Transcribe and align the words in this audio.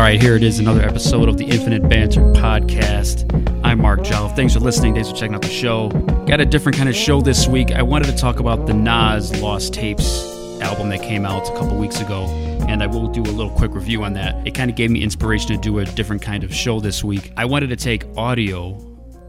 All 0.00 0.06
right, 0.06 0.18
here 0.18 0.34
it 0.34 0.42
is, 0.42 0.58
another 0.58 0.80
episode 0.80 1.28
of 1.28 1.36
the 1.36 1.44
Infinite 1.44 1.86
Banter 1.86 2.22
podcast. 2.32 3.30
I'm 3.62 3.82
Mark 3.82 4.00
Jolliff. 4.00 4.34
Thanks 4.34 4.54
for 4.54 4.60
listening. 4.60 4.94
Thanks 4.94 5.10
for 5.10 5.14
checking 5.14 5.34
out 5.34 5.42
the 5.42 5.48
show. 5.48 5.90
Got 6.26 6.40
a 6.40 6.46
different 6.46 6.78
kind 6.78 6.88
of 6.88 6.96
show 6.96 7.20
this 7.20 7.46
week. 7.46 7.72
I 7.72 7.82
wanted 7.82 8.06
to 8.06 8.16
talk 8.16 8.40
about 8.40 8.66
the 8.66 8.72
Nas 8.72 9.42
Lost 9.42 9.74
Tapes 9.74 10.24
album 10.62 10.88
that 10.88 11.02
came 11.02 11.26
out 11.26 11.50
a 11.50 11.52
couple 11.52 11.76
weeks 11.76 12.00
ago, 12.00 12.24
and 12.66 12.82
I 12.82 12.86
will 12.86 13.08
do 13.08 13.20
a 13.20 13.24
little 13.24 13.52
quick 13.52 13.74
review 13.74 14.02
on 14.02 14.14
that. 14.14 14.46
It 14.46 14.54
kind 14.54 14.70
of 14.70 14.76
gave 14.76 14.90
me 14.90 15.02
inspiration 15.02 15.48
to 15.48 15.58
do 15.58 15.80
a 15.80 15.84
different 15.84 16.22
kind 16.22 16.44
of 16.44 16.54
show 16.54 16.80
this 16.80 17.04
week. 17.04 17.34
I 17.36 17.44
wanted 17.44 17.68
to 17.68 17.76
take 17.76 18.06
audio 18.16 18.80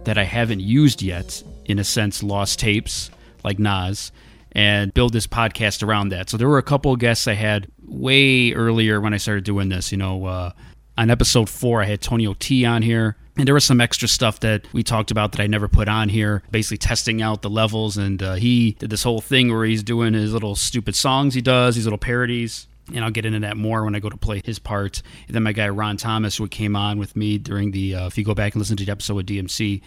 that 0.06 0.18
I 0.18 0.24
haven't 0.24 0.62
used 0.62 1.02
yet, 1.02 1.44
in 1.66 1.80
a 1.80 1.84
sense, 1.84 2.24
lost 2.24 2.60
tapes 2.60 3.12
like 3.44 3.60
Nas, 3.60 4.14
and 4.54 4.94
build 4.94 5.12
this 5.12 5.28
podcast 5.28 5.86
around 5.86 6.10
that. 6.10 6.30
So 6.30 6.38
there 6.38 6.48
were 6.48 6.60
a 6.60 6.64
couple 6.64 6.94
of 6.94 7.00
guests 7.00 7.28
I 7.28 7.34
had 7.34 7.68
way 7.92 8.54
earlier 8.54 9.00
when 9.02 9.14
I 9.14 9.18
started 9.18 9.44
doing 9.44 9.70
this. 9.70 9.92
You 9.92 9.98
know, 9.98 10.26
uh, 10.26 10.52
on 10.98 11.10
episode 11.10 11.50
four, 11.50 11.82
I 11.82 11.86
had 11.86 12.02
Tonio 12.02 12.36
T 12.40 12.66
on 12.66 12.82
here. 12.82 13.18
And 13.38 13.48
there 13.48 13.54
was 13.54 13.64
some 13.64 13.80
extra 13.80 14.08
stuff 14.08 14.42
that 14.42 14.72
we 14.74 14.84
talked 14.84 15.10
about 15.10 15.32
that 15.32 15.42
I 15.42 15.48
never 15.48 15.70
put 15.70 15.88
on 15.88 16.10
here, 16.10 16.44
basically 16.52 16.78
testing 16.78 17.22
out 17.22 17.42
the 17.42 17.50
levels. 17.50 17.98
And 17.98 18.22
uh, 18.22 18.34
he 18.34 18.72
did 18.74 18.90
this 18.90 19.04
whole 19.04 19.22
thing 19.22 19.52
where 19.52 19.66
he's 19.66 19.84
doing 19.84 20.14
his 20.14 20.34
little 20.34 20.56
stupid 20.56 20.96
songs 20.96 21.34
he 21.34 21.42
does, 21.42 21.76
these 21.76 21.86
little 21.86 21.98
parodies. 21.98 22.68
And 22.94 23.06
I'll 23.06 23.12
get 23.12 23.26
into 23.26 23.40
that 23.40 23.56
more 23.56 23.86
when 23.86 23.96
I 23.96 24.00
go 24.00 24.10
to 24.10 24.18
play 24.18 24.42
his 24.44 24.60
part. 24.60 25.02
And 25.28 25.36
then 25.36 25.44
my 25.44 25.54
guy 25.54 25.70
Ron 25.70 25.96
Thomas, 25.96 26.38
who 26.38 26.48
came 26.50 26.76
on 26.76 27.00
with 27.00 27.16
me 27.16 27.38
during 27.38 27.72
the, 27.72 27.96
uh, 27.96 28.08
if 28.08 28.18
you 28.18 28.26
go 28.26 28.36
back 28.36 28.54
and 28.54 28.60
listen 28.60 28.76
to 28.78 28.86
the 28.86 28.92
episode 28.92 29.16
with 29.16 29.28
DMC, 29.28 29.82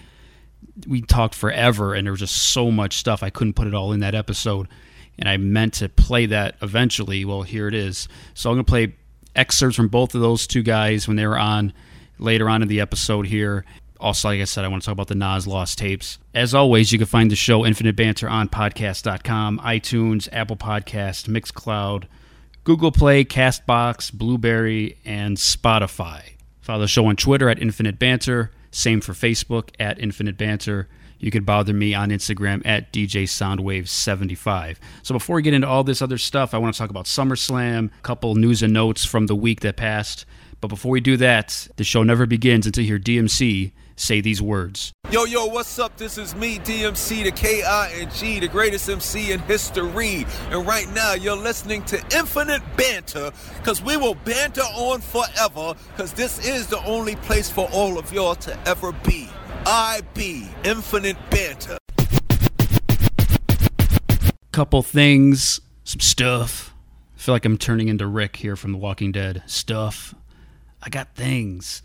we 0.86 1.02
talked 1.02 1.34
forever 1.34 1.94
and 1.94 2.06
there 2.06 2.12
was 2.12 2.20
just 2.20 2.50
so 2.52 2.70
much 2.70 2.96
stuff 2.96 3.22
I 3.22 3.28
couldn't 3.28 3.54
put 3.54 3.66
it 3.66 3.74
all 3.74 3.92
in 3.92 4.00
that 4.00 4.14
episode 4.14 4.68
and 5.18 5.28
I 5.28 5.36
meant 5.36 5.74
to 5.74 5.88
play 5.88 6.26
that 6.26 6.56
eventually. 6.62 7.24
Well, 7.24 7.42
here 7.42 7.68
it 7.68 7.74
is. 7.74 8.08
So 8.34 8.50
I'm 8.50 8.56
going 8.56 8.64
to 8.64 8.70
play 8.70 8.94
excerpts 9.36 9.76
from 9.76 9.88
both 9.88 10.14
of 10.14 10.20
those 10.20 10.46
two 10.46 10.62
guys 10.62 11.06
when 11.06 11.16
they 11.16 11.26
were 11.26 11.38
on 11.38 11.72
later 12.18 12.48
on 12.48 12.62
in 12.62 12.68
the 12.68 12.80
episode 12.80 13.26
here. 13.26 13.64
Also, 14.00 14.28
like 14.28 14.40
I 14.40 14.44
said, 14.44 14.64
I 14.64 14.68
want 14.68 14.82
to 14.82 14.86
talk 14.86 14.92
about 14.92 15.08
the 15.08 15.14
Nas 15.14 15.46
Lost 15.46 15.78
tapes. 15.78 16.18
As 16.34 16.54
always, 16.54 16.92
you 16.92 16.98
can 16.98 17.06
find 17.06 17.30
the 17.30 17.36
show 17.36 17.64
Infinite 17.64 17.96
Banter 17.96 18.28
on 18.28 18.48
podcast.com, 18.48 19.60
iTunes, 19.60 20.28
Apple 20.32 20.56
Podcast, 20.56 21.26
Mixcloud, 21.28 22.04
Google 22.64 22.92
Play, 22.92 23.24
Castbox, 23.24 24.12
Blueberry, 24.12 24.98
and 25.04 25.36
Spotify. 25.36 26.22
Follow 26.60 26.80
the 26.80 26.88
show 26.88 27.06
on 27.06 27.16
Twitter 27.16 27.48
at 27.48 27.60
Infinite 27.60 27.98
Banter. 27.98 28.50
Same 28.70 29.00
for 29.00 29.12
Facebook 29.12 29.70
at 29.78 30.00
Infinite 30.00 30.36
Banter. 30.36 30.88
You 31.24 31.30
could 31.30 31.46
bother 31.46 31.72
me 31.72 31.94
on 31.94 32.10
Instagram 32.10 32.60
at 32.66 32.92
DJ 32.92 33.22
Soundwave75. 33.22 34.76
So 35.02 35.14
before 35.14 35.36
we 35.36 35.42
get 35.42 35.54
into 35.54 35.66
all 35.66 35.82
this 35.82 36.02
other 36.02 36.18
stuff, 36.18 36.52
I 36.52 36.58
want 36.58 36.74
to 36.74 36.78
talk 36.78 36.90
about 36.90 37.06
SummerSlam, 37.06 37.86
a 37.86 38.02
couple 38.02 38.34
news 38.34 38.62
and 38.62 38.74
notes 38.74 39.06
from 39.06 39.26
the 39.26 39.34
week 39.34 39.60
that 39.60 39.78
passed. 39.78 40.26
But 40.60 40.68
before 40.68 40.90
we 40.92 41.00
do 41.00 41.16
that, 41.16 41.66
the 41.76 41.84
show 41.84 42.02
never 42.02 42.26
begins 42.26 42.66
until 42.66 42.84
you 42.84 42.88
hear 42.88 42.98
DMC 42.98 43.72
say 43.96 44.20
these 44.20 44.42
words. 44.42 44.92
Yo, 45.10 45.24
yo, 45.24 45.46
what's 45.46 45.78
up? 45.78 45.96
This 45.96 46.18
is 46.18 46.34
me, 46.34 46.58
DMC, 46.58 47.24
the 47.24 47.30
K-I-N-G, 47.30 48.40
the 48.40 48.48
greatest 48.48 48.90
MC 48.90 49.32
in 49.32 49.40
history. 49.40 50.26
And 50.50 50.66
right 50.66 50.90
now, 50.94 51.14
you're 51.14 51.36
listening 51.36 51.84
to 51.84 51.96
Infinite 52.14 52.60
Banter, 52.76 53.32
because 53.56 53.80
we 53.82 53.96
will 53.96 54.14
banter 54.14 54.60
on 54.60 55.00
forever, 55.00 55.74
because 55.92 56.12
this 56.12 56.46
is 56.46 56.66
the 56.66 56.84
only 56.84 57.16
place 57.16 57.50
for 57.50 57.66
all 57.72 57.98
of 57.98 58.12
y'all 58.12 58.34
to 58.34 58.68
ever 58.68 58.92
be. 58.92 59.30
IB, 59.66 60.48
Infinite 60.64 61.16
Banter. 61.30 61.78
Couple 64.52 64.82
things, 64.82 65.60
some 65.84 66.00
stuff. 66.00 66.74
I 67.16 67.18
feel 67.18 67.34
like 67.34 67.44
I'm 67.44 67.56
turning 67.56 67.88
into 67.88 68.06
Rick 68.06 68.36
here 68.36 68.56
from 68.56 68.72
The 68.72 68.78
Walking 68.78 69.10
Dead. 69.10 69.42
Stuff. 69.46 70.14
I 70.82 70.90
got 70.90 71.14
things. 71.14 71.82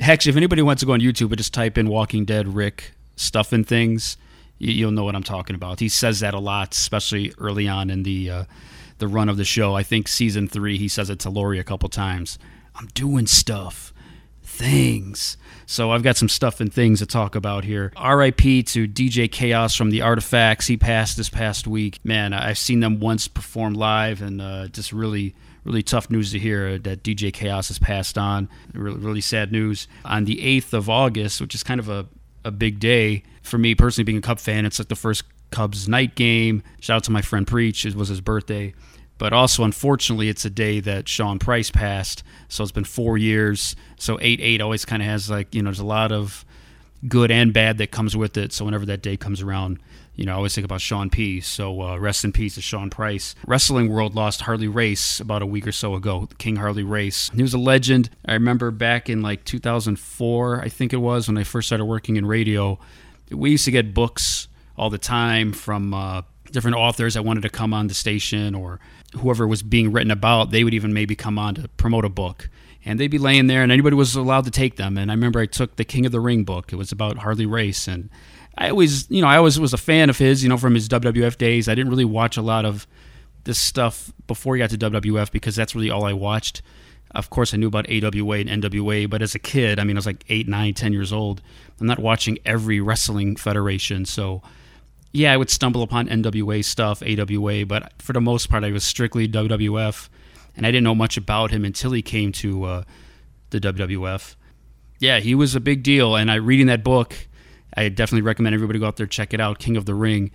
Actually, 0.00 0.30
if 0.30 0.36
anybody 0.36 0.60
wants 0.60 0.80
to 0.80 0.86
go 0.86 0.92
on 0.92 1.00
YouTube 1.00 1.28
and 1.28 1.38
just 1.38 1.54
type 1.54 1.78
in 1.78 1.88
Walking 1.88 2.26
Dead 2.26 2.54
Rick 2.54 2.92
stuff 3.16 3.52
and 3.52 3.66
things, 3.66 4.18
you'll 4.58 4.90
know 4.90 5.04
what 5.04 5.14
I'm 5.14 5.22
talking 5.22 5.56
about. 5.56 5.80
He 5.80 5.88
says 5.88 6.20
that 6.20 6.34
a 6.34 6.38
lot, 6.38 6.74
especially 6.74 7.32
early 7.38 7.66
on 7.66 7.88
in 7.88 8.02
the 8.02 8.30
uh, 8.30 8.44
the 8.98 9.08
run 9.08 9.28
of 9.28 9.38
the 9.38 9.44
show. 9.44 9.74
I 9.74 9.82
think 9.82 10.08
season 10.08 10.46
three, 10.46 10.76
he 10.76 10.88
says 10.88 11.08
it 11.08 11.20
to 11.20 11.30
Lori 11.30 11.58
a 11.58 11.64
couple 11.64 11.88
times. 11.88 12.38
I'm 12.74 12.88
doing 12.88 13.26
stuff, 13.26 13.94
things. 14.42 15.36
So 15.70 15.90
I've 15.90 16.02
got 16.02 16.16
some 16.16 16.30
stuff 16.30 16.62
and 16.62 16.72
things 16.72 17.00
to 17.00 17.06
talk 17.06 17.34
about 17.34 17.62
here. 17.62 17.92
RIP 18.02 18.38
to 18.38 18.88
DJ 18.88 19.30
Kaos 19.30 19.74
from 19.74 19.90
the 19.90 20.00
Artifacts. 20.00 20.66
He 20.66 20.78
passed 20.78 21.18
this 21.18 21.28
past 21.28 21.66
week. 21.66 22.00
Man, 22.02 22.32
I've 22.32 22.56
seen 22.56 22.80
them 22.80 23.00
once 23.00 23.28
perform 23.28 23.74
live, 23.74 24.22
and 24.22 24.40
uh, 24.40 24.68
just 24.68 24.94
really 24.94 25.34
really 25.64 25.82
tough 25.82 26.08
news 26.08 26.32
to 26.32 26.38
hear 26.38 26.78
that 26.78 27.02
DJ 27.02 27.30
Kaos 27.34 27.68
has 27.68 27.78
passed 27.78 28.16
on. 28.16 28.48
Really, 28.72 28.96
really 28.96 29.20
sad 29.20 29.52
news. 29.52 29.88
On 30.06 30.24
the 30.24 30.36
8th 30.36 30.72
of 30.72 30.88
August, 30.88 31.38
which 31.38 31.54
is 31.54 31.62
kind 31.62 31.78
of 31.78 31.90
a, 31.90 32.06
a 32.46 32.50
big 32.50 32.80
day 32.80 33.22
for 33.42 33.58
me 33.58 33.74
personally, 33.74 34.04
being 34.04 34.18
a 34.18 34.22
Cup 34.22 34.40
fan, 34.40 34.64
it's 34.64 34.78
like 34.78 34.88
the 34.88 34.96
first 34.96 35.24
Cubs 35.50 35.86
night 35.86 36.14
game. 36.14 36.62
Shout 36.80 36.96
out 36.96 37.04
to 37.04 37.10
my 37.10 37.20
friend 37.20 37.46
Preach. 37.46 37.84
It 37.84 37.94
was 37.94 38.08
his 38.08 38.22
birthday. 38.22 38.72
But 39.18 39.32
also, 39.32 39.64
unfortunately, 39.64 40.28
it's 40.28 40.44
a 40.44 40.50
day 40.50 40.80
that 40.80 41.08
Sean 41.08 41.38
Price 41.38 41.70
passed. 41.70 42.22
So 42.48 42.62
it's 42.62 42.72
been 42.72 42.84
four 42.84 43.18
years. 43.18 43.76
So 43.96 44.18
8 44.20 44.40
8 44.40 44.60
always 44.60 44.84
kind 44.84 45.02
of 45.02 45.08
has 45.08 45.28
like, 45.28 45.54
you 45.54 45.62
know, 45.62 45.68
there's 45.68 45.80
a 45.80 45.84
lot 45.84 46.12
of 46.12 46.44
good 47.06 47.30
and 47.30 47.52
bad 47.52 47.78
that 47.78 47.90
comes 47.90 48.16
with 48.16 48.36
it. 48.36 48.52
So 48.52 48.64
whenever 48.64 48.86
that 48.86 49.02
day 49.02 49.16
comes 49.16 49.42
around, 49.42 49.78
you 50.14 50.24
know, 50.24 50.32
I 50.32 50.36
always 50.36 50.54
think 50.54 50.64
about 50.64 50.80
Sean 50.80 51.10
P. 51.10 51.40
So 51.40 51.80
uh, 51.80 51.96
rest 51.96 52.24
in 52.24 52.32
peace 52.32 52.56
to 52.56 52.60
Sean 52.60 52.90
Price. 52.90 53.36
Wrestling 53.46 53.88
World 53.88 54.16
lost 54.16 54.40
Harley 54.40 54.66
Race 54.66 55.20
about 55.20 55.42
a 55.42 55.46
week 55.46 55.66
or 55.66 55.72
so 55.72 55.94
ago. 55.94 56.28
King 56.38 56.56
Harley 56.56 56.82
Race. 56.82 57.30
He 57.34 57.42
was 57.42 57.54
a 57.54 57.58
legend. 57.58 58.10
I 58.24 58.32
remember 58.32 58.72
back 58.72 59.08
in 59.08 59.22
like 59.22 59.44
2004, 59.44 60.60
I 60.60 60.68
think 60.68 60.92
it 60.92 60.96
was, 60.96 61.28
when 61.28 61.38
I 61.38 61.44
first 61.44 61.68
started 61.68 61.84
working 61.84 62.16
in 62.16 62.26
radio. 62.26 62.80
We 63.30 63.50
used 63.50 63.64
to 63.66 63.70
get 63.70 63.94
books 63.94 64.48
all 64.76 64.90
the 64.90 64.98
time 64.98 65.52
from 65.52 65.94
uh, 65.94 66.22
different 66.50 66.76
authors 66.76 67.14
that 67.14 67.24
wanted 67.24 67.42
to 67.42 67.50
come 67.50 67.72
on 67.72 67.86
the 67.86 67.94
station 67.94 68.56
or 68.56 68.80
whoever 69.16 69.46
was 69.46 69.62
being 69.62 69.92
written 69.92 70.10
about. 70.10 70.50
They 70.50 70.64
would 70.64 70.74
even 70.74 70.92
maybe 70.92 71.16
come 71.16 71.38
on 71.38 71.54
to 71.56 71.68
promote 71.68 72.04
a 72.04 72.10
book. 72.10 72.48
And 72.84 72.98
they'd 72.98 73.08
be 73.08 73.18
laying 73.18 73.48
there 73.48 73.62
and 73.62 73.72
anybody 73.72 73.96
was 73.96 74.14
allowed 74.14 74.44
to 74.44 74.50
take 74.50 74.76
them. 74.76 74.96
And 74.96 75.10
i 75.10 75.14
remember 75.14 75.40
i 75.40 75.46
took 75.46 75.76
the 75.76 75.84
king 75.84 76.06
of 76.06 76.12
the 76.12 76.20
ring 76.20 76.44
book. 76.44 76.72
It 76.72 76.76
was 76.76 76.92
about 76.92 77.18
harley 77.18 77.46
race. 77.46 77.88
And 77.88 78.08
i 78.56 78.70
always 78.70 79.10
you 79.10 79.20
know 79.20 79.28
i 79.28 79.36
always 79.36 79.58
was 79.58 79.72
a 79.72 79.78
fan 79.78 80.10
of 80.10 80.18
his 80.18 80.42
you 80.42 80.48
know 80.48 80.56
from 80.56 80.74
his 80.74 80.88
wwf 80.88 81.36
days. 81.38 81.68
I 81.68 81.74
didn't 81.74 81.90
really 81.90 82.04
watch 82.04 82.36
a 82.36 82.42
lot 82.42 82.64
of 82.64 82.86
this 83.44 83.58
stuff 83.58 84.12
before 84.26 84.54
he 84.54 84.60
got 84.60 84.70
to 84.70 84.78
wwf 84.78 85.30
because 85.32 85.56
that's 85.56 85.74
really 85.74 85.90
all 85.90 86.04
i 86.04 86.12
watched. 86.12 86.62
Of 87.10 87.30
course 87.30 87.52
i 87.52 87.56
knew 87.56 87.68
about 87.68 87.90
awa 87.90 88.38
and 88.38 88.62
nwa 88.62 89.10
but 89.10 89.22
as 89.22 89.34
a 89.34 89.38
kid 89.38 89.78
i 89.78 89.84
mean 89.84 89.96
i 89.96 89.98
was 89.98 90.06
like 90.06 90.24
8 90.28 90.48
9 90.48 90.74
10 90.74 90.92
years 90.92 91.12
old. 91.12 91.42
I'm 91.80 91.86
not 91.86 91.98
watching 91.98 92.38
every 92.44 92.80
wrestling 92.80 93.36
federation. 93.36 94.04
So 94.04 94.42
yeah 95.12 95.32
i 95.32 95.36
would 95.36 95.50
stumble 95.50 95.82
upon 95.82 96.08
nwa 96.08 96.64
stuff 96.64 97.02
awa 97.02 97.66
but 97.66 97.92
for 97.98 98.12
the 98.12 98.20
most 98.20 98.48
part 98.48 98.64
i 98.64 98.70
was 98.70 98.84
strictly 98.84 99.28
wwf 99.28 100.08
and 100.58 100.66
I 100.66 100.72
didn't 100.72 100.84
know 100.84 100.94
much 100.94 101.16
about 101.16 101.52
him 101.52 101.64
until 101.64 101.92
he 101.92 102.02
came 102.02 102.32
to 102.32 102.64
uh, 102.64 102.82
the 103.50 103.60
WWF. 103.60 104.34
Yeah, 104.98 105.20
he 105.20 105.36
was 105.36 105.54
a 105.54 105.60
big 105.60 105.84
deal, 105.84 106.16
and 106.16 106.28
I 106.30 106.34
reading 106.34 106.66
that 106.66 106.82
book, 106.82 107.14
I 107.74 107.88
definitely 107.88 108.22
recommend 108.22 108.54
everybody 108.54 108.80
go 108.80 108.86
out 108.86 108.96
there 108.96 109.06
check 109.06 109.32
it 109.32 109.40
out. 109.40 109.60
King 109.60 109.76
of 109.76 109.86
the 109.86 109.94
Ring, 109.94 110.32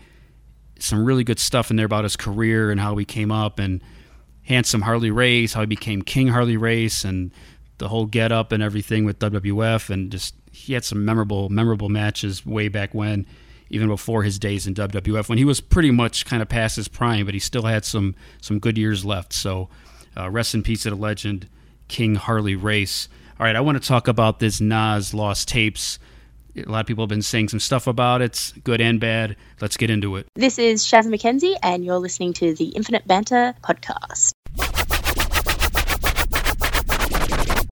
some 0.80 1.04
really 1.04 1.26
good 1.26 1.40
stuff 1.40 1.69
in 1.69 1.76
there 1.76 1.86
about 1.86 2.06
his 2.06 2.16
career 2.16 2.72
and 2.72 2.80
how 2.80 2.96
he 2.96 3.04
came 3.04 3.34
up, 3.34 3.60
and 3.60 3.84
handsome 4.44 4.81
Harley 4.81 5.12
Race, 5.12 5.52
how 5.52 5.60
he 5.60 5.68
became 5.68 6.02
King 6.02 6.30
Harley 6.30 6.56
Race, 6.56 7.04
and 7.04 7.31
the 7.80 7.90
whole 7.90 8.06
get 8.06 8.31
up 8.31 8.54
and 8.54 8.64
everything 8.64 9.04
with 9.04 9.19
WWF, 9.19 9.90
and 9.90 10.10
just 10.10 10.36
he 10.54 10.72
had 10.72 10.86
some 10.86 11.04
memorable 11.04 11.50
memorable 11.50 11.90
matches 11.90 12.46
way 12.46 12.69
back 12.69 12.94
when 12.94 13.28
even 13.74 13.88
before 13.88 14.22
his 14.22 14.38
days 14.38 14.68
in 14.68 14.75
WWF 14.75 15.28
when 15.28 15.40
he 15.40 15.46
was 15.46 15.60
pretty 15.60 15.90
much 15.90 16.25
kind 16.25 16.42
of 16.44 16.48
past 16.48 16.75
his 16.75 16.88
prime, 16.88 17.25
but 17.25 17.34
he 17.34 17.40
still 17.40 17.64
had 17.64 17.84
some 17.84 18.16
some 18.40 18.60
good 18.60 18.78
years 18.78 19.04
left. 19.04 19.34
So 19.34 19.68
uh, 20.16 20.30
rest 20.30 20.54
in 20.54 20.62
peace 20.62 20.84
to 20.84 20.92
the 20.92 20.96
legend, 20.96 21.50
King 21.88 22.16
Harley 22.16 22.56
Race. 22.56 23.10
All 23.40 23.46
right, 23.48 23.56
I 23.56 23.62
want 23.62 23.81
to 23.81 23.88
talk 23.88 24.08
about 24.08 24.40
this 24.40 24.62
Nas 24.62 25.14
Lost 25.14 25.48
Tapes. 25.48 25.98
A 26.56 26.70
lot 26.70 26.81
of 26.81 26.86
people 26.86 27.04
have 27.04 27.10
been 27.10 27.24
saying 27.24 27.50
some 27.50 27.60
stuff 27.60 27.88
about 27.88 28.22
it, 28.22 28.54
good 28.64 28.80
and 28.80 29.00
bad. 29.00 29.36
Let's 29.60 29.76
get 29.76 29.90
into 29.90 30.18
it. 30.18 30.28
This 30.36 30.60
is 30.60 30.86
Shaz 30.86 31.08
McKenzie, 31.08 31.58
and 31.64 31.84
you're 31.84 31.98
listening 31.98 32.31
to 32.34 32.54
the 32.54 32.66
Infinite 32.69 33.08
Banter 33.08 33.56
podcast. 33.64 34.34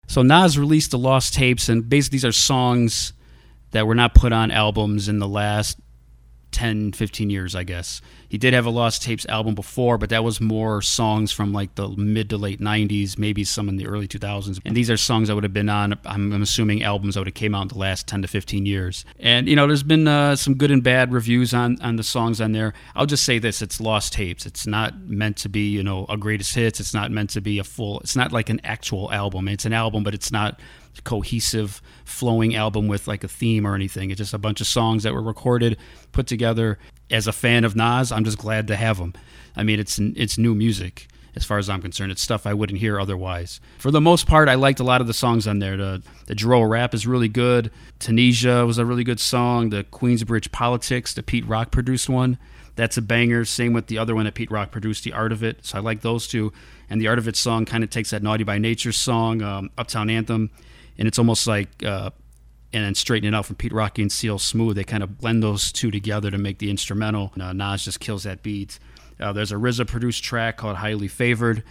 So 0.07 0.23
Nas 0.23 0.57
released 0.57 0.89
the 0.89 0.97
Lost 0.97 1.35
Tapes, 1.35 1.69
and 1.69 1.87
basically 1.87 2.15
these 2.15 2.25
are 2.25 2.31
songs 2.31 3.13
that 3.71 3.87
were 3.87 3.95
not 3.95 4.13
put 4.13 4.33
on 4.33 4.51
albums 4.51 5.07
in 5.07 5.19
the 5.19 5.27
last 5.27 5.79
10, 6.51 6.93
15 6.93 7.29
years, 7.29 7.55
I 7.55 7.63
guess. 7.63 8.01
He 8.27 8.37
did 8.37 8.53
have 8.53 8.65
a 8.65 8.69
Lost 8.69 9.03
Tapes 9.03 9.25
album 9.27 9.55
before, 9.55 9.97
but 9.97 10.09
that 10.09 10.23
was 10.23 10.39
more 10.39 10.81
songs 10.81 11.31
from 11.31 11.51
like 11.51 11.75
the 11.75 11.89
mid 11.89 12.29
to 12.29 12.37
late 12.37 12.61
90s, 12.61 13.17
maybe 13.17 13.43
some 13.43 13.67
in 13.67 13.77
the 13.77 13.87
early 13.87 14.07
2000s. 14.07 14.59
And 14.65 14.75
these 14.75 14.89
are 14.89 14.97
songs 14.97 15.27
that 15.27 15.35
would 15.35 15.43
have 15.43 15.53
been 15.53 15.69
on, 15.69 15.93
I'm, 16.05 16.31
I'm 16.31 16.41
assuming, 16.41 16.83
albums 16.83 17.15
that 17.15 17.21
would 17.21 17.27
have 17.27 17.33
came 17.33 17.53
out 17.53 17.63
in 17.63 17.67
the 17.69 17.77
last 17.77 18.07
10 18.07 18.21
to 18.21 18.27
15 18.27 18.65
years. 18.65 19.03
And, 19.19 19.47
you 19.47 19.55
know, 19.55 19.67
there's 19.67 19.83
been 19.83 20.07
uh, 20.07 20.35
some 20.35 20.55
good 20.55 20.71
and 20.71 20.83
bad 20.83 21.11
reviews 21.11 21.53
on, 21.53 21.77
on 21.81 21.97
the 21.97 22.03
songs 22.03 22.39
on 22.39 22.51
there. 22.51 22.73
I'll 22.95 23.05
just 23.05 23.25
say 23.25 23.39
this 23.39 23.61
it's 23.61 23.81
Lost 23.81 24.13
Tapes. 24.13 24.45
It's 24.45 24.65
not 24.65 24.99
meant 25.01 25.37
to 25.37 25.49
be, 25.49 25.69
you 25.69 25.83
know, 25.83 26.05
a 26.07 26.17
greatest 26.17 26.55
hits. 26.55 26.79
It's 26.79 26.93
not 26.93 27.11
meant 27.11 27.31
to 27.31 27.41
be 27.41 27.59
a 27.59 27.63
full, 27.63 27.99
it's 27.99 28.15
not 28.15 28.31
like 28.31 28.49
an 28.49 28.61
actual 28.63 29.11
album. 29.11 29.47
It's 29.47 29.65
an 29.65 29.73
album, 29.73 30.03
but 30.03 30.13
it's 30.13 30.31
not 30.31 30.59
cohesive 31.03 31.81
flowing 32.05 32.55
album 32.55 32.87
with 32.87 33.07
like 33.07 33.23
a 33.23 33.27
theme 33.27 33.65
or 33.65 33.75
anything. 33.75 34.11
It's 34.11 34.19
just 34.19 34.33
a 34.33 34.37
bunch 34.37 34.61
of 34.61 34.67
songs 34.67 35.03
that 35.03 35.13
were 35.13 35.21
recorded 35.21 35.77
put 36.11 36.27
together 36.27 36.77
as 37.09 37.27
a 37.27 37.33
fan 37.33 37.63
of 37.63 37.75
Nas. 37.75 38.11
I'm 38.11 38.23
just 38.23 38.37
glad 38.37 38.67
to 38.67 38.75
have 38.75 38.97
them 38.97 39.13
I 39.55 39.63
mean 39.63 39.79
it's 39.79 39.99
it's 39.99 40.37
new 40.37 40.55
music 40.55 41.07
as 41.33 41.45
far 41.45 41.57
as 41.57 41.69
I'm 41.69 41.81
concerned. 41.81 42.11
It's 42.11 42.21
stuff 42.21 42.45
I 42.45 42.53
wouldn't 42.53 42.79
hear 42.79 42.99
otherwise. 42.99 43.61
For 43.77 43.89
the 43.89 44.01
most 44.01 44.27
part 44.27 44.49
I 44.49 44.55
liked 44.55 44.79
a 44.79 44.83
lot 44.83 45.01
of 45.01 45.07
the 45.07 45.13
songs 45.13 45.47
on 45.47 45.59
there. 45.59 45.77
The 45.77 46.03
the 46.27 46.35
Dro 46.35 46.63
rap 46.63 46.93
is 46.93 47.07
really 47.07 47.29
good. 47.29 47.71
Tanasia 47.99 48.65
was 48.65 48.77
a 48.77 48.85
really 48.85 49.03
good 49.03 49.19
song. 49.19 49.69
The 49.69 49.83
Queensbridge 49.85 50.51
Politics 50.51 51.13
the 51.13 51.23
Pete 51.23 51.45
Rock 51.45 51.71
produced 51.71 52.09
one. 52.09 52.37
That's 52.75 52.97
a 52.97 53.01
banger. 53.01 53.43
Same 53.45 53.73
with 53.73 53.87
the 53.87 53.97
other 53.97 54.15
one 54.15 54.25
that 54.25 54.33
Pete 54.33 54.49
Rock 54.49 54.71
produced, 54.71 55.03
The 55.03 55.11
Art 55.11 55.33
of 55.33 55.43
It. 55.43 55.65
So 55.65 55.77
I 55.77 55.81
like 55.81 56.01
those 56.01 56.25
two. 56.25 56.53
And 56.89 57.01
the 57.01 57.07
Art 57.07 57.19
of 57.19 57.27
It 57.27 57.35
song 57.35 57.65
kind 57.65 57.83
of 57.83 57.89
takes 57.89 58.11
that 58.11 58.23
Naughty 58.23 58.45
by 58.45 58.57
Nature 58.57 58.93
song, 58.93 59.41
um, 59.41 59.69
Uptown 59.77 60.09
Anthem, 60.09 60.49
and 61.01 61.07
it's 61.07 61.17
almost 61.17 61.47
like 61.47 61.83
uh, 61.83 62.11
and 62.71 62.85
then 62.85 62.93
straighten 62.93 63.33
it 63.33 63.35
out 63.35 63.47
from 63.47 63.55
Pete 63.55 63.73
Rocky 63.73 64.03
and 64.03 64.11
CL 64.11 64.37
Smooth. 64.37 64.75
They 64.75 64.83
kind 64.83 65.01
of 65.01 65.17
blend 65.17 65.41
those 65.41 65.71
two 65.71 65.89
together 65.89 66.29
to 66.29 66.37
make 66.37 66.59
the 66.59 66.69
instrumental. 66.69 67.31
Uh, 67.41 67.53
Nas 67.53 67.83
just 67.83 67.99
kills 67.99 68.21
that 68.21 68.43
beat. 68.43 68.77
Uh, 69.19 69.33
there's 69.33 69.51
a 69.51 69.55
RZA 69.55 69.87
produced 69.87 70.23
track 70.23 70.57
called 70.57 70.75
Highly 70.75 71.07
Favored, 71.07 71.63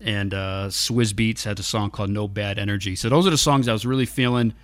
and 0.00 0.32
uh, 0.32 0.68
Swizz 0.70 1.12
Beatz 1.12 1.44
had 1.44 1.60
a 1.60 1.62
song 1.62 1.90
called 1.90 2.08
No 2.08 2.26
Bad 2.26 2.58
Energy. 2.58 2.96
So 2.96 3.10
those 3.10 3.26
are 3.26 3.30
the 3.30 3.36
songs 3.36 3.68
I 3.68 3.74
was 3.74 3.84
really 3.84 4.06
feeling. 4.06 4.54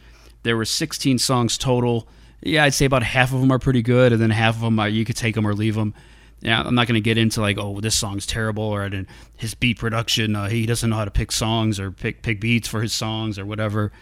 There 0.43 0.57
were 0.57 0.65
16 0.65 1.19
songs 1.19 1.59
total. 1.59 2.09
Yeah, 2.41 2.65
I'd 2.65 2.73
say 2.73 2.87
about 2.87 3.03
half 3.03 3.35
of 3.35 3.43
them 3.43 3.53
are 3.53 3.59
pretty 3.59 3.83
good, 3.83 4.15
and 4.15 4.23
then 4.23 4.31
half 4.31 4.55
of 4.55 4.63
them 4.63 4.79
are 4.79 4.89
you 4.89 5.05
could 5.05 5.17
take 5.17 5.35
them 5.35 5.47
or 5.47 5.53
leave 5.53 5.75
them. 5.75 5.93
Yeah, 6.41 6.63
I'm 6.63 6.75
not 6.75 6.87
going 6.87 6.95
to 6.95 7.03
get 7.03 7.19
into 7.19 7.43
like, 7.43 7.59
oh, 7.59 7.83
this 7.83 7.95
song's 7.95 8.25
terrible, 8.25 8.65
or 8.65 8.91
his 9.37 9.55
beat 9.55 9.79
production, 9.79 10.35
uh, 10.35 10.49
he 10.49 10.65
doesn't 10.65 10.89
know 10.89 10.97
how 10.97 11.05
to 11.05 11.11
pick 11.11 11.31
songs 11.31 11.79
or 11.79 11.91
pick 11.91 12.23
pick 12.23 12.41
beats 12.41 12.69
for 12.69 12.81
his 12.81 12.95
songs 12.95 13.39
or 13.39 13.45
whatever 13.45 13.93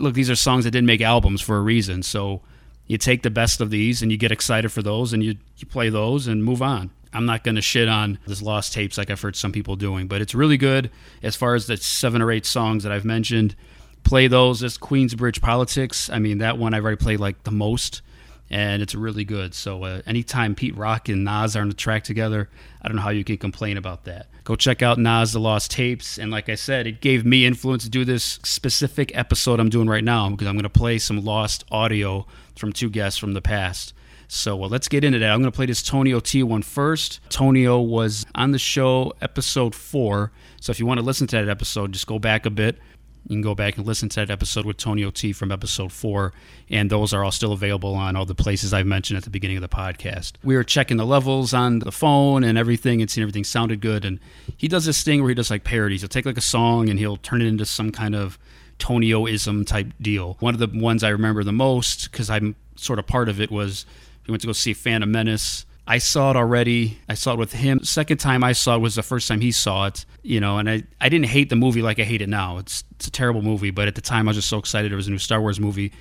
look, 0.00 0.14
these 0.14 0.30
are 0.30 0.36
songs 0.36 0.64
that 0.64 0.70
didn't 0.70 0.86
make 0.86 1.00
albums 1.00 1.40
for 1.40 1.56
a 1.56 1.60
reason. 1.60 2.02
So 2.02 2.40
you 2.86 2.98
take 2.98 3.22
the 3.22 3.30
best 3.30 3.60
of 3.60 3.70
these 3.70 4.02
and 4.02 4.10
you 4.10 4.18
get 4.18 4.32
excited 4.32 4.70
for 4.72 4.82
those 4.82 5.12
and 5.12 5.22
you, 5.22 5.36
you 5.56 5.66
play 5.66 5.90
those 5.90 6.26
and 6.26 6.44
move 6.44 6.62
on. 6.62 6.90
I'm 7.12 7.26
not 7.26 7.44
going 7.44 7.56
to 7.56 7.62
shit 7.62 7.88
on 7.88 8.18
this 8.26 8.40
lost 8.40 8.72
tapes 8.72 8.96
like 8.96 9.10
I've 9.10 9.20
heard 9.20 9.36
some 9.36 9.52
people 9.52 9.76
doing, 9.76 10.06
but 10.06 10.20
it's 10.20 10.34
really 10.34 10.56
good 10.56 10.90
as 11.22 11.36
far 11.36 11.54
as 11.54 11.66
the 11.66 11.76
seven 11.76 12.22
or 12.22 12.30
eight 12.30 12.46
songs 12.46 12.84
that 12.84 12.92
I've 12.92 13.04
mentioned. 13.04 13.56
Play 14.04 14.28
those. 14.28 14.60
This 14.60 14.78
Queensbridge 14.78 15.40
Politics. 15.40 16.08
I 16.08 16.18
mean, 16.18 16.38
that 16.38 16.56
one 16.56 16.72
I've 16.72 16.84
already 16.84 17.02
played 17.02 17.20
like 17.20 17.42
the 17.42 17.50
most, 17.50 18.02
and 18.50 18.82
it's 18.82 18.94
really 18.94 19.24
good. 19.24 19.54
So 19.54 19.84
uh, 19.84 20.02
anytime 20.06 20.54
Pete 20.54 20.76
Rock 20.76 21.08
and 21.08 21.24
Nas 21.24 21.56
are 21.56 21.60
on 21.60 21.68
the 21.68 21.74
track 21.74 22.02
together, 22.02 22.50
I 22.82 22.88
don't 22.88 22.96
know 22.96 23.02
how 23.02 23.10
you 23.10 23.24
can 23.24 23.38
complain 23.38 23.76
about 23.76 24.04
that. 24.04 24.26
Go 24.44 24.56
check 24.56 24.82
out 24.82 24.98
Nas 24.98 25.32
The 25.32 25.40
Lost 25.40 25.70
Tapes. 25.70 26.18
And 26.18 26.30
like 26.30 26.48
I 26.48 26.56
said, 26.56 26.86
it 26.86 27.00
gave 27.00 27.24
me 27.24 27.46
influence 27.46 27.84
to 27.84 27.90
do 27.90 28.04
this 28.04 28.40
specific 28.42 29.16
episode 29.16 29.60
I'm 29.60 29.68
doing 29.68 29.88
right 29.88 30.02
now 30.02 30.28
because 30.30 30.48
I'm 30.48 30.54
going 30.54 30.64
to 30.64 30.70
play 30.70 30.98
some 30.98 31.24
lost 31.24 31.64
audio 31.70 32.26
from 32.56 32.72
two 32.72 32.90
guests 32.90 33.18
from 33.18 33.34
the 33.34 33.42
past. 33.42 33.94
So 34.26 34.56
well, 34.56 34.70
let's 34.70 34.88
get 34.88 35.04
into 35.04 35.18
that. 35.18 35.30
I'm 35.30 35.40
going 35.40 35.50
to 35.50 35.56
play 35.56 35.66
this 35.66 35.82
Tonio 35.82 36.20
T 36.20 36.42
one 36.42 36.62
first. 36.62 37.20
Tonio 37.30 37.80
was 37.80 38.24
on 38.34 38.52
the 38.52 38.58
show 38.58 39.12
episode 39.20 39.74
four. 39.74 40.32
So 40.60 40.70
if 40.70 40.78
you 40.78 40.86
want 40.86 40.98
to 41.00 41.06
listen 41.06 41.26
to 41.28 41.36
that 41.36 41.48
episode, 41.48 41.92
just 41.92 42.06
go 42.06 42.18
back 42.18 42.46
a 42.46 42.50
bit. 42.50 42.78
You 43.26 43.36
can 43.36 43.42
go 43.42 43.54
back 43.54 43.76
and 43.76 43.86
listen 43.86 44.08
to 44.08 44.20
that 44.20 44.30
episode 44.30 44.64
with 44.64 44.76
Tonio 44.76 45.10
T 45.10 45.32
from 45.32 45.52
episode 45.52 45.92
four, 45.92 46.32
and 46.68 46.90
those 46.90 47.12
are 47.12 47.22
all 47.22 47.30
still 47.30 47.52
available 47.52 47.94
on 47.94 48.16
all 48.16 48.24
the 48.24 48.34
places 48.34 48.72
I've 48.72 48.86
mentioned 48.86 49.18
at 49.18 49.24
the 49.24 49.30
beginning 49.30 49.56
of 49.56 49.60
the 49.60 49.68
podcast. 49.68 50.32
We 50.42 50.56
were 50.56 50.64
checking 50.64 50.96
the 50.96 51.06
levels 51.06 51.54
on 51.54 51.80
the 51.80 51.92
phone 51.92 52.42
and 52.42 52.58
everything 52.58 53.00
and 53.00 53.10
seeing 53.10 53.22
everything 53.22 53.44
sounded 53.44 53.80
good. 53.80 54.04
And 54.04 54.18
he 54.56 54.68
does 54.68 54.84
this 54.84 55.02
thing 55.02 55.20
where 55.20 55.28
he 55.28 55.34
does 55.34 55.50
like 55.50 55.64
parodies. 55.64 56.00
He'll 56.00 56.08
take 56.08 56.26
like 56.26 56.38
a 56.38 56.42
song 56.42 56.88
and 56.88 56.98
he'll 56.98 57.18
turn 57.18 57.42
it 57.42 57.46
into 57.46 57.64
some 57.64 57.92
kind 57.92 58.14
of 58.14 58.38
Tonio-ism 58.78 59.64
type 59.64 59.92
deal. 60.00 60.36
One 60.40 60.54
of 60.54 60.60
the 60.60 60.78
ones 60.78 61.04
I 61.04 61.10
remember 61.10 61.44
the 61.44 61.52
most, 61.52 62.10
because 62.10 62.30
I'm 62.30 62.56
sort 62.76 62.98
of 62.98 63.06
part 63.06 63.28
of 63.28 63.40
it, 63.40 63.50
was 63.50 63.86
we 64.26 64.32
went 64.32 64.40
to 64.40 64.46
go 64.46 64.52
see 64.52 64.72
Phantom 64.72 65.10
Menace 65.10 65.66
I 65.86 65.98
saw 65.98 66.30
it 66.30 66.36
already. 66.36 66.98
I 67.08 67.14
saw 67.14 67.32
it 67.32 67.38
with 67.38 67.52
him. 67.52 67.82
Second 67.82 68.18
time 68.18 68.44
I 68.44 68.52
saw 68.52 68.76
it 68.76 68.80
was 68.80 68.94
the 68.94 69.02
first 69.02 69.26
time 69.26 69.40
he 69.40 69.50
saw 69.50 69.86
it, 69.86 70.04
you 70.22 70.40
know, 70.40 70.58
and 70.58 70.70
I, 70.70 70.84
I 71.00 71.08
didn't 71.08 71.26
hate 71.26 71.48
the 71.48 71.56
movie 71.56 71.82
like 71.82 71.98
I 71.98 72.04
hate 72.04 72.22
it 72.22 72.28
now. 72.28 72.58
It's, 72.58 72.84
it's 72.92 73.08
a 73.08 73.10
terrible 73.10 73.42
movie, 73.42 73.70
but 73.70 73.88
at 73.88 73.94
the 73.94 74.00
time 74.00 74.28
I 74.28 74.30
was 74.30 74.36
just 74.36 74.48
so 74.48 74.58
excited. 74.58 74.92
It 74.92 74.96
was 74.96 75.08
a 75.08 75.10
new 75.10 75.18
Star 75.18 75.40
Wars 75.40 75.58
movie. 75.58 75.92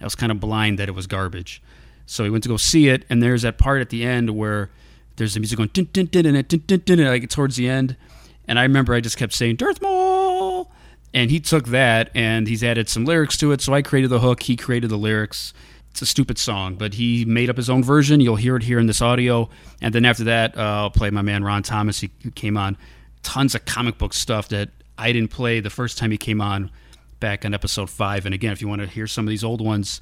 I 0.00 0.04
was 0.04 0.14
kind 0.14 0.32
of 0.32 0.40
blind 0.40 0.78
that 0.78 0.88
it 0.88 0.94
was 0.94 1.06
garbage. 1.06 1.62
So 2.06 2.24
we 2.24 2.30
went 2.30 2.42
to 2.44 2.48
go 2.48 2.56
see 2.56 2.88
it, 2.88 3.04
and 3.08 3.22
there's 3.22 3.42
that 3.42 3.58
part 3.58 3.80
at 3.80 3.90
the 3.90 4.04
end 4.04 4.30
where 4.30 4.70
there's 5.16 5.34
the 5.34 5.40
music 5.40 5.56
going, 5.56 5.70
dun, 5.72 5.88
dun, 5.92 6.06
dun, 6.06 7.04
like 7.04 7.28
towards 7.28 7.56
the 7.56 7.68
end. 7.68 7.96
And 8.46 8.58
I 8.58 8.62
remember 8.62 8.94
I 8.94 9.00
just 9.00 9.16
kept 9.16 9.32
saying, 9.32 9.56
Darth 9.56 9.80
Maul! 9.80 10.70
And 11.14 11.30
he 11.30 11.38
took 11.38 11.68
that 11.68 12.10
and 12.14 12.48
he's 12.48 12.64
added 12.64 12.88
some 12.88 13.04
lyrics 13.04 13.36
to 13.38 13.52
it. 13.52 13.60
So 13.60 13.72
I 13.72 13.82
created 13.82 14.10
the 14.10 14.18
hook, 14.18 14.42
he 14.42 14.56
created 14.56 14.90
the 14.90 14.96
lyrics 14.96 15.54
it's 15.94 16.02
a 16.02 16.06
stupid 16.06 16.38
song, 16.38 16.74
but 16.74 16.94
he 16.94 17.24
made 17.24 17.48
up 17.48 17.56
his 17.56 17.70
own 17.70 17.84
version. 17.84 18.20
You'll 18.20 18.34
hear 18.34 18.56
it 18.56 18.64
here 18.64 18.80
in 18.80 18.86
this 18.88 19.00
audio. 19.00 19.48
And 19.80 19.94
then 19.94 20.04
after 20.04 20.24
that, 20.24 20.58
uh, 20.58 20.60
I'll 20.60 20.90
play 20.90 21.08
my 21.10 21.22
man 21.22 21.44
Ron 21.44 21.62
Thomas. 21.62 22.00
He 22.00 22.08
came 22.34 22.56
on 22.56 22.76
tons 23.22 23.54
of 23.54 23.64
comic 23.64 23.96
book 23.96 24.12
stuff 24.12 24.48
that 24.48 24.70
I 24.98 25.12
didn't 25.12 25.30
play 25.30 25.60
the 25.60 25.70
first 25.70 25.96
time 25.96 26.10
he 26.10 26.18
came 26.18 26.40
on 26.40 26.72
back 27.20 27.44
on 27.44 27.54
episode 27.54 27.90
five. 27.90 28.26
And 28.26 28.34
again, 28.34 28.50
if 28.50 28.60
you 28.60 28.66
want 28.66 28.80
to 28.80 28.88
hear 28.88 29.06
some 29.06 29.24
of 29.24 29.30
these 29.30 29.44
old 29.44 29.60
ones, 29.60 30.00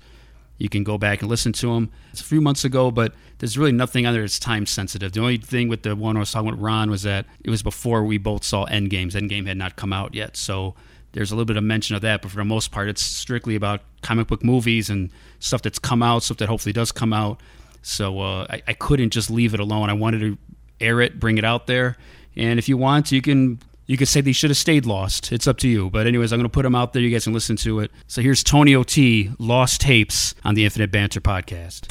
you 0.57 0.71
can 0.71 0.83
go 0.83 0.97
back 0.97 1.21
and 1.21 1.29
listen 1.29 1.53
to 1.53 1.75
them. 1.75 1.91
It's 2.11 2.23
a 2.23 2.25
few 2.25 2.41
months 2.41 2.65
ago, 2.65 2.91
but 2.91 3.13
there's 3.37 3.59
really 3.59 3.73
nothing 3.73 4.07
on 4.07 4.15
there 4.15 4.23
that's 4.23 4.39
time 4.39 4.65
sensitive. 4.65 5.13
The 5.13 5.21
only 5.21 5.37
thing 5.37 5.69
with 5.69 5.83
the 5.83 5.95
one 5.95 6.17
I 6.17 6.21
was 6.21 6.33
talking 6.33 6.53
with 6.53 6.59
Ron 6.59 6.91
was 6.91 7.03
that 7.03 7.27
it 7.45 7.51
was 7.51 7.63
before 7.63 8.03
we 8.03 8.17
both 8.17 8.45
saw 8.45 8.65
Endgames. 8.65 9.13
Endgame 9.13 9.47
had 9.47 9.59
not 9.59 9.77
come 9.77 9.93
out 9.93 10.15
yet, 10.15 10.39
so 10.39 10.75
there's 11.13 11.31
a 11.31 11.35
little 11.35 11.47
bit 11.47 11.57
of 11.57 11.65
mention 11.65 11.95
of 11.95 12.03
that, 12.03 12.23
but 12.23 12.31
for 12.31 12.39
the 12.39 12.45
most 12.45 12.71
part, 12.73 12.89
it's 12.89 13.03
strictly 13.03 13.55
about 13.55 13.81
comic 14.03 14.27
book 14.27 14.43
movies 14.43 14.91
and 14.91 15.11
stuff 15.39 15.63
that's 15.63 15.79
come 15.79 16.03
out, 16.03 16.23
stuff 16.23 16.39
that 16.39 16.49
hopefully 16.49 16.73
does 16.73 16.93
come 16.93 17.13
out. 17.13 17.41
So 17.83 18.21
uh, 18.21 18.47
I, 18.49 18.63
I 18.69 18.73
couldn't 18.75 19.11
just 19.11 19.31
leave 19.31 19.55
it 19.55 19.61
alone. 19.61 19.91
I 19.91 19.93
wanted 19.95 20.21
to 20.21 20.39
air 20.81 21.01
it, 21.01 21.21
bring 21.21 21.39
it 21.39 21.45
out 21.45 21.67
there, 21.67 21.97
and 22.37 22.59
if 22.59 22.69
you 22.69 22.77
want, 22.77 23.13
you 23.13 23.23
can 23.23 23.59
you 23.87 23.97
could 23.97 24.09
say 24.09 24.21
they 24.21 24.33
should 24.33 24.51
have 24.51 24.57
stayed 24.57 24.87
lost. 24.87 25.33
It's 25.33 25.47
up 25.47 25.59
to 25.59 25.69
you. 25.69 25.91
But 25.91 26.07
anyways, 26.07 26.33
I'm 26.33 26.39
going 26.39 26.49
to 26.49 26.53
put 26.53 26.63
them 26.63 26.75
out 26.75 26.93
there. 26.93 27.03
You 27.03 27.11
guys 27.11 27.25
can 27.25 27.33
listen 27.33 27.57
to 27.57 27.81
it. 27.81 27.91
So 28.07 28.23
here's 28.23 28.43
Tonio 28.43 28.85
T 28.85 29.31
Lost 29.39 29.81
Tapes 29.81 30.35
on 30.45 30.55
the 30.55 30.65
Infinite 30.65 30.91
Banter 30.91 31.21
podcast. 31.21 31.89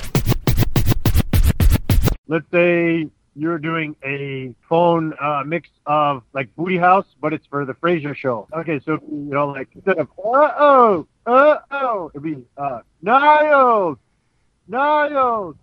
Let's 2.27 2.49
say 2.49 3.09
you're 3.35 3.57
doing 3.57 3.95
a 4.03 4.53
phone 4.67 5.13
uh, 5.19 5.43
mix 5.45 5.69
of 5.85 6.23
like 6.33 6.53
Booty 6.55 6.77
House, 6.77 7.05
but 7.21 7.33
it's 7.33 7.45
for 7.47 7.65
the 7.65 7.73
Frasier 7.73 8.15
show. 8.15 8.47
Okay, 8.53 8.79
so 8.83 8.93
you 8.93 8.99
know, 9.09 9.47
like 9.47 9.69
instead 9.73 9.97
of 9.97 10.07
uh 10.19 10.51
oh, 10.59 11.07
uh 11.25 11.57
oh, 11.71 12.11
it'd 12.13 12.23
be 12.23 12.37
uh 12.57 12.79
Niles, 13.01 13.97
Niles, 14.67 15.55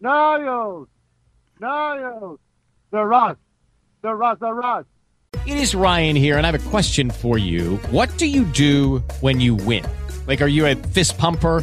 Niles, 0.00 0.88
Niles, 1.60 2.38
the 2.90 3.04
Ross, 3.04 3.36
the 4.02 4.14
Ross, 4.14 4.38
the 4.40 4.52
Ross. 4.52 4.84
It 5.46 5.58
is 5.58 5.74
Ryan 5.76 6.16
here, 6.16 6.38
and 6.38 6.46
I 6.46 6.50
have 6.50 6.66
a 6.66 6.70
question 6.70 7.10
for 7.10 7.38
you. 7.38 7.76
What 7.90 8.16
do 8.18 8.26
you 8.26 8.44
do 8.44 8.98
when 9.20 9.40
you 9.40 9.54
win? 9.54 9.84
Like, 10.26 10.42
are 10.42 10.48
you 10.48 10.66
a 10.66 10.74
fist 10.74 11.16
pumper? 11.18 11.62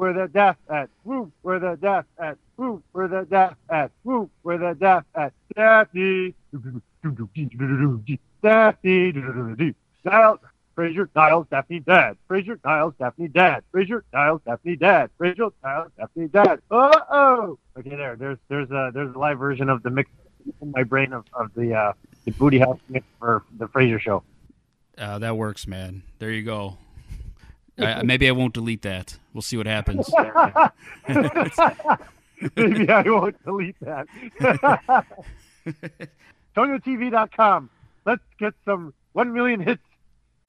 Where 0.00 0.14
the 0.14 0.28
deaf 0.28 0.56
at? 0.70 0.88
Woo, 1.04 1.30
where 1.42 1.58
the 1.58 1.76
deaf 1.76 2.06
at? 2.18 2.38
Woo, 2.56 2.82
where 2.92 3.06
the 3.06 3.26
deaf 3.28 3.54
at? 3.68 3.90
Woo, 4.02 4.30
where 4.40 4.56
the 4.56 4.72
deaf 4.72 5.04
at? 5.14 5.34
Daphne. 5.54 6.34
Daphne. 8.42 9.74
Niles, 10.02 10.38
Frasier, 10.74 11.06
Niles, 11.14 11.46
Daphne, 11.50 11.80
Dad. 11.80 12.16
Frasier, 12.30 12.58
Niles, 12.64 12.94
Daphne, 12.98 13.28
Dad. 13.28 13.62
Frasier, 13.74 14.00
Niles, 14.14 14.40
Daphne, 14.46 14.76
Dad. 14.76 15.10
Frasier, 15.20 15.52
Niles, 15.62 15.92
Daphne, 15.98 16.28
Dad. 16.28 16.60
Uh 16.70 17.00
oh. 17.10 17.58
Okay, 17.78 17.90
there. 17.90 18.16
There's 18.16 18.38
there's 18.48 18.70
a 18.70 18.90
there's 18.94 19.14
a 19.14 19.18
live 19.18 19.38
version 19.38 19.68
of 19.68 19.82
the 19.82 19.90
mix 19.90 20.10
in 20.62 20.70
my 20.70 20.82
brain 20.82 21.12
of, 21.12 21.26
of 21.34 21.52
the 21.54 21.74
uh 21.74 21.92
the 22.24 22.30
booty 22.30 22.58
house 22.58 22.80
mix 22.88 23.04
for 23.18 23.44
the 23.58 23.66
Frasier 23.68 24.00
show. 24.00 24.22
Uh, 24.96 25.18
that 25.18 25.36
works, 25.36 25.66
man. 25.66 26.04
There 26.18 26.30
you 26.30 26.42
go. 26.42 26.78
Maybe 28.04 28.28
I 28.28 28.32
won't 28.32 28.54
delete 28.54 28.82
that. 28.82 29.18
We'll 29.32 29.42
see 29.42 29.56
what 29.56 29.66
happens. 29.66 30.10
Maybe 32.56 32.88
I 32.88 33.02
won't 33.02 33.44
delete 33.44 33.76
that. 33.80 34.06
TonioTV.com. 36.56 37.70
Let's 38.06 38.22
get 38.38 38.54
some 38.64 38.94
1 39.12 39.32
million 39.32 39.60
hits. 39.60 39.82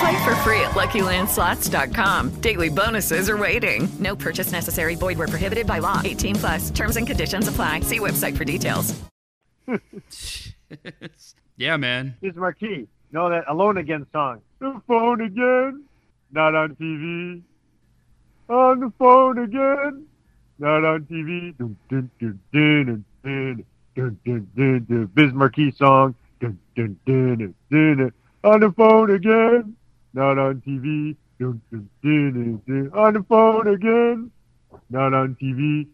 Play 0.00 0.24
for 0.24 0.34
free 0.36 0.60
at 0.62 0.70
LuckyLandSlots.com. 0.70 2.40
Daily 2.40 2.70
bonuses 2.70 3.28
are 3.28 3.36
waiting. 3.36 3.86
No 3.98 4.16
purchase 4.16 4.50
necessary. 4.50 4.94
Void 4.94 5.18
were 5.18 5.26
prohibited 5.26 5.66
by 5.66 5.78
law. 5.78 6.00
18 6.02 6.36
plus. 6.36 6.70
Terms 6.70 6.96
and 6.96 7.06
conditions 7.06 7.48
apply. 7.48 7.80
See 7.80 7.98
website 7.98 8.34
for 8.34 8.46
details. 8.46 8.98
yeah, 11.58 11.76
man. 11.76 12.16
Here's 12.22 12.34
Markie. 12.34 12.88
Know 13.12 13.28
that 13.28 13.44
Alone 13.46 13.76
Again 13.76 14.06
song. 14.10 14.40
The 14.58 14.80
phone 14.88 15.20
again. 15.20 15.84
Not 16.32 16.54
on 16.54 16.76
TV. 16.76 17.42
On 18.48 18.80
the 18.80 18.90
phone 18.98 19.38
again. 19.38 20.06
Not 20.58 20.82
on 20.82 21.02
TV. 21.10 21.58
Dun, 21.58 21.76
dun, 21.90 22.10
dun, 22.18 22.40
dun, 22.52 23.04
dun, 23.22 23.64
dun, 23.94 24.18
dun, 24.24 24.48
dun, 24.56 24.86
dun. 24.88 25.10
Biz 25.12 25.32
Markie 25.34 25.72
song. 25.72 26.14
Dun, 26.40 26.58
dun, 26.74 26.98
dun, 27.04 27.36
dun, 27.36 27.54
dun, 27.70 27.96
dun. 27.98 28.12
On 28.44 28.60
the 28.60 28.72
phone 28.72 29.10
again. 29.10 29.76
Not 30.12 30.38
on 30.38 30.62
TV. 30.66 31.16
Dun, 31.38 31.60
dun, 31.72 32.62
dun. 32.66 32.90
On 32.94 33.12
the 33.14 33.22
phone 33.28 33.68
again. 33.68 34.30
Not 34.90 35.14
on 35.14 35.36
TV. 35.40 35.86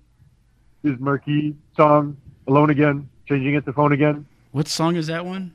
Biz 0.82 0.98
Markie 1.00 1.54
song. 1.76 2.16
Alone 2.48 2.70
again. 2.70 3.08
Changing 3.28 3.54
it 3.54 3.64
to 3.66 3.72
phone 3.72 3.92
again. 3.92 4.26
What 4.52 4.68
song 4.68 4.96
is 4.96 5.06
that 5.08 5.24
one? 5.26 5.52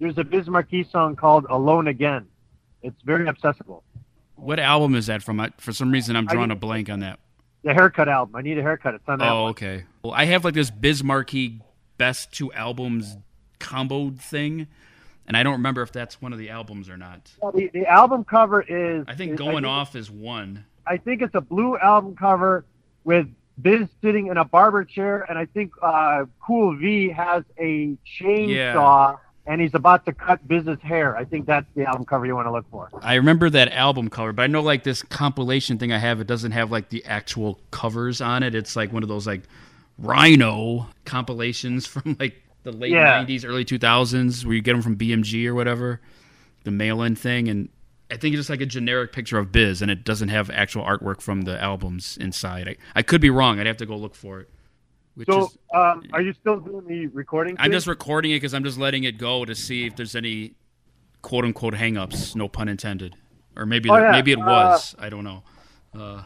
There's 0.00 0.18
a 0.18 0.24
Biz 0.24 0.48
Markie 0.48 0.84
song 0.90 1.14
called 1.16 1.46
Alone 1.48 1.86
Again. 1.88 2.26
It's 2.82 3.00
very 3.02 3.28
accessible. 3.28 3.82
What 4.36 4.58
album 4.58 4.94
is 4.94 5.06
that 5.06 5.22
from? 5.22 5.40
I, 5.40 5.50
for 5.58 5.72
some 5.72 5.90
reason, 5.92 6.16
I'm 6.16 6.26
drawing 6.26 6.50
a 6.50 6.56
blank 6.56 6.90
on 6.90 7.00
that. 7.00 7.18
The 7.62 7.72
haircut 7.72 8.08
album. 8.08 8.34
I 8.36 8.42
need 8.42 8.58
a 8.58 8.62
haircut. 8.62 8.94
It's 8.94 9.08
on 9.08 9.18
that 9.20 9.30
Oh, 9.30 9.42
one. 9.44 9.50
okay. 9.52 9.84
Well, 10.02 10.12
I 10.12 10.24
have 10.26 10.44
like 10.44 10.54
this 10.54 10.70
Biz 10.70 11.02
Markie 11.04 11.60
best 11.96 12.32
two 12.32 12.52
albums 12.52 13.16
combo 13.58 14.10
thing, 14.10 14.66
and 15.26 15.36
I 15.36 15.42
don't 15.42 15.54
remember 15.54 15.82
if 15.82 15.92
that's 15.92 16.20
one 16.20 16.32
of 16.32 16.38
the 16.38 16.50
albums 16.50 16.88
or 16.88 16.96
not. 16.96 17.30
Well, 17.40 17.52
The, 17.52 17.68
the 17.72 17.86
album 17.86 18.24
cover 18.24 18.62
is. 18.62 19.04
I 19.08 19.14
think 19.14 19.32
is- 19.32 19.38
Going 19.38 19.56
think- 19.56 19.66
Off 19.66 19.96
is 19.96 20.10
one. 20.10 20.64
I 20.86 20.98
think 20.98 21.22
it's 21.22 21.34
a 21.34 21.40
blue 21.40 21.78
album 21.78 22.14
cover 22.14 22.64
with 23.04 23.26
Biz 23.62 23.88
sitting 24.02 24.26
in 24.26 24.36
a 24.36 24.44
barber 24.44 24.84
chair, 24.84 25.24
and 25.28 25.38
I 25.38 25.46
think 25.46 25.72
uh, 25.80 26.24
Cool 26.44 26.76
V 26.76 27.08
has 27.10 27.42
a 27.58 27.96
chainsaw, 28.20 29.18
and 29.46 29.60
he's 29.60 29.74
about 29.74 30.04
to 30.06 30.12
cut 30.12 30.46
Biz's 30.46 30.80
hair. 30.82 31.16
I 31.16 31.24
think 31.24 31.46
that's 31.46 31.66
the 31.74 31.84
album 31.86 32.04
cover 32.04 32.26
you 32.26 32.34
want 32.34 32.48
to 32.48 32.52
look 32.52 32.66
for. 32.70 32.90
I 33.00 33.14
remember 33.14 33.48
that 33.50 33.72
album 33.72 34.10
cover, 34.10 34.32
but 34.32 34.42
I 34.42 34.46
know 34.48 34.60
like 34.60 34.82
this 34.84 35.02
compilation 35.02 35.78
thing 35.78 35.92
I 35.92 35.98
have, 35.98 36.20
it 36.20 36.26
doesn't 36.26 36.52
have 36.52 36.70
like 36.70 36.88
the 36.90 37.04
actual 37.06 37.60
covers 37.70 38.20
on 38.20 38.42
it. 38.42 38.54
It's 38.54 38.76
like 38.76 38.92
one 38.92 39.02
of 39.02 39.08
those 39.08 39.26
like 39.26 39.42
Rhino 39.98 40.88
compilations 41.04 41.86
from 41.86 42.16
like 42.18 42.42
the 42.64 42.72
late 42.72 42.90
Yeah. 42.92 43.22
90s, 43.24 43.44
early 43.46 43.64
2000s, 43.64 44.44
where 44.44 44.54
you 44.54 44.62
get 44.62 44.72
them 44.72 44.82
from 44.82 44.96
BMG 44.96 45.46
or 45.46 45.54
whatever, 45.54 46.00
the 46.64 46.70
mail-in 46.70 47.14
thing, 47.14 47.48
and 47.48 47.68
I 48.10 48.16
think 48.16 48.34
it's 48.34 48.40
just 48.40 48.50
like 48.50 48.60
a 48.60 48.66
generic 48.66 49.12
picture 49.12 49.38
of 49.38 49.50
Biz, 49.52 49.80
and 49.82 49.90
it 49.90 50.04
doesn't 50.04 50.28
have 50.28 50.50
actual 50.50 50.82
artwork 50.84 51.20
from 51.20 51.42
the 51.42 51.60
albums 51.62 52.16
inside. 52.20 52.68
I, 52.68 52.76
I 52.96 53.02
could 53.02 53.20
be 53.20 53.30
wrong. 53.30 53.58
I'd 53.60 53.66
have 53.66 53.76
to 53.78 53.86
go 53.86 53.96
look 53.96 54.14
for 54.14 54.40
it. 54.40 54.50
So, 55.26 55.46
is, 55.46 55.58
um, 55.72 56.02
are 56.12 56.20
you 56.20 56.32
still 56.32 56.58
doing 56.58 56.86
the 56.86 57.06
recording? 57.08 57.54
I'm 57.58 57.64
thing? 57.66 57.72
just 57.72 57.86
recording 57.86 58.32
it 58.32 58.36
because 58.36 58.52
I'm 58.52 58.64
just 58.64 58.78
letting 58.78 59.04
it 59.04 59.16
go 59.16 59.44
to 59.44 59.54
see 59.54 59.86
if 59.86 59.94
there's 59.94 60.16
any 60.16 60.54
quote 61.22 61.44
unquote 61.44 61.74
hangups. 61.74 62.34
No 62.34 62.48
pun 62.48 62.68
intended. 62.68 63.14
or 63.56 63.64
maybe 63.64 63.88
Oh, 63.88 63.96
yeah. 63.96 64.10
maybe 64.10 64.32
it 64.32 64.38
Uh, 64.40 64.44
was. 64.46 64.96
I 64.98 65.08
don't 65.08 65.22
know. 65.22 65.44
Uh, 65.96 66.22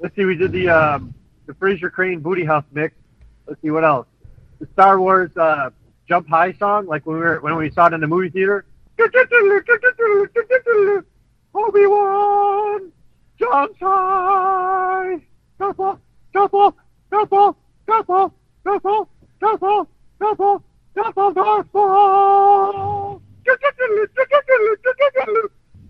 Let's 0.00 0.14
see, 0.14 0.26
we 0.26 0.36
did 0.36 0.52
the 0.52 0.68
um, 0.68 1.14
the 1.46 1.54
Frasier 1.54 1.90
Crane 1.90 2.20
Booty 2.20 2.44
House 2.44 2.64
mix. 2.72 2.94
Let's 3.46 3.60
see 3.62 3.70
what 3.70 3.82
else. 3.84 4.06
The 4.60 4.68
Star 4.72 5.00
Wars 5.00 5.36
uh, 5.36 5.70
Jump 6.08 6.28
High 6.28 6.52
song, 6.54 6.86
like 6.86 7.06
when 7.06 7.16
we 7.16 7.22
were 7.22 7.40
when 7.40 7.56
we 7.56 7.70
saw 7.70 7.86
it 7.86 7.92
in 7.92 8.00
the 8.00 8.06
movie 8.06 8.30
theater. 8.30 8.64
Obi 11.54 11.86
Wan 11.86 12.92
jumps 13.38 13.78
high. 13.80 15.20
Off, 15.60 15.98
jump 16.32 16.54
off, 16.54 16.74
jump 17.12 17.32
off, 17.32 17.56
jump 17.86 18.10
off, 21.18 21.34
Darth 21.34 21.66
Maul. 21.74 23.22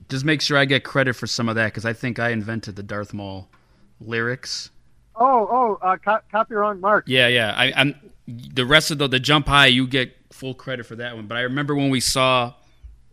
just 0.09 0.25
make 0.25 0.41
sure 0.41 0.57
I 0.57 0.65
get 0.65 0.85
credit 0.85 1.15
for 1.15 1.27
some 1.27 1.49
of 1.49 1.55
that 1.57 1.67
because 1.67 1.85
I 1.85 1.93
think 1.93 2.19
I 2.19 2.31
invented 2.31 2.77
the 2.77 2.83
Darth 2.83 3.13
Maul 3.13 3.49
lyrics. 4.01 4.71
Oh, 5.21 5.49
oh, 5.51 5.79
uh, 5.87 5.97
co- 5.97 6.21
copy 6.31 6.55
wrong 6.55 6.81
mark. 6.81 7.05
Yeah, 7.09 7.29
yeah. 7.29 7.53
I, 7.57 7.73
I'm 7.77 7.95
the 8.27 8.65
rest 8.65 8.91
of 8.91 8.99
the 8.99 9.09
the 9.09 9.19
jump 9.21 9.47
high. 9.49 9.67
You 9.67 9.87
get 9.87 10.15
full 10.31 10.55
credit 10.55 10.87
for 10.87 10.97
that 10.97 11.17
one. 11.17 11.27
But 11.27 11.37
I 11.39 11.41
remember 11.43 11.75
when 11.75 11.91
we 11.91 12.01
saw 12.01 12.55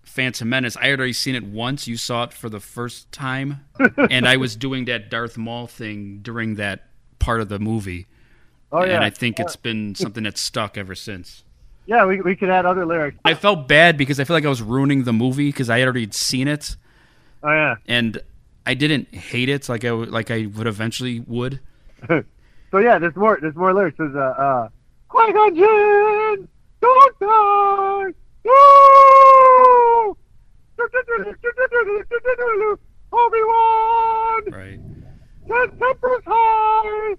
Phantom 0.04 0.48
Menace. 0.48 0.78
I 0.78 0.88
had 0.88 1.00
already 1.00 1.14
seen 1.14 1.36
it 1.36 1.44
once. 1.44 1.88
You 1.88 1.98
saw 1.98 2.24
it 2.24 2.34
for 2.34 2.50
the 2.50 2.60
first 2.60 3.12
time, 3.12 3.66
and 4.10 4.28
I 4.28 4.38
was 4.38 4.56
doing 4.56 4.86
that 4.86 5.10
Darth 5.10 5.38
Maul 5.38 5.68
thing 5.68 6.20
during 6.22 6.56
that 6.56 6.84
part 7.20 7.42
of 7.42 7.50
the 7.50 7.60
movie. 7.60 8.08
Oh, 8.72 8.84
yeah. 8.84 8.96
And 8.96 9.04
I 9.04 9.10
think 9.10 9.40
it's 9.40 9.56
been 9.56 9.96
something 9.96 10.24
that's 10.24 10.42
stuck 10.42 10.78
ever 10.78 10.96
since. 10.96 11.44
Yeah, 11.86 12.06
we, 12.06 12.20
we 12.20 12.36
could 12.36 12.50
add 12.50 12.66
other 12.66 12.86
lyrics. 12.86 13.18
I 13.24 13.36
felt 13.36 13.68
bad 13.68 13.96
because 13.96 14.20
I 14.20 14.24
feel 14.24 14.36
like 14.36 14.44
I 14.46 14.50
was 14.50 14.62
ruining 14.62 15.04
the 15.04 15.14
movie 15.14 15.50
because 15.50 15.70
I 15.70 15.80
had 15.80 15.86
already 15.88 16.10
seen 16.12 16.48
it, 16.48 16.76
Oh 17.44 17.52
yeah. 17.52 17.76
and 17.88 18.22
I 18.66 18.74
didn't 18.74 19.14
hate 19.14 19.50
it 19.50 19.70
like 19.70 19.86
I 19.86 19.92
like 19.92 20.32
I 20.32 20.48
would 20.48 20.68
eventually 20.68 21.20
would. 21.22 21.60
so 22.72 22.78
yeah, 22.78 23.00
there's 23.00 23.16
more. 23.16 23.38
There's 23.42 23.56
more 23.56 23.74
lyrics. 23.74 23.98
There's 23.98 24.16
uh, 24.16 24.20
uh 24.20 24.70
Qui 25.08 25.34
Gon 25.34 25.56
Jinn, 25.56 26.48
don't 26.82 27.20
die. 27.20 28.14
No. 28.46 30.18
Obi 33.14 33.40
Wan. 33.44 34.44
Right. 34.52 34.80
Ten 35.48 35.80
tempers 35.80 36.24
high. 36.26 37.16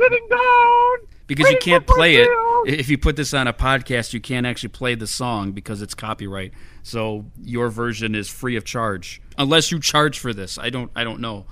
Sitting 0.00 0.28
down. 0.30 0.98
Because 1.26 1.50
you 1.50 1.58
can't 1.60 1.86
play 1.86 2.16
it 2.16 2.28
if 2.66 2.88
you 2.88 2.96
put 2.96 3.16
this 3.16 3.34
on 3.34 3.48
a 3.48 3.52
podcast. 3.52 4.14
You 4.14 4.20
can't 4.20 4.46
actually 4.46 4.70
play 4.70 4.94
the 4.94 5.06
song 5.06 5.52
because 5.52 5.82
it's 5.82 5.94
copyright. 5.94 6.52
So 6.82 7.26
your 7.38 7.68
version 7.68 8.14
is 8.14 8.28
free 8.28 8.56
of 8.56 8.64
charge, 8.64 9.20
unless 9.36 9.70
you 9.70 9.78
charge 9.80 10.18
for 10.18 10.32
this. 10.32 10.56
I 10.58 10.70
don't. 10.70 10.90
I 10.96 11.04
don't 11.04 11.20
know. 11.20 11.46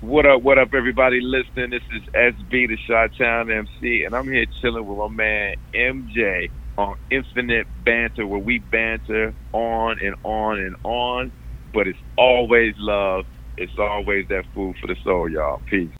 What 0.00 0.26
up, 0.26 0.42
what 0.42 0.58
up, 0.58 0.74
everybody 0.74 1.20
listening? 1.20 1.70
This 1.70 1.82
is 1.94 2.02
SB, 2.14 2.68
the 2.68 2.76
Shot 2.86 3.10
Town 3.16 3.50
MC, 3.50 4.04
and 4.04 4.14
I'm 4.14 4.30
here 4.30 4.46
chilling 4.60 4.86
with 4.86 4.98
my 4.98 5.08
man 5.08 5.56
MJ 5.74 6.50
on 6.76 6.96
Infinite 7.10 7.66
Banter, 7.84 8.26
where 8.26 8.40
we 8.40 8.58
banter 8.58 9.34
on 9.52 9.98
and 10.02 10.14
on 10.24 10.58
and 10.58 10.76
on, 10.84 11.32
but 11.72 11.86
it's 11.86 11.98
always 12.16 12.74
love. 12.78 13.26
It's 13.56 13.72
always 13.78 14.26
that 14.28 14.44
food 14.54 14.76
for 14.80 14.88
the 14.88 14.96
soul, 15.04 15.28
y'all. 15.28 15.60
Peace. 15.70 15.90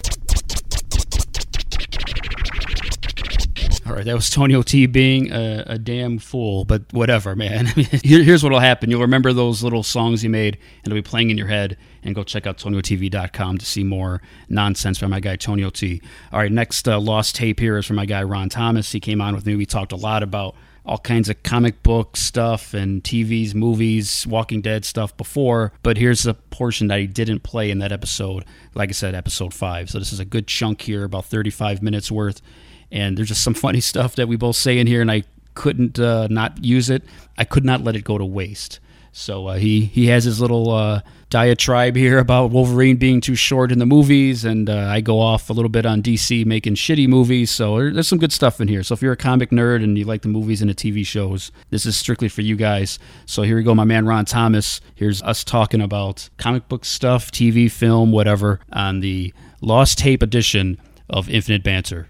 All 3.87 3.93
right, 3.93 4.05
that 4.05 4.14
was 4.14 4.31
Tony 4.31 4.62
T 4.62 4.87
being 4.87 5.31
a, 5.31 5.62
a 5.67 5.79
damn 5.79 6.19
fool, 6.19 6.64
but 6.64 6.91
whatever, 6.93 7.37
man. 7.37 7.67
Here, 8.03 8.23
here's 8.23 8.43
what'll 8.43 8.61
happen: 8.61 8.91
you'll 8.91 9.03
remember 9.03 9.35
those 9.35 9.62
little 9.62 9.83
songs 9.83 10.25
you 10.25 10.31
made, 10.31 10.59
and 10.83 10.91
they'll 10.91 11.03
be 11.03 11.03
playing 11.03 11.29
in 11.29 11.37
your 11.37 11.49
head. 11.49 11.76
And 12.03 12.14
go 12.14 12.23
check 12.23 12.47
out 12.47 12.59
TonioTV.com 12.59 13.59
to 13.59 13.64
see 13.67 13.83
more 13.83 14.21
nonsense 14.49 14.99
from 14.99 15.11
my 15.11 15.21
guy 15.21 15.37
Tony 15.37 15.71
T. 15.71 16.00
All 16.33 16.38
right, 16.38 16.53
next 16.53 16.88
uh, 16.88 16.99
lost 16.99 17.37
tape 17.37 17.61
here 17.61 17.76
is 17.76 17.85
from 17.85 17.97
my 17.97 18.07
guy 18.07 18.23
Ron 18.23 18.49
Thomas. 18.49 18.91
He 18.93 19.00
came 19.00 19.21
on 19.21 19.35
with 19.35 19.45
me. 19.45 19.55
We 19.55 19.67
talked 19.67 19.93
a 19.93 19.97
lot 19.97 20.23
about 20.23 20.55
all 20.87 20.99
kinds 20.99 21.29
of 21.29 21.42
comic 21.42 21.83
book 21.83 22.16
stuff 22.16 22.75
and 22.75 23.03
TVs, 23.03 23.55
movies, 23.55 24.27
Walking 24.27 24.61
Dead 24.61 24.85
stuff 24.85 25.16
before, 25.16 25.73
but 25.83 25.97
here's 25.97 26.27
a 26.27 26.35
portion 26.35 26.88
that 26.88 27.01
he 27.01 27.07
didn't 27.07 27.40
play 27.40 27.70
in 27.70 27.79
that 27.79 27.92
episode. 27.92 28.44
Like 28.75 28.90
I 28.90 28.92
said, 28.92 29.14
episode 29.14 29.55
five. 29.55 29.88
So 29.88 29.99
this 29.99 30.12
is 30.12 30.20
a 30.20 30.27
good 30.27 30.47
chunk 30.47 30.83
here, 30.83 31.05
about 31.05 31.25
35 31.25 31.83
minutes 31.83 32.11
worth 32.11 32.42
and 32.90 33.16
there's 33.16 33.29
just 33.29 33.44
some 33.44 33.55
funny 33.64 33.81
stuff 33.81 34.16
that 34.16 34.29
we 34.29 34.37
both 34.37 34.57
say 34.57 34.79
in 34.79 34.87
here, 34.87 35.01
and 35.01 35.11
I 35.11 35.25
couldn't 35.55 35.99
uh, 35.99 36.29
not 36.29 36.64
use 36.64 36.90
it. 36.90 37.03
I 37.38 37.44
could 37.44 37.64
not 37.64 37.83
let 37.83 37.97
it 37.97 38.05
go 38.05 38.18
to 38.18 38.25
waste. 38.25 38.81
So 39.16 39.47
uh, 39.47 39.55
he 39.55 39.85
he 39.85 40.09
has 40.09 40.25
his 40.25 40.40
little 40.40 40.73
uh, 40.73 41.01
diatribe 41.31 41.94
here 41.94 42.18
about 42.18 42.51
Wolverine 42.51 42.97
being 42.97 43.20
too 43.20 43.37
short 43.37 43.70
in 43.70 43.79
the 43.79 43.87
movies, 43.87 44.44
and 44.44 44.68
uh, 44.68 44.88
I 44.88 45.01
go 45.01 45.20
off 45.20 45.51
a 45.51 45.53
little 45.53 45.68
bit 45.68 45.87
on 45.87 46.03
DC 46.03 46.44
making 46.44 46.75
shitty 46.75 47.07
movies. 47.07 47.53
So 47.53 47.90
there's 47.90 48.09
some 48.09 48.18
good 48.18 48.33
stuff 48.33 48.61
in 48.61 48.66
here. 48.66 48.83
So 48.83 48.92
if 48.92 49.03
you're 49.03 49.12
a 49.12 49.16
comic 49.16 49.51
nerd 49.51 49.85
and 49.85 49.97
you 49.97 50.05
like 50.05 50.23
the 50.23 50.29
movies 50.29 50.61
and 50.61 50.68
the 50.68 50.75
TV 50.75 51.07
shows, 51.07 51.53
this 51.70 51.87
is 51.87 51.97
strictly 51.97 52.29
for 52.29 52.40
you 52.42 52.57
guys. 52.57 52.99
So 53.25 53.42
here 53.42 53.55
we 53.57 53.62
go, 53.62 53.73
my 53.73 53.85
man 53.85 54.05
Ron 54.05 54.25
Thomas. 54.25 54.81
Here's 54.97 55.23
us 55.23 55.44
talking 55.44 55.81
about 55.81 56.29
comic 56.37 56.68
book 56.68 56.85
stuff, 56.85 57.31
TV, 57.31 57.70
film, 57.70 58.11
whatever, 58.11 58.59
on 58.73 58.99
the 58.99 59.33
Lost 59.61 59.99
Tape 59.99 60.25
edition 60.25 60.77
of 61.09 61.31
Infinite 61.31 61.62
Banter. 61.62 62.09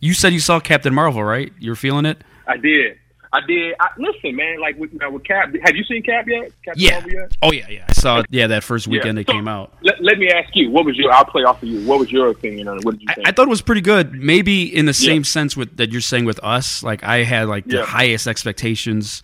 You 0.00 0.14
said 0.14 0.32
you 0.32 0.40
saw 0.40 0.60
Captain 0.60 0.94
Marvel, 0.94 1.22
right? 1.24 1.52
You 1.58 1.70
were 1.70 1.76
feeling 1.76 2.06
it? 2.06 2.22
I 2.46 2.56
did. 2.56 2.98
I 3.30 3.40
did. 3.46 3.74
I, 3.78 3.88
listen, 3.98 4.36
man, 4.36 4.58
like 4.58 4.78
with, 4.78 4.90
now 4.94 5.10
with 5.10 5.24
Cap, 5.24 5.52
have 5.62 5.76
you 5.76 5.84
seen 5.84 6.02
Cap 6.02 6.26
yet? 6.26 6.50
Captain 6.64 6.82
Yeah. 6.82 6.92
Marvel 6.92 7.10
yet? 7.12 7.32
Oh 7.42 7.52
yeah, 7.52 7.68
yeah. 7.68 7.84
I 7.86 7.92
saw 7.92 8.20
it. 8.20 8.26
Yeah, 8.30 8.46
that 8.46 8.64
first 8.64 8.86
Yeah. 8.86 8.92
weekend 8.92 9.18
it 9.18 9.26
So, 9.26 9.34
came 9.34 9.46
out. 9.48 9.74
Let, 9.82 10.02
let 10.02 10.18
me 10.18 10.30
ask 10.30 10.48
you, 10.54 10.70
what 10.70 10.86
was 10.86 10.96
your? 10.96 11.12
I'll 11.12 11.26
play 11.26 11.42
off 11.42 11.62
of 11.62 11.68
you. 11.68 11.86
What 11.86 11.98
was 11.98 12.10
your 12.10 12.28
opinion 12.30 12.68
on 12.68 12.78
it? 12.78 12.84
What 12.86 12.92
did 12.92 13.02
you 13.02 13.08
think? 13.14 13.28
I 13.28 13.32
thought 13.32 13.46
it 13.46 13.50
was 13.50 13.60
pretty 13.60 13.82
good. 13.82 14.12
Maybe 14.14 14.62
in 14.74 14.86
the 14.86 14.90
Yeah. 14.98 15.06
same 15.08 15.24
sense 15.24 15.56
with 15.58 15.76
that 15.76 15.92
you're 15.92 16.00
saying 16.00 16.24
with 16.24 16.40
us. 16.42 16.82
Like 16.82 17.04
I 17.04 17.24
had 17.24 17.48
like 17.48 17.66
the 17.66 17.78
Yeah. 17.78 17.84
highest 17.84 18.26
expectations, 18.26 19.22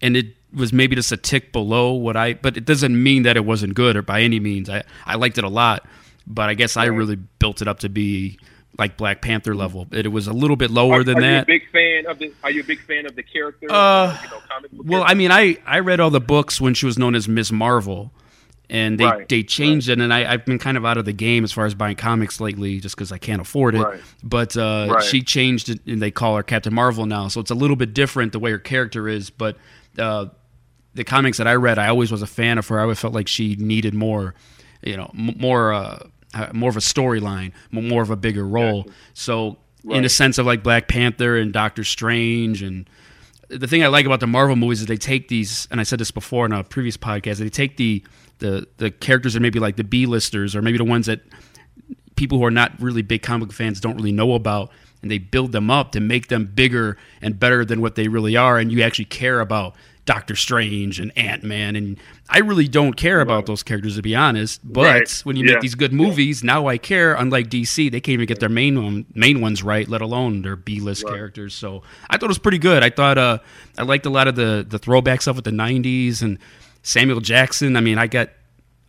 and 0.00 0.16
it 0.16 0.26
was 0.54 0.72
maybe 0.72 0.94
just 0.94 1.10
a 1.10 1.16
tick 1.16 1.52
below 1.52 1.92
what 1.92 2.16
I. 2.16 2.34
But 2.34 2.56
it 2.56 2.64
doesn't 2.64 3.02
mean 3.02 3.24
that 3.24 3.36
it 3.36 3.44
wasn't 3.44 3.74
good 3.74 3.96
or 3.96 4.02
by 4.02 4.20
any 4.22 4.38
means. 4.38 4.70
I 4.70 4.84
I 5.06 5.16
liked 5.16 5.38
it 5.38 5.44
a 5.44 5.48
lot, 5.48 5.88
but 6.24 6.48
I 6.48 6.54
guess 6.54 6.76
I 6.76 6.84
really 6.84 7.16
built 7.16 7.62
it 7.62 7.66
up 7.66 7.80
to 7.80 7.88
be 7.88 8.38
like 8.78 8.96
Black 8.96 9.20
Panther 9.22 9.54
level. 9.54 9.86
It, 9.92 10.10
was 10.10 10.26
a 10.26 10.32
little 10.32 10.56
bit 10.56 10.70
lower 10.70 11.00
are, 11.00 11.04
than 11.04 11.18
are 11.18 11.20
you 11.20 11.26
a 11.26 11.30
that. 11.30 11.46
big 11.46 11.70
fan 11.70 12.06
of 12.06 12.18
the? 12.18 12.32
Are 12.42 12.50
you 12.50 12.62
a 12.62 12.64
big 12.64 12.80
fan 12.80 13.06
of 13.06 13.16
the 13.16 13.22
character? 13.22 13.66
Uh, 13.70 14.16
you 14.22 14.30
know, 14.30 14.40
comic 14.48 14.70
book 14.72 14.86
Well, 14.86 15.02
I 15.04 15.14
mean, 15.14 15.30
I, 15.30 15.58
I 15.66 15.80
read 15.80 16.00
all 16.00 16.10
the 16.10 16.20
books 16.20 16.60
when 16.60 16.74
she 16.74 16.86
was 16.86 16.98
known 16.98 17.14
as 17.14 17.28
Miss 17.28 17.52
Marvel, 17.52 18.12
and 18.68 18.98
they, 18.98 19.04
Right, 19.04 19.28
they 19.28 19.42
changed 19.42 19.88
it, 19.88 20.00
and 20.00 20.14
I, 20.14 20.32
I've 20.32 20.44
been 20.44 20.58
kind 20.58 20.76
of 20.76 20.86
out 20.86 20.96
of 20.96 21.04
the 21.04 21.12
game 21.12 21.44
as 21.44 21.52
far 21.52 21.66
as 21.66 21.74
buying 21.74 21.96
comics 21.96 22.40
lately, 22.40 22.80
just 22.80 22.94
because 22.94 23.10
I 23.12 23.18
can't 23.18 23.40
afford 23.40 23.74
it. 23.74 23.82
Right. 23.82 24.00
But 24.22 24.56
uh, 24.56 24.88
Right. 24.90 25.02
she 25.02 25.22
changed 25.22 25.68
it, 25.68 25.80
and 25.86 26.00
they 26.00 26.10
call 26.10 26.36
her 26.36 26.42
Captain 26.42 26.72
Marvel 26.72 27.06
now, 27.06 27.28
so 27.28 27.40
it's 27.40 27.50
a 27.50 27.54
little 27.56 27.76
bit 27.76 27.92
different 27.94 28.32
the 28.32 28.38
way 28.38 28.50
her 28.52 28.58
character 28.58 29.08
is. 29.08 29.28
But 29.30 29.56
uh, 29.98 30.26
the 30.94 31.04
comics 31.04 31.38
that 31.38 31.46
I 31.48 31.54
read, 31.54 31.78
I 31.78 31.88
always 31.88 32.12
was 32.12 32.22
a 32.22 32.26
fan 32.26 32.58
of 32.58 32.68
her. 32.68 32.78
I 32.78 32.82
always 32.82 33.00
felt 33.00 33.12
like 33.14 33.28
she 33.28 33.56
needed 33.56 33.92
more, 33.94 34.34
you 34.82 34.96
know, 34.96 35.10
m- 35.18 35.34
more 35.38 35.72
uh, 35.72 35.80
uh, 35.80 36.06
Uh, 36.32 36.48
more 36.52 36.70
of 36.70 36.76
a 36.76 36.80
storyline, 36.80 37.50
more 37.72 38.02
of 38.02 38.10
a 38.10 38.16
bigger 38.16 38.46
role. 38.46 38.86
So, 39.14 39.56
in 39.82 39.88
the 39.90 40.00
Right. 40.02 40.10
sense 40.10 40.38
of 40.38 40.46
like 40.46 40.62
Black 40.62 40.86
Panther 40.86 41.36
and 41.36 41.52
Doctor 41.52 41.82
Strange 41.84 42.62
and 42.62 42.88
the 43.48 43.66
thing 43.66 43.82
I 43.82 43.88
like 43.88 44.06
about 44.06 44.20
the 44.20 44.28
Marvel 44.28 44.54
movies 44.54 44.80
is 44.82 44.86
they 44.86 44.96
take 44.96 45.26
these, 45.26 45.66
and 45.72 45.80
I 45.80 45.82
said 45.82 45.98
this 45.98 46.12
before 46.12 46.46
in 46.46 46.52
a 46.52 46.62
previous 46.62 46.96
podcast, 46.96 47.38
they 47.38 47.48
take 47.48 47.76
the 47.78 48.04
the 48.38 48.66
the 48.76 48.90
characters 48.92 49.34
that 49.34 49.40
maybe 49.40 49.58
like 49.58 49.74
the 49.76 49.82
B 49.84 50.06
listers 50.06 50.54
or 50.54 50.62
maybe 50.62 50.78
the 50.78 50.84
ones 50.84 51.06
that 51.06 51.20
people 52.14 52.38
who 52.38 52.44
are 52.44 52.50
not 52.50 52.72
really 52.80 53.02
big 53.02 53.22
comic 53.22 53.48
book 53.48 53.56
fans 53.56 53.80
don't 53.80 53.96
really 53.96 54.12
know 54.12 54.34
about, 54.34 54.70
and 55.02 55.10
they 55.10 55.18
build 55.18 55.50
them 55.52 55.68
up 55.70 55.90
to 55.92 56.00
make 56.00 56.28
them 56.28 56.44
bigger 56.46 56.96
and 57.20 57.40
better 57.40 57.64
than 57.64 57.80
what 57.80 57.96
they 57.96 58.06
really 58.08 58.36
are, 58.36 58.58
and 58.58 58.70
you 58.70 58.82
actually 58.82 59.06
care 59.06 59.40
about 59.40 59.74
Doctor 60.06 60.34
Strange 60.34 60.98
and 60.98 61.12
Ant 61.16 61.42
Man, 61.44 61.76
and 61.76 61.96
I 62.28 62.38
really 62.38 62.66
don't 62.66 62.94
care 62.94 63.20
about 63.20 63.46
those 63.46 63.62
characters 63.62 63.96
to 63.96 64.02
be 64.02 64.14
honest. 64.16 64.60
But 64.64 64.84
Right. 64.86 65.20
when 65.24 65.36
you 65.36 65.44
Yeah. 65.46 65.52
make 65.52 65.60
these 65.62 65.74
good 65.74 65.92
movies, 65.92 66.42
now 66.42 66.66
I 66.66 66.78
care. 66.78 67.14
Unlike 67.14 67.50
DC, 67.50 67.88
they 67.90 68.00
can't 68.00 68.14
even 68.14 68.26
get 68.26 68.40
their 68.40 68.48
main 68.48 68.82
one, 68.82 69.04
main 69.14 69.40
ones 69.40 69.62
right, 69.62 69.88
let 69.88 70.00
alone 70.00 70.42
their 70.42 70.56
B 70.56 70.80
list 70.80 71.06
characters. 71.06 71.54
So 71.54 71.82
I 72.08 72.16
thought 72.16 72.26
it 72.26 72.28
was 72.28 72.38
pretty 72.38 72.58
good. 72.58 72.82
I 72.82 72.90
thought 72.90 73.18
uh, 73.18 73.38
I 73.78 73.82
liked 73.82 74.06
a 74.06 74.10
lot 74.10 74.26
of 74.28 74.34
the 74.36 74.66
the 74.68 74.78
throwback 74.78 75.22
stuff 75.22 75.36
with 75.36 75.44
the 75.44 75.52
'90s 75.52 76.22
and 76.22 76.38
Samuel 76.82 77.20
Jackson. 77.20 77.76
I 77.76 77.80
mean, 77.80 77.98
I 77.98 78.06
got 78.06 78.30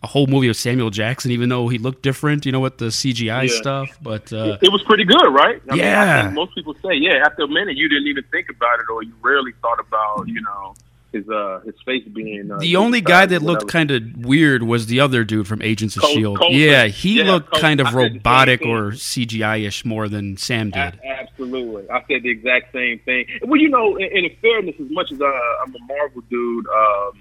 a 0.03 0.07
whole 0.07 0.25
movie 0.25 0.47
of 0.47 0.55
Samuel 0.55 0.89
Jackson, 0.89 1.29
even 1.29 1.49
though 1.49 1.67
he 1.67 1.77
looked 1.77 2.01
different, 2.01 2.43
you 2.47 2.51
know, 2.51 2.59
with 2.61 2.79
the 2.79 2.89
CGI 2.89 3.43
Yeah. 3.43 3.47
stuff. 3.49 3.89
But 4.01 4.33
uh, 4.33 4.57
it 4.59 4.71
was 4.71 4.81
pretty 4.81 5.03
good, 5.03 5.29
right? 5.29 5.61
I 5.69 5.73
Mean, 5.75 5.83
Yeah. 5.83 6.21
Think 6.23 6.33
most 6.33 6.55
people 6.55 6.73
say, 6.83 6.95
yeah. 6.95 7.21
After 7.23 7.43
a 7.43 7.47
minute, 7.47 7.77
you 7.77 7.87
didn't 7.87 8.07
even 8.07 8.23
think 8.31 8.49
about 8.49 8.79
it, 8.79 8.85
or 8.91 9.03
you 9.03 9.11
rarely 9.21 9.51
thought 9.61 9.79
about, 9.79 10.27
you 10.27 10.41
know, 10.41 10.73
his 11.11 11.27
uh 11.29 11.59
his 11.65 11.75
face 11.85 12.03
being 12.13 12.49
uh, 12.51 12.57
The 12.59 12.75
only 12.77 13.01
guy 13.01 13.25
that 13.25 13.41
looked 13.41 13.67
kind 13.67 13.91
of 13.91 14.01
weird 14.17 14.63
was 14.63 14.85
the 14.87 14.99
other 15.01 15.23
dude 15.23 15.47
from 15.47 15.61
Agents 15.61 15.95
of 15.97 16.03
Col- 16.03 16.11
Shield. 16.13 16.39
Yeah, 16.49 16.85
he 16.87 17.19
Yeah, 17.19 17.31
looked 17.33 17.51
kind 17.59 17.79
of 17.81 17.87
said 17.87 17.93
the 17.95 18.01
same 18.07 18.13
robotic 18.15 18.61
or 18.61 18.91
CGI 18.91 19.65
ish 19.67 19.83
more 19.85 20.07
than 20.07 20.37
Sam 20.37 20.69
did. 20.71 20.99
A- 21.03 21.07
absolutely, 21.21 21.89
I 21.89 21.99
said 22.07 22.23
the 22.23 22.29
exact 22.29 22.71
same 22.73 22.99
thing. 22.99 23.25
Well, 23.43 23.59
you 23.59 23.69
know, 23.69 23.97
in, 23.97 24.25
in 24.25 24.35
fairness, 24.41 24.75
as 24.79 24.89
much 24.89 25.11
as 25.11 25.19
uh, 25.21 25.25
I'm 25.25 25.75
a 25.75 25.79
Marvel 25.87 26.21
dude, 26.29 26.67
um, 26.67 27.11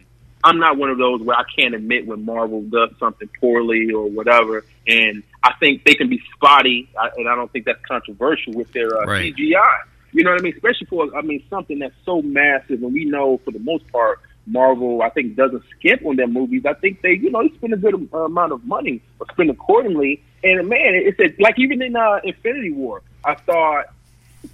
I'm 0.45 0.59
not 0.59 0.79
one 0.79 0.89
of 0.91 0.99
those 0.99 1.21
where 1.21 1.37
I 1.37 1.45
can't 1.55 1.75
admit 1.75 2.07
when 2.07 2.25
Marvel 2.25 2.63
does 2.63 2.91
something 2.99 3.29
poorly 3.41 3.91
or 3.93 4.09
whatever. 4.09 4.65
And 4.87 5.23
I 5.43 5.53
think 5.61 5.85
they 5.85 5.95
can 5.95 6.09
be 6.09 6.23
spotty, 6.35 6.89
I- 6.99 7.11
and 7.17 7.29
I 7.29 7.35
don't 7.35 7.51
think 7.53 7.65
that's 7.67 7.85
controversial 7.87 8.53
with 8.55 8.73
their 8.73 8.97
uh, 9.03 9.05
Right. 9.07 9.35
CGI. 9.37 9.81
You 10.13 10.25
know 10.25 10.31
what 10.31 10.41
I 10.41 10.43
mean? 10.43 10.55
Especially 10.55 10.87
for 10.87 11.15
I 11.17 11.23
mean 11.23 11.43
something 11.51 11.79
that's 11.79 11.95
so 12.05 12.23
massive, 12.23 12.83
and 12.83 12.93
we 12.93 13.05
know 13.05 13.41
for 13.45 13.51
the 13.53 13.59
most 13.61 13.87
part, 13.93 14.19
Marvel 14.47 15.03
I 15.03 15.11
think 15.11 15.37
doesn't 15.37 15.63
skimp 15.79 16.05
on 16.05 16.17
their 16.17 16.27
movies. 16.27 16.63
I 16.67 16.75
think 16.75 17.01
they 17.03 17.13
you 17.13 17.31
know 17.31 17.43
they 17.43 17.55
spend 17.57 17.75
a 17.75 17.77
good 17.77 18.09
uh, 18.13 18.19
amount 18.25 18.53
of 18.53 18.65
money 18.65 19.03
or 19.19 19.27
spend 19.33 19.51
accordingly. 19.51 20.23
And 20.43 20.69
man, 20.69 20.81
it's 20.95 21.21
a, 21.21 21.43
like 21.43 21.59
even 21.59 21.83
in 21.83 21.95
uh, 21.97 22.21
Infinity 22.25 22.73
War, 22.73 23.03
I 23.25 23.35
thought 23.35 23.87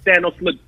Thanos 0.05 0.39
looked 0.41 0.59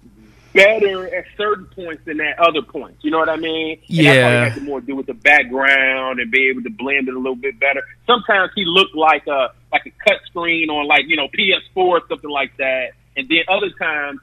better 0.53 1.13
at 1.15 1.25
certain 1.37 1.65
points 1.75 2.03
than 2.05 2.19
at 2.21 2.39
other 2.39 2.61
points. 2.61 3.03
You 3.03 3.11
know 3.11 3.19
what 3.19 3.29
I 3.29 3.37
mean? 3.37 3.77
And 3.89 3.99
that 4.07 4.15
Yeah. 4.17 4.45
had 4.45 4.55
to 4.55 4.81
do 4.81 4.95
with 4.95 5.05
the 5.05 5.13
background 5.13 6.19
and 6.19 6.31
be 6.31 6.49
able 6.49 6.63
to 6.63 6.69
blend 6.69 7.07
it 7.07 7.13
a 7.13 7.17
little 7.17 7.35
bit 7.35 7.59
better. 7.59 7.83
Sometimes 8.07 8.51
he 8.55 8.65
looked 8.65 8.95
like 8.95 9.27
a 9.27 9.49
like 9.71 9.85
a 9.85 9.91
cut 10.03 10.19
screen 10.25 10.69
on 10.69 10.87
like 10.87 11.03
you 11.07 11.15
know 11.15 11.27
PS4 11.27 11.75
or 11.75 12.01
something 12.09 12.29
like 12.29 12.55
that, 12.57 12.91
and 13.15 13.27
then 13.29 13.39
other 13.47 13.69
times. 13.77 14.19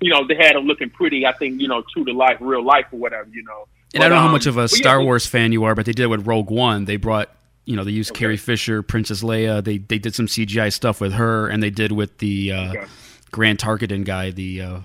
You 0.00 0.10
know, 0.10 0.26
they 0.26 0.34
had 0.36 0.56
him 0.56 0.64
looking 0.64 0.90
pretty. 0.90 1.26
I 1.26 1.32
think 1.32 1.60
you 1.60 1.68
know, 1.68 1.82
true 1.92 2.04
to 2.04 2.12
life, 2.12 2.36
real 2.40 2.64
life, 2.64 2.86
or 2.92 2.98
whatever. 2.98 3.28
You 3.32 3.42
know, 3.44 3.66
And 3.94 4.02
I 4.02 4.08
don't 4.08 4.16
know 4.16 4.20
how 4.22 4.26
um, 4.26 4.32
much 4.32 4.46
of 4.46 4.56
a 4.56 4.62
but 4.62 4.72
yeah, 4.72 4.76
Star 4.76 4.98
but- 4.98 5.04
Wars 5.04 5.26
fan 5.26 5.52
you 5.52 5.64
are, 5.64 5.74
but 5.74 5.86
they 5.86 5.92
did 5.92 6.04
it 6.04 6.08
with 6.08 6.26
Rogue 6.26 6.50
One. 6.50 6.84
They 6.84 6.96
brought, 6.96 7.30
you 7.64 7.76
know, 7.76 7.84
they 7.84 7.90
used 7.92 8.12
Carrie 8.14 8.36
Fisher, 8.36 8.82
Princess 8.82 9.22
Leia. 9.22 9.62
They 9.64 9.78
they 9.78 9.98
did 9.98 10.14
some 10.14 10.26
CGI 10.26 10.72
stuff 10.72 11.00
with 11.00 11.14
her, 11.14 11.48
and 11.48 11.62
they 11.62 11.70
did 11.70 11.92
with 11.92 12.18
the 12.18 12.52
uh, 12.52 12.70
Okay. 12.70 12.84
Grant 13.32 13.60
Targeton 13.60 14.04
guy, 14.04 14.30
the 14.30 14.60
uh, 14.62 14.78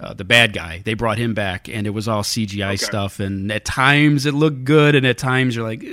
uh, 0.00 0.12
the 0.12 0.24
bad 0.24 0.52
guy. 0.52 0.82
They 0.84 0.94
brought 0.94 1.18
him 1.18 1.34
back, 1.34 1.68
and 1.68 1.86
it 1.86 1.90
was 1.90 2.08
all 2.08 2.22
CGI 2.22 2.78
stuff. 2.78 3.20
And 3.20 3.50
at 3.52 3.64
times 3.64 4.26
it 4.26 4.34
looked 4.34 4.64
good, 4.64 4.94
and 4.96 5.06
at 5.06 5.16
times 5.18 5.54
you're 5.56 5.66
like, 5.66 5.82
eh, 5.84 5.86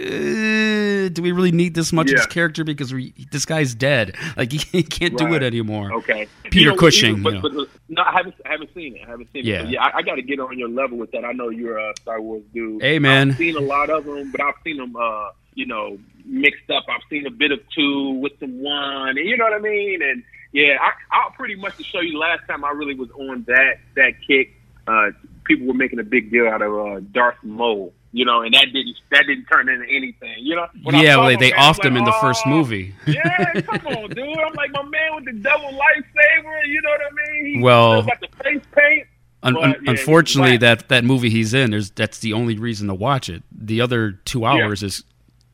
do 1.14 1.22
we 1.22 1.32
really 1.32 1.52
need 1.52 1.76
this 1.76 1.92
much 1.94 2.08
of 2.08 2.12
Yeah. 2.12 2.18
this 2.18 2.26
character? 2.28 2.64
Because 2.64 2.94
we, 2.94 3.14
this 3.32 3.46
guy's 3.46 3.74
dead. 3.76 4.16
Like 4.38 4.52
he, 4.52 4.58
he 4.60 4.84
can't 4.84 5.18
do 5.18 5.34
it 5.34 5.44
anymore. 5.44 5.92
Okay. 5.94 6.28
Peter 6.44 6.60
You 6.60 6.66
know, 6.72 6.76
Cushing. 6.78 7.10
even- 7.12 7.24
But, 7.24 7.34
you 7.34 7.42
know. 7.42 7.50
but, 7.66 7.70
no, 7.90 8.02
I 8.04 8.12
haven't, 8.14 8.36
I 8.46 8.50
haven't 8.52 8.74
seen 8.74 8.96
it. 8.96 9.02
I 9.06 9.10
haven't 9.12 9.30
seen 9.34 9.46
Yeah. 9.46 9.60
it. 9.60 9.64
But 9.66 9.72
yeah, 9.72 9.84
I, 9.84 9.98
I 9.98 10.02
got 10.02 10.16
to 10.16 10.22
get 10.22 10.40
on 10.40 10.58
your 10.58 10.70
level 10.70 10.98
with 10.98 11.12
that. 11.12 11.26
I 11.26 11.32
know 11.34 11.50
you're 11.50 11.78
a 11.78 11.94
Star 12.02 12.22
Wars 12.22 12.44
dude. 12.54 12.82
Hey, 12.82 13.00
man. 13.00 13.32
I've 13.32 13.38
seen 13.38 13.56
a 13.58 13.60
lot 13.62 13.90
of 13.90 14.06
them, 14.06 14.32
but 14.32 14.42
I've 14.42 14.56
seen 14.64 14.78
them, 14.78 14.96
uh, 14.96 15.30
you 15.54 15.66
know, 15.66 15.98
mixed 16.26 16.70
up. 16.70 16.86
I've 16.90 17.02
seen 17.10 17.26
a 17.28 17.32
bit 17.32 17.52
of 17.52 17.60
two 17.76 18.12
with 18.22 18.34
some 18.40 18.62
one, 18.62 19.10
and 19.18 19.28
you 19.28 19.36
know 19.38 19.44
what 19.44 19.54
I 19.54 19.60
mean. 19.60 20.02
And 20.02 20.24
yeah, 20.54 20.78
I, 20.80 20.92
I'll 21.16 21.32
pretty 21.32 21.56
much 21.56 21.76
to 21.78 21.84
show 21.84 22.00
you. 22.00 22.18
Last 22.18 22.48
time 22.48 22.64
I 22.64 22.70
really 22.72 22.96
was 22.96 23.10
on 23.12 23.44
that 23.48 23.80
that 23.96 24.14
kick, 24.26 24.54
uh, 24.88 25.10
people 25.44 25.68
were 25.68 25.74
making 25.74 26.00
a 26.00 26.04
big 26.04 26.32
deal 26.32 26.48
out 26.48 26.62
of 26.62 26.74
uh, 26.74 27.00
Darth 27.12 27.38
Maul. 27.44 27.94
You 28.14 28.26
know, 28.26 28.42
and 28.42 28.54
that 28.54 28.66
didn't 28.74 28.98
that 29.12 29.26
didn't 29.26 29.46
turn 29.46 29.70
into 29.70 29.86
anything. 29.86 30.36
You 30.40 30.58
know, 30.58 30.68
When 30.84 30.96
yeah, 30.96 31.16
well, 31.16 31.28
they, 31.28 31.38
they 31.38 31.52
man, 31.52 31.60
I 31.60 31.68
was 31.70 31.78
offed 31.80 31.86
him 31.86 31.96
in 31.98 32.04
the 32.04 32.12
like, 32.12 32.22
first 32.22 32.42
"Oh, 32.46 32.50
movie. 32.50 32.94
yeah, 33.08 33.62
come 33.62 33.88
on, 33.88 34.10
dude. 34.10 34.20
I'm 34.38 34.54
like 34.54 34.72
my 34.74 34.84
man 34.84 35.16
with 35.16 35.26
the 35.26 35.34
double 35.34 35.70
lightsaber. 35.70 36.68
You 36.68 36.82
know 36.82 36.90
what 36.90 37.02
I 37.02 37.32
mean? 37.32 37.56
He 37.56 37.62
Well- 37.62 38.04
got 38.04 38.20
the 38.20 38.28
face 38.44 38.64
paint. 38.76 39.08
Un- 39.44 39.54
but, 39.56 39.64
un- 39.64 39.76
yeah, 39.84 39.92
unfortunately, 39.92 40.58
that 40.58 40.90
that 40.90 41.04
movie 41.06 41.30
he's 41.30 41.54
in, 41.54 41.72
there's 41.72 41.90
that's 41.92 42.20
the 42.20 42.34
only 42.34 42.58
reason 42.58 42.88
to 42.90 42.94
watch 42.94 43.30
it. 43.30 43.44
The 43.52 43.80
other 43.82 44.12
two 44.26 44.46
hours 44.46 44.84
is 44.84 45.04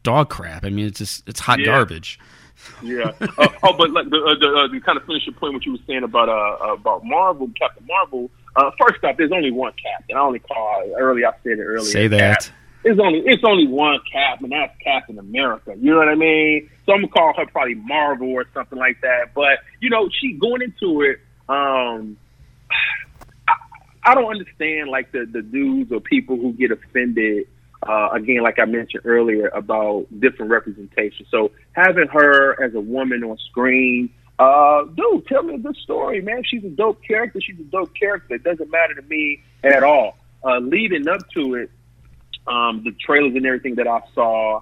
dog 0.03 0.29
crap. 0.29 0.65
I 0.65 0.69
mean, 0.69 0.87
it's 0.87 0.97
just 0.99 1.29
it's 1.29 1.39
hot 1.39 1.59
Yeah. 1.59 1.65
garbage. 1.67 2.19
Yeah. 2.81 3.11
uh, 3.21 3.47
oh, 3.63 3.73
but 3.77 3.91
like 3.91 4.09
the, 4.09 4.17
uh, 4.17 4.33
the, 4.39 4.47
uh, 4.47 4.67
to 4.73 4.79
kind 4.81 4.97
of 4.97 5.05
finish 5.05 5.25
your 5.27 5.35
point, 5.35 5.53
what 5.53 5.63
you 5.65 5.73
were 5.73 5.77
saying 5.85 6.03
about 6.03 6.27
uh 6.27 6.73
about 6.73 7.05
Marvel, 7.05 7.49
Captain 7.57 7.85
Marvel. 7.87 8.31
Uh, 8.57 8.71
first 8.79 9.03
up, 9.03 9.15
there's 9.17 9.31
only 9.31 9.51
one 9.51 9.71
Captain. 9.73 10.17
I 10.17 10.19
only 10.19 10.39
call 10.39 10.83
earlier. 10.97 11.27
I 11.27 11.31
said 11.43 11.59
it 11.59 11.63
earlier. 11.63 11.85
Say 11.85 12.07
that. 12.07 12.41
Cap. 12.41 12.53
It's 12.83 12.99
only 12.99 13.19
it's 13.19 13.43
only 13.43 13.67
one 13.67 13.99
Cap, 14.11 14.41
and 14.41 14.51
that's 14.51 14.75
Captain 14.83 15.19
America. 15.19 15.75
You 15.77 15.91
know 15.91 15.97
what 15.97 16.09
I 16.09 16.15
mean? 16.15 16.69
So 16.85 16.93
I'm 16.93 17.01
gonna 17.01 17.11
call 17.11 17.33
her 17.37 17.45
probably 17.45 17.75
Marvel 17.75 18.29
or 18.29 18.45
something 18.55 18.79
like 18.79 19.01
that. 19.01 19.35
But 19.35 19.59
you 19.79 19.91
know, 19.91 20.09
she 20.19 20.33
going 20.33 20.63
into 20.63 21.01
it. 21.01 21.19
Um, 21.47 22.17
I, 23.47 23.53
I 24.05 24.15
don't 24.15 24.31
understand 24.31 24.89
like 24.89 25.11
the 25.11 25.27
the 25.31 25.43
dudes 25.43 25.91
or 25.91 25.99
people 25.99 26.37
who 26.37 26.53
get 26.53 26.71
offended. 26.71 27.47
Uh, 27.87 28.09
again, 28.13 28.41
like 28.41 28.57
I 28.57 28.65
mentioned 28.65 29.03
earlier 29.05 29.49
about 29.49 30.07
different 30.19 30.49
representation. 30.49 31.27
So 31.29 31.51
having 31.73 32.07
her 32.07 32.63
as 32.63 32.73
a 32.73 32.81
woman 32.81 33.23
on 33.23 33.37
screen, 33.49 34.09
uh, 34.39 34.84
dude, 34.84 35.26
tell 35.28 35.43
me 35.43 35.56
a 35.56 35.58
good 35.58 35.78
story, 35.78 36.21
man. 36.21 36.43
She's 36.45 36.63
a 36.63 36.69
dope 36.69 37.02
character. 37.04 37.39
She's 37.41 37.60
a 37.60 37.63
dope 37.63 37.93
character. 37.95 38.36
It 38.36 38.43
doesn't 38.43 38.69
matter 38.69 38.93
to 38.93 39.02
me 39.04 39.43
at 39.63 39.84
all. 39.84 40.17
Uh, 40.43 40.60
leading 40.60 41.08
up 41.08 41.28
to 41.32 41.56
it, 41.56 41.71
um, 42.47 42.84
the 42.84 42.91
trailers 42.91 43.36
and 43.36 43.45
everything 43.45 43.76
that 43.76 43.88
I 43.88 44.02
saw, 44.13 44.62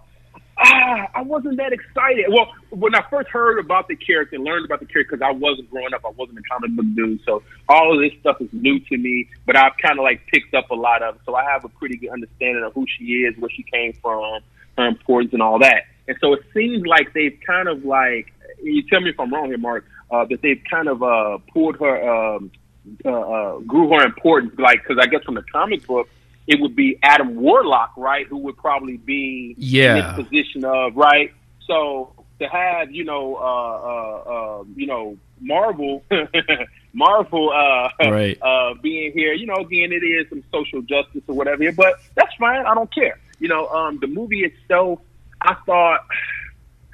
ah, 0.57 1.07
I 1.13 1.21
wasn't 1.21 1.57
that 1.57 1.73
excited. 1.73 2.25
Well, 2.29 2.53
when 2.69 2.95
I 2.95 3.03
first 3.09 3.29
heard 3.29 3.59
about 3.59 3.87
the 3.87 3.95
character 3.95 4.39
learned 4.39 4.65
about 4.65 4.79
the 4.79 4.85
character, 4.85 5.17
because 5.17 5.27
I 5.27 5.31
wasn't 5.31 5.69
growing 5.69 5.93
up, 5.93 6.01
I 6.05 6.11
wasn't 6.11 6.39
a 6.39 6.43
comic 6.49 6.71
book 6.71 6.85
dude, 6.95 7.19
so 7.25 7.43
all 7.67 7.93
of 7.93 7.99
this 8.01 8.17
stuff 8.21 8.39
is 8.41 8.49
new 8.53 8.79
to 8.79 8.97
me. 8.97 9.27
But 9.45 9.57
I've 9.57 9.73
kind 9.81 9.99
of 9.99 10.03
like 10.03 10.25
picked 10.27 10.55
up 10.55 10.71
a 10.71 10.75
lot 10.75 11.03
of 11.03 11.19
so 11.25 11.35
I 11.35 11.43
have 11.43 11.65
a 11.65 11.69
pretty 11.69 11.97
good 11.97 12.09
understanding 12.11 12.63
of 12.63 12.73
who 12.73 12.85
she 12.97 13.03
is, 13.25 13.37
where 13.37 13.51
she 13.51 13.63
came 13.63 13.93
from, 14.01 14.41
her 14.77 14.87
importance, 14.87 15.33
and 15.33 15.41
all 15.41 15.59
that. 15.59 15.83
And 16.07 16.17
so 16.21 16.33
it 16.33 16.43
seems 16.53 16.85
like 16.85 17.13
they've 17.13 17.37
kind 17.45 17.67
of 17.67 17.83
like, 17.83 18.31
you 18.65 18.83
tell 18.89 19.01
me 19.01 19.09
if 19.11 19.19
I'm 19.19 19.33
wrong 19.33 19.45
here, 19.47 19.57
Mark, 19.57 19.85
uh, 20.11 20.25
that 20.25 20.41
they've 20.41 20.61
kind 20.69 20.87
of 20.87 21.01
uh, 21.03 21.37
pulled 21.53 21.77
her, 21.79 22.09
um, 22.35 22.51
uh, 23.05 23.09
uh, 23.09 23.59
grew 23.59 23.89
her 23.89 24.03
importance, 24.05 24.53
like 24.59 24.81
because 24.83 24.97
I 25.01 25.07
guess 25.07 25.23
from 25.23 25.35
the 25.35 25.43
comic 25.51 25.85
book 25.87 26.07
it 26.47 26.59
would 26.61 26.75
be 26.75 26.99
Adam 27.01 27.35
Warlock, 27.35 27.93
right, 27.97 28.27
who 28.27 28.37
would 28.37 28.57
probably 28.57 28.97
be 28.97 29.55
Yeah. 29.57 29.95
in 29.97 30.03
this 30.17 30.25
position 30.27 30.63
of 30.65 30.95
right. 30.95 31.33
So 31.67 32.13
to 32.39 32.47
have 32.47 32.91
you 32.91 33.03
know, 33.03 33.35
uh, 33.37 33.39
uh, 33.39 34.59
uh, 34.61 34.63
you 34.75 34.85
know, 34.87 35.17
Marvel, 35.41 36.03
Marvel, 36.93 37.51
uh, 37.51 37.89
Right. 38.11 38.37
uh, 38.41 38.75
being 38.81 39.11
here, 39.13 39.33
you 39.33 39.45
know, 39.47 39.55
again, 39.55 39.91
it 39.91 40.03
is 40.03 40.29
some 40.29 40.43
social 40.51 40.81
justice 40.81 41.23
or 41.27 41.35
whatever, 41.35 41.63
here, 41.63 41.71
but 41.71 41.99
that's 42.15 42.33
fine. 42.39 42.65
I 42.65 42.73
don't 42.75 42.93
care. 42.93 43.19
You 43.39 43.47
know, 43.49 43.67
um, 43.67 43.97
the 43.99 44.07
movie 44.07 44.43
itself, 44.45 44.99
I 45.41 45.55
thought. 45.65 46.05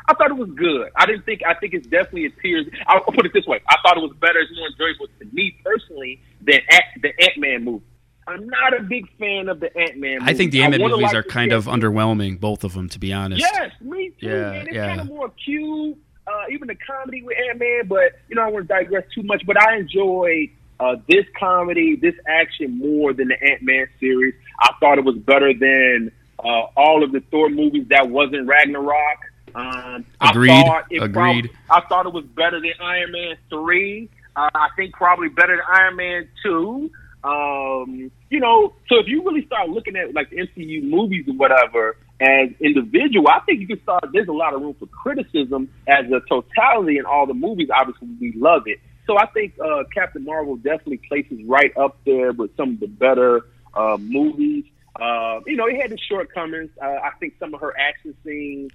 I 0.08 0.14
thought 0.14 0.32
it 0.32 0.38
was 0.38 0.50
good. 0.52 0.90
I 0.96 1.06
didn't 1.06 1.26
think. 1.26 1.42
I 1.48 1.54
think 1.54 1.74
it's 1.74 1.88
definitely 1.88 2.26
appears. 2.26 2.68
I'll 2.88 3.02
put 3.02 3.26
it 3.26 3.34
this 3.34 3.46
way: 3.46 3.62
I 3.70 3.76
thought 3.84 3.98
it 3.98 4.02
was 4.02 4.16
better. 4.20 4.40
It's 4.40 4.52
more 4.56 4.68
enjoyable 4.68 5.08
to 5.20 5.26
me 5.34 5.58
personally 5.64 6.22
than 6.42 6.60
Ant, 6.70 6.84
the 7.02 7.10
Ant 7.22 7.38
Man 7.38 7.64
movie. 7.64 7.86
I'm 8.28 8.48
not 8.48 8.80
a 8.80 8.84
big 8.84 9.10
fan 9.18 9.50
of 9.50 9.60
the 9.60 9.76
Ant 9.78 9.98
Man. 9.98 10.20
I 10.22 10.34
think 10.34 10.52
the 10.52 10.62
Ant-Man 10.64 10.82
movies 10.82 11.04
like 11.06 11.16
are 11.16 11.24
kind 11.24 11.52
of 11.52 11.66
underwhelming, 11.66 12.40
both 12.40 12.64
of 12.64 12.74
them, 12.74 12.88
to 12.90 13.00
be 13.00 13.12
honest. 13.12 13.42
Yes, 13.42 13.72
me 13.82 14.12
too. 14.20 14.28
Yeah, 14.28 14.52
man. 14.52 14.68
It's 14.68 14.76
yeah. 14.76 14.88
kind 14.88 15.02
of 15.02 15.08
more 15.08 15.32
cute. 15.44 15.98
Uh, 16.28 16.46
even 16.52 16.68
the 16.68 16.76
comedy 16.76 17.24
with 17.24 17.36
Ant 17.50 17.60
Man, 17.60 17.88
but 17.88 18.20
you 18.30 18.36
know 18.36 18.44
I 18.44 18.48
want 18.48 18.68
to 18.68 18.74
digress 18.74 19.04
too 19.14 19.24
much. 19.24 19.44
But 19.46 19.62
I 19.62 19.78
enjoyed 19.78 20.50
uh, 20.80 20.96
this 21.10 21.26
comedy, 21.38 21.96
this 21.96 22.16
action 22.28 22.78
more 22.78 23.12
than 23.14 23.30
the 23.30 23.52
Ant 23.52 23.64
Man 23.64 23.88
series. 24.00 24.36
I 24.60 24.72
thought 24.80 24.98
it 24.98 25.04
was 25.04 25.18
better 25.18 25.54
than 25.54 26.12
uh, 26.40 26.68
all 26.78 27.04
of 27.04 27.12
the 27.12 27.22
Thor 27.32 27.50
movies 27.50 27.88
that 27.90 28.10
wasn't 28.10 28.48
Ragnarok. 28.48 29.18
Um, 29.56 30.06
Agreed. 30.22 30.52
I 30.52 30.64
thought 30.64 30.86
it 30.90 31.04
Agreed. 31.04 31.52
prob- 31.68 31.84
I 31.84 31.88
thought 31.88 32.06
it 32.06 32.14
was 32.14 32.26
better 32.26 32.60
than 32.60 32.74
Iron 32.80 33.12
Man 33.12 33.36
three. 33.50 34.10
Uh, 34.36 34.50
I 34.54 34.70
think 34.76 34.94
probably 34.94 35.30
better 35.30 35.56
than 35.58 35.66
Iron 35.68 35.96
Man 35.96 36.30
two. 36.44 36.92
Um, 37.24 38.12
you 38.30 38.40
know, 38.40 38.74
so 38.90 38.98
if 39.00 39.08
you 39.08 39.24
really 39.24 39.46
start 39.46 39.70
looking 39.70 39.96
at 39.96 40.14
like 40.14 40.32
MCU 40.32 40.84
movies 40.84 41.26
or 41.28 41.36
whatever 41.36 41.98
as 42.20 42.50
individual, 42.60 43.28
I 43.28 43.40
think 43.46 43.60
you 43.62 43.68
can 43.68 43.82
start. 43.84 44.06
There's 44.12 44.28
a 44.28 44.34
lot 44.34 44.54
of 44.54 44.62
room 44.62 44.76
for 44.80 44.88
criticism 44.88 45.70
as 45.88 46.06
a 46.12 46.22
totality 46.28 46.98
in 46.98 47.06
all 47.06 47.28
the 47.28 47.34
movies. 47.34 47.70
Obviously, 47.74 48.08
we 48.20 48.34
love 48.36 48.64
it. 48.66 48.80
So 49.06 49.18
I 49.18 49.28
think 49.28 49.54
uh, 49.60 49.84
Captain 49.94 50.24
Marvel 50.24 50.56
definitely 50.56 51.02
places 51.08 51.40
right 51.46 51.76
up 51.78 51.98
there 52.06 52.32
with 52.32 52.56
some 52.56 52.72
of 52.72 52.80
the 52.80 52.88
better 52.88 53.42
uh, 53.74 53.98
movies. 54.00 54.66
Uh, 55.00 55.40
you 55.46 55.56
know, 55.58 55.68
it 55.68 55.82
had 55.82 55.92
its 55.92 56.04
shortcomings. 56.04 56.70
Uh, 56.82 56.86
I 56.86 57.12
think 57.20 57.34
some 57.40 57.54
of 57.54 57.62
her 57.62 57.74
action 57.78 58.16
scenes 58.24 58.72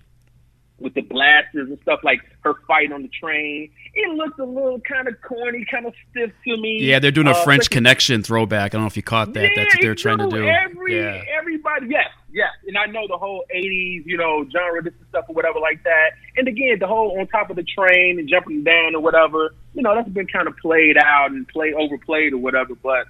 with 0.79 0.95
the 0.95 1.01
blasters 1.01 1.69
and 1.69 1.79
stuff, 1.81 2.01
like 2.03 2.21
her 2.41 2.55
fight 2.67 2.93
on 2.93 3.03
the 3.03 3.09
train, 3.09 3.71
it 3.95 4.15
looked 4.15 4.39
a 4.39 4.45
little 4.45 4.79
kind 4.81 5.09
of 5.09 5.15
corny, 5.23 5.65
kind 5.71 5.87
of 5.87 5.95
stiff 6.11 6.31
to 6.45 6.57
me. 6.59 6.79
Yeah, 6.83 6.99
they're 6.99 7.11
doing 7.11 7.29
a 7.29 7.31
Uh, 7.31 7.45
French 7.45 7.71
Connection 7.71 8.23
throwback. 8.23 8.73
I 8.73 8.77
don't 8.77 8.83
know 8.83 8.87
if 8.87 8.97
you 8.97 9.03
caught 9.03 9.33
that. 9.33 9.51
That's 9.57 9.75
what 9.75 9.83
they're 9.83 9.95
trying 9.95 10.19
to 10.19 10.29
do. 10.29 10.47
Every 10.47 10.99
yeah. 10.99 11.23
everybody, 11.39 11.87
yes, 11.89 12.11
yes, 12.31 12.51
and 12.67 12.77
I 12.77 12.87
know 12.87 13.07
the 13.09 13.17
whole 13.17 13.45
'80s, 13.55 14.05
you 14.05 14.19
know, 14.19 14.45
genre, 14.51 14.83
this 14.83 14.93
and 14.99 15.09
stuff 15.09 15.25
or 15.29 15.35
whatever 15.35 15.59
like 15.61 15.83
that. 15.85 16.11
And 16.37 16.47
again, 16.47 16.79
the 16.79 16.87
whole 16.87 17.19
on 17.19 17.27
top 17.29 17.49
of 17.49 17.57
the 17.57 17.65
train 17.65 18.19
and 18.19 18.29
jumping 18.29 18.63
down 18.63 18.95
or 18.95 19.01
whatever, 19.01 19.55
you 19.73 19.83
know, 19.83 19.95
that's 19.95 20.09
been 20.11 20.27
kind 20.27 20.47
of 20.47 20.57
played 20.59 20.99
out 20.99 21.31
and 21.31 21.49
play 21.49 21.73
overplayed 21.73 22.35
or 22.35 22.39
whatever. 22.39 22.75
But 22.75 23.07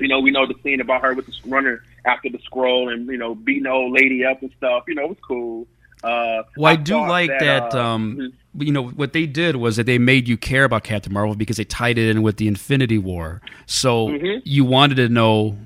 you 0.00 0.08
know, 0.08 0.20
we 0.20 0.30
know 0.30 0.46
the 0.46 0.54
scene 0.62 0.80
about 0.80 1.02
her 1.02 1.14
with 1.14 1.26
the 1.26 1.34
runner 1.46 1.82
after 2.06 2.28
the 2.30 2.38
scroll 2.44 2.88
and 2.88 3.06
you 3.08 3.18
know 3.18 3.34
beating 3.34 3.64
the 3.64 3.70
old 3.70 3.92
lady 3.92 4.24
up 4.24 4.40
and 4.40 4.50
stuff. 4.56 4.84
You 4.88 4.94
know, 4.94 5.04
it 5.04 5.08
was 5.10 5.18
cool. 5.26 5.66
Uh, 6.04 6.42
Well, 6.56 6.72
I, 6.72 6.76
do 6.76 6.98
like 6.98 7.30
that. 7.40 7.74
uh, 7.74 7.78
um, 7.78 8.32
you 8.58 8.70
know 8.72 8.88
what 8.88 9.12
they 9.12 9.26
did 9.26 9.56
was 9.56 9.76
that 9.76 9.84
they 9.86 9.98
made 9.98 10.28
you 10.28 10.36
care 10.36 10.64
about 10.64 10.84
Captain 10.84 11.12
Marvel 11.12 11.34
because 11.34 11.56
they 11.56 11.64
tied 11.64 11.98
it 11.98 12.08
in 12.10 12.22
with 12.22 12.36
the 12.36 12.46
Infinity 12.46 12.98
War. 12.98 13.40
So 13.66 14.08
Mhm. 14.08 14.42
you 14.44 14.64
wanted 14.64 14.96
to 14.96 15.08
know, 15.08 15.56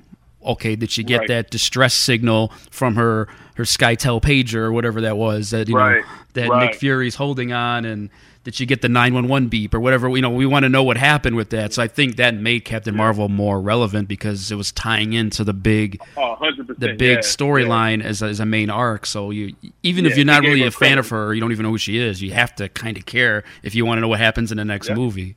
okay, 0.47 0.77
did 0.77 0.91
she 0.91 1.03
get 1.03 1.19
Right. 1.21 1.29
that 1.29 1.51
distress 1.51 1.95
signal 1.95 2.53
from 2.71 2.95
her 2.97 3.29
her 3.57 3.65
SkyTel 3.65 4.23
pager 4.23 4.55
or 4.55 4.73
whatever 4.73 5.01
that 5.01 5.17
was 5.17 5.51
that 5.51 5.69
you 5.69 5.75
Right, 5.77 6.03
know 6.03 6.07
that 6.35 6.49
right. 6.49 6.67
Nick 6.71 6.77
Fury's 6.77 7.17
holding 7.17 7.53
on 7.53 7.85
and. 7.85 8.09
Did 8.49 8.61
you 8.61 8.65
get 8.65 8.81
the 8.81 8.89
911 8.89 9.49
beep 9.51 9.75
or 9.75 9.81
whatever? 9.81 10.09
You 10.09 10.23
know, 10.23 10.31
we 10.31 10.47
want 10.47 10.63
to 10.63 10.71
know 10.71 10.83
what 10.83 10.97
happened 10.97 11.37
with 11.37 11.51
that. 11.51 11.75
So 11.75 11.83
I 11.83 11.87
think 11.87 12.17
that 12.17 12.35
made 12.35 12.65
Captain 12.65 12.97
Marvel 12.97 13.29
more 13.29 13.61
relevant 13.61 14.09
because 14.09 14.51
it 14.51 14.55
was 14.55 14.73
tying 14.73 15.13
into 15.13 15.45
the 15.45 15.53
big 15.53 16.01
Oh, 16.17 16.35
the 16.79 16.95
big 16.95 17.01
yeah, 17.01 17.19
storyline 17.19 18.03
as, 18.03 18.23
a, 18.23 18.25
as 18.25 18.41
a 18.41 18.47
main 18.47 18.71
arc. 18.71 19.05
So 19.05 19.31
you 19.33 19.55
even 19.83 20.07
Yeah, 20.07 20.13
if 20.13 20.17
you're 20.17 20.25
not 20.25 20.45
really 20.45 20.63
a 20.63 20.71
fan 20.71 20.93
credit. 20.93 20.99
of 21.01 21.09
her, 21.11 21.27
or 21.27 21.35
you 21.35 21.43
don't 21.43 21.53
even 21.53 21.65
know 21.65 21.71
who 21.73 21.77
she 21.77 21.99
is. 21.99 22.23
You 22.23 22.31
have 22.33 22.55
to 22.57 22.71
kind 22.71 22.97
of 22.97 23.05
care 23.05 23.45
if 23.63 23.75
you 23.75 23.85
want 23.85 23.99
to 23.99 24.01
know 24.01 24.09
what 24.09 24.19
happens 24.19 24.51
in 24.51 24.57
the 24.57 24.65
next 24.65 24.89
Yeah. 24.89 24.95
movie. 24.95 25.37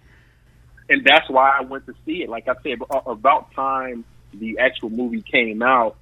and 0.88 1.04
that's 1.04 1.30
why 1.30 1.54
I 1.60 1.64
went 1.64 1.86
to 1.88 1.94
see 2.06 2.24
it. 2.24 2.30
Like 2.30 2.48
I 2.48 2.54
said, 2.64 2.80
about 3.06 3.52
time 3.54 4.06
the 4.34 4.58
actual 4.60 4.90
movie 4.90 5.22
came 5.22 5.62
out, 5.62 5.98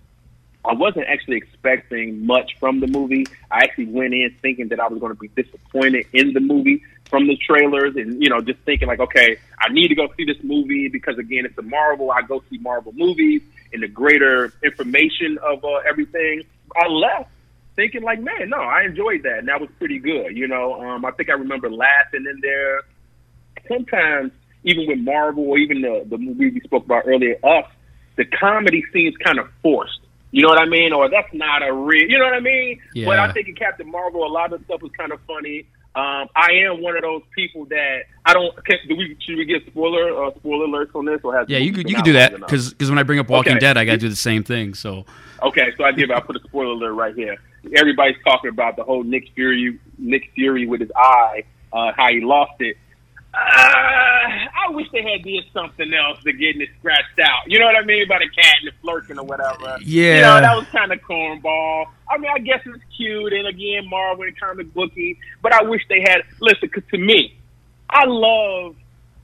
I 0.64 0.74
wasn't 0.74 1.08
actually 1.08 1.38
expecting 1.38 2.26
much 2.28 2.52
from 2.60 2.82
the 2.82 2.88
movie. 2.88 3.26
I 3.50 3.64
actually 3.64 3.88
went 3.88 4.14
in 4.14 4.36
thinking 4.44 4.68
that 4.68 4.80
I 4.80 4.88
was 4.88 5.00
going 5.00 5.12
to 5.16 5.20
be 5.20 5.30
disappointed 5.30 6.06
in 6.14 6.34
the 6.34 6.40
movie 6.40 6.84
from 7.10 7.28
the 7.28 7.38
trailers, 7.38 7.96
and 7.96 8.22
you 8.22 8.30
know, 8.30 8.42
just 8.42 8.60
thinking 8.62 8.88
like, 8.88 9.00
okay, 9.00 9.38
I 9.60 9.72
need 9.72 9.90
to 9.90 9.96
go 9.96 10.08
see 10.18 10.26
this 10.26 10.42
movie 10.44 10.88
because 10.88 11.18
again, 11.18 11.46
it's 11.46 11.58
a 11.58 11.64
Marvel. 11.64 12.12
I 12.12 12.22
go 12.22 12.44
see 12.50 12.58
Marvel 12.58 12.94
movies 12.96 13.42
and 13.74 13.84
the 13.84 13.88
greater 13.88 14.54
information 14.64 15.38
of 15.44 15.64
uh, 15.64 15.78
everything. 15.90 16.44
I 16.76 16.88
left 16.88 17.30
thinking 17.76 18.04
like, 18.04 18.22
man, 18.22 18.50
no, 18.50 18.58
I 18.58 18.84
enjoyed 18.84 19.24
that, 19.24 19.40
and 19.40 19.48
that 19.48 19.60
was 19.60 19.70
pretty 19.78 20.00
good. 20.00 20.36
You 20.36 20.48
know, 20.48 20.82
um, 20.82 21.06
I 21.06 21.12
think 21.12 21.30
I 21.30 21.34
remember 21.34 21.70
laughing 21.72 22.26
in 22.30 22.40
there 22.42 22.82
sometimes 23.68 24.32
even 24.64 24.88
with 24.88 25.00
Marvel 25.00 25.46
or 25.46 25.58
even 25.58 25.82
the 25.82 26.06
the 26.10 26.18
movie 26.18 26.50
we 26.52 26.60
spoke 26.62 26.86
about 26.86 27.04
earlier, 27.06 27.36
Us, 27.44 27.66
the 28.18 28.26
comedy 28.26 28.84
seems 28.92 29.16
kind 29.18 29.40
of 29.40 29.48
forced. 29.62 30.00
You 30.32 30.44
know 30.44 30.50
what 30.50 30.62
I 30.62 30.66
mean? 30.66 30.94
Or 30.94 31.10
that's 31.10 31.34
not 31.34 31.64
a 31.68 31.74
real. 31.74 32.08
You 32.08 32.20
know 32.20 32.26
what 32.26 32.34
I 32.34 32.40
mean? 32.40 32.80
But 33.06 33.20
I 33.20 33.32
think 33.32 33.48
in 33.48 33.56
Captain 33.56 33.90
Marvel, 33.90 34.26
a 34.26 34.28
lot 34.28 34.54
of 34.54 34.60
the 34.60 34.66
stuff 34.66 34.82
was 34.82 34.92
kind 34.92 35.12
of 35.12 35.20
funny. 35.26 35.66
Um, 35.96 36.28
I 36.36 36.50
am 36.66 36.82
one 36.84 36.96
of 36.96 37.02
those 37.02 37.24
people 37.36 37.66
that 37.66 38.04
I 38.24 38.34
don't. 38.34 38.54
Can, 38.64 38.78
do 38.88 38.96
we 38.96 39.18
should 39.20 39.38
we 39.38 39.46
get 39.46 39.66
spoiler 39.66 40.24
uh, 40.28 40.32
spoiler 40.36 40.68
alerts 40.68 40.94
on 40.96 41.06
this 41.06 41.20
or 41.24 41.36
has 41.36 41.50
Yeah, 41.50 41.58
you 41.58 41.74
could 41.74 41.90
you 41.90 41.96
could 41.96 42.06
do 42.06 42.14
that 42.14 42.34
enough? 42.34 42.50
because 42.50 42.76
when 42.90 43.00
I 43.00 43.04
bring 43.04 43.20
up 43.20 43.28
Walking 43.30 43.54
Okay. 43.54 43.60
Dead, 43.60 43.78
I 43.78 43.86
got 43.86 43.94
to 43.94 43.98
do 43.98 44.10
the 44.10 44.16
same 44.16 44.44
thing. 44.44 44.76
So 44.76 45.06
Okay, 45.42 45.74
so 45.78 45.84
I 45.84 45.92
give. 45.92 46.12
I 46.12 46.20
put 46.20 46.36
a 46.36 46.40
spoiler 46.48 46.74
alert 46.74 46.94
right 46.94 47.16
here. 47.16 47.38
Everybody's 47.76 48.18
talking 48.24 48.50
about 48.50 48.76
the 48.76 48.84
whole 48.84 49.04
Nick 49.04 49.30
Fury, 49.36 49.80
Nick 49.98 50.32
Fury 50.36 50.68
with 50.68 50.82
his 50.82 50.92
eye, 50.96 51.44
uh, 51.74 51.92
how 51.98 52.10
he 52.10 52.22
lost 52.22 52.54
it. 52.60 52.78
Uh, 53.34 53.38
I 53.38 54.70
wish 54.72 54.88
they 54.92 55.02
had 55.04 55.24
did 55.24 55.44
something 55.54 55.92
else 55.94 56.22
to 56.24 56.34
getting 56.34 56.62
it 56.62 56.70
scratched 56.80 57.20
out. 57.22 57.44
You 57.48 57.60
know 57.60 57.66
what 57.66 57.76
I 57.76 57.84
mean 57.84 58.08
by 58.08 58.20
the 58.20 58.30
cat 58.30 58.56
flirting 58.90 59.20
or 59.20 59.26
whatever. 59.26 59.78
you 59.82 60.04
Yeah. 60.04 60.22
know 60.22 60.42
that 60.42 60.56
was 60.56 60.66
kind 60.72 60.92
of 60.92 61.00
cornball. 61.02 61.86
I 62.10 62.18
mean, 62.18 62.32
I 62.34 62.40
guess 62.40 62.62
it's 62.66 62.84
cute 62.96 63.34
and 63.34 63.48
again 63.48 63.88
Marvel 63.90 64.24
and 64.24 64.38
comic 64.40 64.74
booky, 64.74 65.18
but 65.42 65.54
I 65.54 65.64
wish 65.64 65.82
they 65.90 66.02
had. 66.02 66.24
Listen, 66.40 66.70
'cause 66.70 66.84
to 66.92 66.98
me, 66.98 67.36
I 67.90 68.06
love 68.06 68.76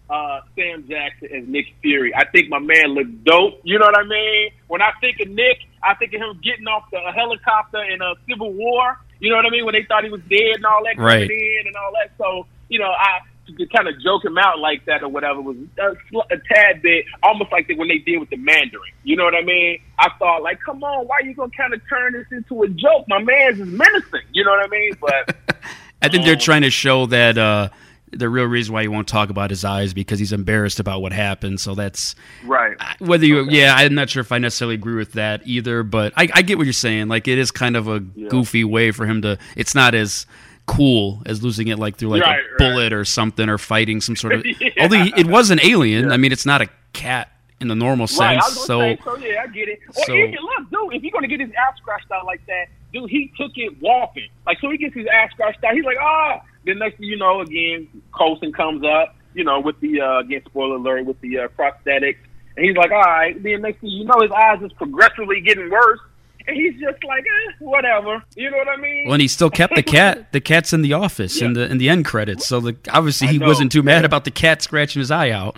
uh, 0.07 0.41
Sam 0.55 0.87
Jackson 0.87 1.29
as 1.33 1.47
Nick 1.47 1.65
Fury. 1.81 2.13
I 2.15 2.25
think 2.25 2.47
my 2.49 2.59
man 2.59 2.89
looked 2.93 3.23
dope. 3.23 3.59
You 3.63 3.79
know 3.79 3.85
what 3.87 3.97
I 3.97 4.03
mean? 4.03 4.51
When 4.67 4.79
I 4.81 4.91
think 5.01 5.19
of 5.19 5.29
Nick, 5.29 5.61
I 5.81 5.95
think 5.95 6.13
of 6.13 6.21
him 6.21 6.39
getting 6.43 6.67
off 6.67 6.83
the 6.91 6.99
helicopter 7.11 7.83
in 7.83 7.99
a 8.03 8.13
Civil 8.29 8.53
War. 8.53 8.99
You 9.19 9.31
know 9.31 9.37
what 9.37 9.47
I 9.47 9.49
mean? 9.49 9.65
When 9.65 9.73
they 9.73 9.83
thought 9.83 10.03
he 10.03 10.11
was 10.11 10.21
dead 10.29 10.57
and 10.57 10.65
all 10.65 10.83
that 10.83 10.97
Right. 10.99 11.21
coming 11.27 11.57
in 11.61 11.67
and 11.67 11.75
all 11.75 11.91
that. 11.93 12.11
So 12.19 12.45
you 12.69 12.77
know, 12.79 12.91
I 12.91 13.19
to 13.45 13.65
kind 13.67 13.87
of 13.87 13.99
joke 14.01 14.25
him 14.25 14.37
out 14.37 14.59
like 14.59 14.85
that 14.85 15.03
or 15.03 15.09
whatever 15.09 15.41
was 15.41 15.57
a, 15.79 16.17
a 16.33 16.37
tad 16.51 16.81
bit 16.81 17.05
almost 17.23 17.51
like 17.51 17.71
when 17.75 17.87
they 17.87 17.99
did 17.99 18.17
with 18.17 18.29
the 18.29 18.37
Mandarin. 18.37 18.91
You 19.03 19.15
know 19.15 19.23
what 19.23 19.35
I 19.35 19.41
mean? 19.41 19.79
I 19.99 20.09
thought 20.17 20.43
like, 20.43 20.59
come 20.65 20.83
on, 20.83 21.07
why 21.07 21.17
are 21.17 21.23
you 21.23 21.33
gonna 21.33 21.51
kind 21.57 21.73
of 21.73 21.81
turn 21.89 22.13
this 22.13 22.25
into 22.31 22.63
a 22.63 22.69
joke? 22.69 23.05
My 23.07 23.19
man's 23.19 23.59
is 23.59 23.67
menacing. 23.67 24.21
You 24.31 24.43
know 24.43 24.51
what 24.51 24.65
I 24.65 24.67
mean? 24.67 24.91
But 24.99 25.35
I 26.01 26.09
think 26.09 26.25
they're 26.25 26.35
trying 26.35 26.63
to 26.63 26.69
show 26.69 27.05
that 27.07 27.37
uh, 27.37 27.69
the 28.11 28.29
real 28.29 28.45
reason 28.45 28.73
why 28.73 28.81
he 28.81 28.87
won't 28.87 29.07
talk 29.07 29.29
about 29.29 29.49
his 29.49 29.65
eyes 29.65 29.93
because 29.93 30.19
he's 30.19 30.33
embarrassed 30.33 30.79
about 30.79 31.01
what 31.01 31.13
happened. 31.13 31.59
So 31.59 31.75
that's 31.75 32.15
right. 32.45 32.75
whether 32.99 33.25
you 33.25 33.49
yeah 33.49 33.73
i'm 33.75 33.95
not 33.95 34.09
sure 34.09 34.21
if 34.21 34.31
i 34.31 34.37
necessarily 34.37 34.75
agree 34.75 34.95
with 34.95 35.13
that 35.13 35.41
either 35.45 35.83
but 35.83 36.13
i, 36.15 36.27
I 36.33 36.41
get 36.41 36.57
what 36.57 36.65
you're 36.65 36.73
saying 36.73 37.07
like 37.07 37.27
it 37.27 37.37
is 37.37 37.51
kind 37.51 37.75
of 37.75 37.87
a 37.87 37.99
goofy 37.99 38.63
way 38.63 38.91
for 38.91 39.05
him 39.05 39.21
to 39.23 39.37
it's 39.55 39.75
not 39.75 39.95
as 39.95 40.25
cool 40.65 41.21
as 41.25 41.43
losing 41.43 41.67
it 41.67 41.77
like 41.77 41.95
through 41.97 42.09
like 42.09 42.21
Right, 42.23 42.39
a 42.39 42.41
right. 42.41 42.57
bullet 42.57 42.93
or 42.93 43.05
something 43.05 43.49
or 43.49 43.57
fighting 43.57 44.01
some 44.01 44.15
sort 44.15 44.33
of 44.33 44.45
Yeah. 44.59 44.69
although 44.79 45.03
he- 45.03 45.13
it 45.15 45.27
was 45.27 45.51
an 45.51 45.59
alien 45.63 46.11
i 46.11 46.17
mean 46.17 46.31
it's 46.31 46.45
not 46.45 46.61
a 46.61 46.67
cat 46.93 47.29
in 47.61 47.67
the 47.67 47.75
normal 47.75 48.05
Right, 48.19 48.41
sense 48.41 48.55
was 48.55 48.65
so 48.65 48.79
say, 48.79 48.99
so 49.03 49.15
yeah, 49.17 49.43
I 49.43 49.47
get 49.47 49.69
it. 49.69 49.79
Or 49.95 50.03
so- 50.05 50.13
even 50.13 50.31
look, 50.41 50.69
dude, 50.71 50.93
if 50.97 51.03
you're 51.03 51.11
gonna 51.11 51.27
get 51.27 51.39
his 51.39 51.51
ass 51.51 51.77
scratched 51.77 52.11
out 52.11 52.25
like 52.25 52.45
that, 52.47 52.65
dude, 52.91 53.09
he 53.09 53.31
took 53.37 53.51
it 53.55 53.81
walking. 53.81 54.27
Like 54.45 54.59
so, 54.59 54.69
he 54.69 54.77
gets 54.77 54.93
his 54.93 55.07
ass 55.07 55.31
scratched 55.31 55.63
out. 55.63 55.73
He's 55.73 55.85
like, 55.85 55.95
ah. 56.01 56.41
Then 56.65 56.79
next 56.79 56.97
thing 56.97 57.05
you 57.07 57.17
know, 57.17 57.39
again, 57.39 57.87
Coulson 58.17 58.51
comes 58.51 58.83
up, 58.83 59.15
you 59.33 59.45
know, 59.45 59.61
with 59.61 59.79
the 59.79 60.01
uh, 60.01 60.19
again, 60.19 60.41
spoiler 60.45 60.75
alert, 60.75 61.05
with 61.05 61.19
the 61.21 61.39
uh, 61.39 61.47
prosthetics, 61.57 62.17
and 62.57 62.65
he's 62.65 62.75
like, 62.75 62.91
all 62.91 62.99
right. 63.01 63.41
Then 63.41 63.61
next 63.61 63.79
thing 63.79 63.89
you 63.91 64.03
know, 64.03 64.19
his 64.21 64.31
eyes 64.31 64.61
is 64.61 64.73
progressively 64.73 65.39
getting 65.39 65.69
worse, 65.69 65.99
he's 66.53 66.79
just 66.79 67.03
like, 67.03 67.23
eh, 67.23 67.51
whatever. 67.59 68.23
You 68.35 68.51
know 68.51 68.57
what 68.57 68.67
I 68.67 68.77
mean? 68.77 69.05
well, 69.05 69.13
and 69.13 69.21
he 69.21 69.27
still 69.27 69.49
kept 69.49 69.75
the 69.75 69.83
cat 69.95 70.31
the 70.31 70.41
cat's 70.41 70.73
in 70.73 70.81
the 70.81 70.93
office 70.93 71.41
in 71.41 71.53
the 71.53 71.69
in 71.69 71.77
the 71.77 71.89
end 71.89 72.05
credits 72.05 72.45
so 72.45 72.59
the 72.59 72.75
obviously 72.91 73.27
he 73.27 73.39
wasn't 73.39 73.71
too 73.71 73.83
mad 73.83 74.05
about 74.05 74.25
the 74.25 74.31
cat 74.31 74.61
scratching 74.61 74.99
his 74.99 75.11
eye 75.11 75.29
out 75.29 75.55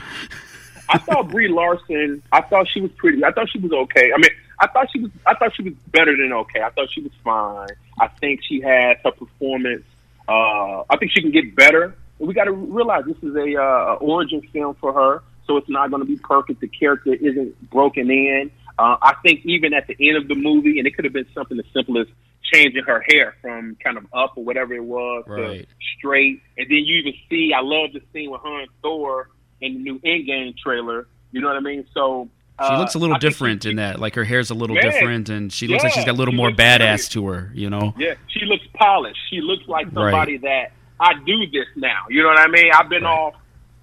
I 0.89 0.97
thought 0.99 1.29
Brie 1.29 1.47
Larson. 1.47 2.23
I 2.31 2.41
thought 2.41 2.67
she 2.73 2.81
was 2.81 2.91
pretty. 2.97 3.23
I 3.23 3.31
thought 3.31 3.49
she 3.49 3.59
was 3.59 3.71
okay. 3.71 4.11
I 4.13 4.17
mean, 4.17 4.31
I 4.59 4.67
thought 4.67 4.87
she 4.91 4.99
was. 4.99 5.11
I 5.25 5.35
thought 5.35 5.55
she 5.55 5.63
was 5.63 5.73
better 5.87 6.15
than 6.15 6.31
okay. 6.33 6.61
I 6.61 6.69
thought 6.69 6.89
she 6.91 7.01
was 7.01 7.11
fine. 7.23 7.69
I 7.99 8.07
think 8.19 8.41
she 8.47 8.61
had 8.61 8.97
her 9.03 9.11
performance. 9.11 9.83
Uh, 10.27 10.83
I 10.89 10.97
think 10.97 11.11
she 11.11 11.21
can 11.21 11.31
get 11.31 11.55
better. 11.55 11.95
And 12.19 12.27
we 12.27 12.33
got 12.33 12.45
to 12.45 12.51
realize 12.51 13.05
this 13.05 13.17
is 13.21 13.35
a 13.35 13.61
uh, 13.61 13.95
origin 13.95 14.41
film 14.53 14.75
for 14.75 14.93
her, 14.93 15.23
so 15.45 15.57
it's 15.57 15.69
not 15.69 15.89
going 15.89 16.01
to 16.01 16.07
be 16.07 16.17
perfect. 16.17 16.61
The 16.61 16.67
character 16.67 17.13
isn't 17.13 17.69
broken 17.69 18.09
in. 18.09 18.51
Uh, 18.79 18.97
I 19.01 19.15
think 19.23 19.45
even 19.45 19.73
at 19.73 19.87
the 19.87 19.95
end 19.99 20.17
of 20.17 20.27
the 20.27 20.35
movie, 20.35 20.77
and 20.77 20.87
it 20.87 20.95
could 20.95 21.05
have 21.05 21.13
been 21.13 21.27
something 21.33 21.57
as 21.59 21.65
simple 21.73 21.99
as 21.99 22.07
changing 22.53 22.83
her 22.85 23.03
hair 23.09 23.35
from 23.41 23.75
kind 23.83 23.97
of 23.97 24.05
up 24.13 24.33
or 24.37 24.43
whatever 24.43 24.73
it 24.73 24.83
was 24.83 25.23
Right. 25.27 25.61
to 25.61 25.75
straight, 25.97 26.41
and 26.57 26.67
then 26.69 26.77
you 26.77 26.97
even 26.97 27.13
see. 27.29 27.51
I 27.53 27.61
love 27.61 27.91
the 27.93 28.01
scene 28.13 28.29
with 28.31 28.41
her 28.41 28.59
and 28.61 28.69
Thor 28.81 29.29
in 29.61 29.73
the 29.73 29.79
new 29.79 29.99
Endgame 29.99 30.55
trailer. 30.57 31.07
You 31.31 31.41
know 31.41 31.47
what 31.47 31.57
I 31.57 31.61
mean? 31.61 31.85
So 31.93 32.29
She 32.59 32.73
uh, 32.73 32.79
looks 32.79 32.95
a 32.95 32.99
little 32.99 33.15
think 33.15 33.21
different 33.21 33.65
in 33.65 33.75
that. 33.77 33.99
Like 33.99 34.15
her 34.15 34.23
hair's 34.23 34.49
a 34.49 34.53
little 34.53 34.75
Yeah. 34.75 34.83
different, 34.83 35.29
and 35.29 35.51
she 35.51 35.67
looks 35.67 35.83
like 35.83 35.93
she's 35.93 36.05
got 36.05 36.11
a 36.11 36.17
little 36.17 36.33
more 36.33 36.51
badass 36.51 37.09
to 37.11 37.27
her. 37.27 37.51
You 37.53 37.69
know. 37.69 37.93
Yeah, 37.97 38.13
she 38.27 38.45
looks 38.45 38.65
polished. 38.75 39.19
She 39.29 39.41
looks 39.41 39.67
like 39.67 39.87
Right. 39.87 39.93
somebody 40.11 40.37
that 40.37 40.71
I 40.99 41.13
do 41.25 41.45
this 41.47 41.67
now. 41.75 42.03
You 42.09 42.23
know 42.23 42.29
what 42.29 42.39
I 42.39 42.47
mean? 42.47 42.71
I've 42.73 42.89
been 42.89 43.03
off 43.05 43.33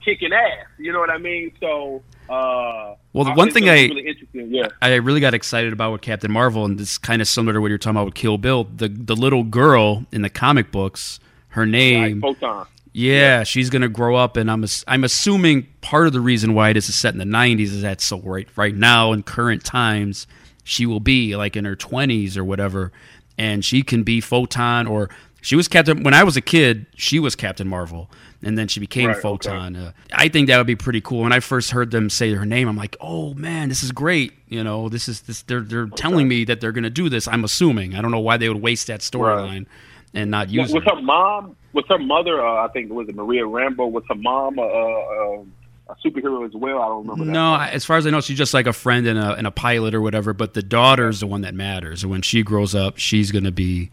kicking 0.05 0.33
ass. 0.33 0.67
You 0.79 0.93
know 0.93 0.99
what 1.01 1.11
I 1.11 1.19
mean? 1.19 1.53
So, 1.61 2.03
uh, 2.29 2.95
Well, 3.13 3.25
the 3.25 3.33
one 3.33 3.51
thing 3.51 3.69
I- 3.69 3.85
really. 3.85 4.17
Yeah, 4.33 4.69
I 4.83 4.95
really 4.95 5.21
got 5.21 5.35
excited 5.35 5.73
about 5.73 5.93
with 5.93 6.01
Captain 6.01 6.31
Marvel, 6.33 6.65
and 6.65 6.81
it's 6.81 6.99
kind 6.99 7.21
of 7.23 7.29
similar 7.29 7.55
to 7.55 7.61
what 7.61 7.69
you're 7.69 7.79
talking 7.79 7.97
about 7.97 8.07
with 8.07 8.15
Kill 8.15 8.39
Bill. 8.39 8.65
The 8.65 8.89
the 8.89 9.17
little 9.17 9.45
girl 9.45 10.05
in 10.13 10.23
the 10.23 10.31
comic 10.31 10.71
books, 10.73 11.21
her 11.49 11.67
name, 11.67 12.21
Photon. 12.21 12.67
yeah, 12.93 13.43
she's 13.45 13.71
gonna 13.71 13.89
grow 13.89 14.17
up, 14.17 14.37
and 14.37 14.51
I'm 14.51 14.65
I'm 14.89 15.05
assuming 15.05 15.67
part 15.81 16.07
of 16.07 16.13
the 16.13 16.21
reason 16.21 16.55
why 16.55 16.73
this 16.73 16.89
is 16.89 16.97
set 16.97 17.13
in 17.15 17.19
the 17.19 17.25
'90s 17.25 17.61
is 17.73 17.83
that 17.83 18.01
so 18.01 18.21
right 18.21 18.49
right 18.57 18.75
now 18.75 19.13
in 19.13 19.23
current 19.23 19.65
times, 19.65 20.27
she 20.65 20.87
will 20.87 21.01
be 21.01 21.37
like 21.37 21.57
in 21.57 21.65
her 21.65 21.77
20s 21.77 22.37
or 22.37 22.45
whatever, 22.45 22.91
and 23.39 23.65
she 23.65 23.83
can 23.83 24.03
be 24.03 24.21
Photon 24.21 24.87
or 24.87 25.11
she 25.45 25.57
was 25.57 25.69
Captain 25.69 26.03
when 26.03 26.15
I 26.15 26.25
was 26.25 26.37
a 26.37 26.41
kid. 26.41 26.87
She 26.97 27.21
was 27.21 27.37
Captain 27.37 27.69
Marvel, 27.69 28.11
and 28.43 28.57
then 28.59 28.67
she 28.67 28.81
became 28.81 29.09
Right, 29.09 29.17
okay. 29.17 29.21
Photon. 29.23 29.77
Uh, 29.77 29.93
I 30.13 30.29
think 30.29 30.49
that 30.49 30.57
would 30.59 30.67
be 30.67 30.75
pretty 30.77 31.01
cool. 31.01 31.21
When 31.23 31.33
I 31.33 31.41
first 31.41 31.71
heard 31.71 31.91
them 31.91 32.09
say 32.11 32.33
her 32.33 32.47
name, 32.47 32.67
I'm 32.69 32.77
like, 32.77 32.97
oh 33.01 33.35
man, 33.35 33.69
this 33.69 33.83
is 33.83 33.93
great. 33.93 34.33
You 34.49 34.65
know, 34.65 34.89
this 34.89 35.09
is 35.09 35.21
this. 35.23 35.43
They're 35.43 35.61
they're 35.61 35.87
telling 35.87 36.27
me 36.29 36.45
that 36.45 36.61
they're 36.61 36.73
gonna 36.73 36.91
do 36.91 37.09
this. 37.09 37.29
I'm 37.29 37.45
assuming. 37.45 37.95
I 37.95 38.01
don't 38.03 38.11
know 38.11 38.21
why 38.21 38.39
they 38.39 38.49
would 38.49 38.63
waste 38.63 38.87
that 38.89 39.01
storyline 39.01 39.67
and 40.15 40.31
not 40.31 40.49
use 40.49 40.73
was 40.73 40.83
it. 40.83 40.89
her 40.89 41.01
mom? 41.03 41.57
Was 41.75 41.85
her 41.89 41.99
mother? 41.99 42.45
Uh, 42.45 42.65
I 42.65 42.69
think 42.69 42.91
was 42.91 43.09
it 43.09 43.15
Maria 43.15 43.43
Rambeau? 43.43 43.91
Was 43.91 44.05
her 44.09 44.15
mom 44.15 44.59
uh, 44.59 44.63
uh, 44.63 45.43
a 45.91 45.97
superhero 46.05 46.47
as 46.47 46.55
well? 46.55 46.81
I 46.81 46.87
don't 46.87 47.03
remember. 47.03 47.25
that. 47.27 47.31
No, 47.33 47.53
I- 47.55 47.69
as 47.71 47.85
far 47.85 47.97
as 47.99 48.07
I 48.07 48.11
know, 48.11 48.21
she's 48.21 48.39
just 48.39 48.55
like 48.55 48.67
a 48.67 48.73
friend 48.73 49.07
and 49.07 49.19
a, 49.19 49.35
and 49.35 49.47
a 49.47 49.51
pilot 49.51 49.95
or 49.95 50.01
whatever. 50.01 50.33
But 50.33 50.55
the 50.55 50.63
daughter's 50.63 51.21
the 51.21 51.27
one 51.27 51.43
that 51.43 51.53
matters. 51.55 52.03
And 52.03 52.11
when 52.11 52.23
she 52.23 52.43
grows 52.43 52.75
up, 52.75 52.97
she's 52.97 53.31
going 53.33 53.45
to 53.45 53.53
be 53.53 53.91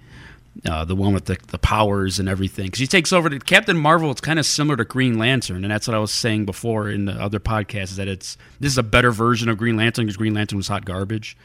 uh, 0.66 0.86
the 0.86 0.96
one 0.96 1.14
with 1.14 1.26
the, 1.26 1.38
the 1.48 1.58
powers 1.58 2.20
and 2.20 2.28
everything. 2.28 2.66
Because 2.66 2.80
she 2.80 2.88
takes 2.88 3.14
over. 3.14 3.30
To, 3.30 3.40
Captain 3.40 3.78
Marvel, 3.78 4.12
it's 4.12 4.22
kind 4.22 4.38
of 4.38 4.46
similar 4.46 4.78
to 4.78 4.86
Green 4.86 5.18
Lantern. 5.18 5.64
And 5.64 5.72
that's 5.72 5.88
what 5.88 5.96
I 5.96 6.00
was 6.00 6.12
saying 6.12 6.46
before 6.46 6.90
in 6.90 7.06
the 7.06 7.14
other 7.14 7.40
podcast. 7.40 7.84
is 7.84 7.96
that 7.98 8.08
it's 8.08 8.38
this 8.60 8.72
is 8.72 8.78
a 8.78 8.84
better 8.84 9.12
version 9.12 9.50
of 9.50 9.58
Green 9.58 9.78
Lantern 9.78 10.06
because 10.06 10.18
Green 10.18 10.34
Lantern 10.34 10.58
was 10.58 10.68
hot 10.68 10.86
garbage. 10.86 11.38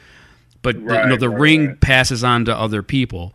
but 0.62 0.75
the, 0.75 0.95
you 0.95 1.07
know 1.07 1.16
the 1.16 1.31
right, 1.31 1.40
ring 1.40 1.77
passes 1.77 2.25
on 2.25 2.45
to 2.47 2.57
other 2.57 2.83
people. 2.83 3.33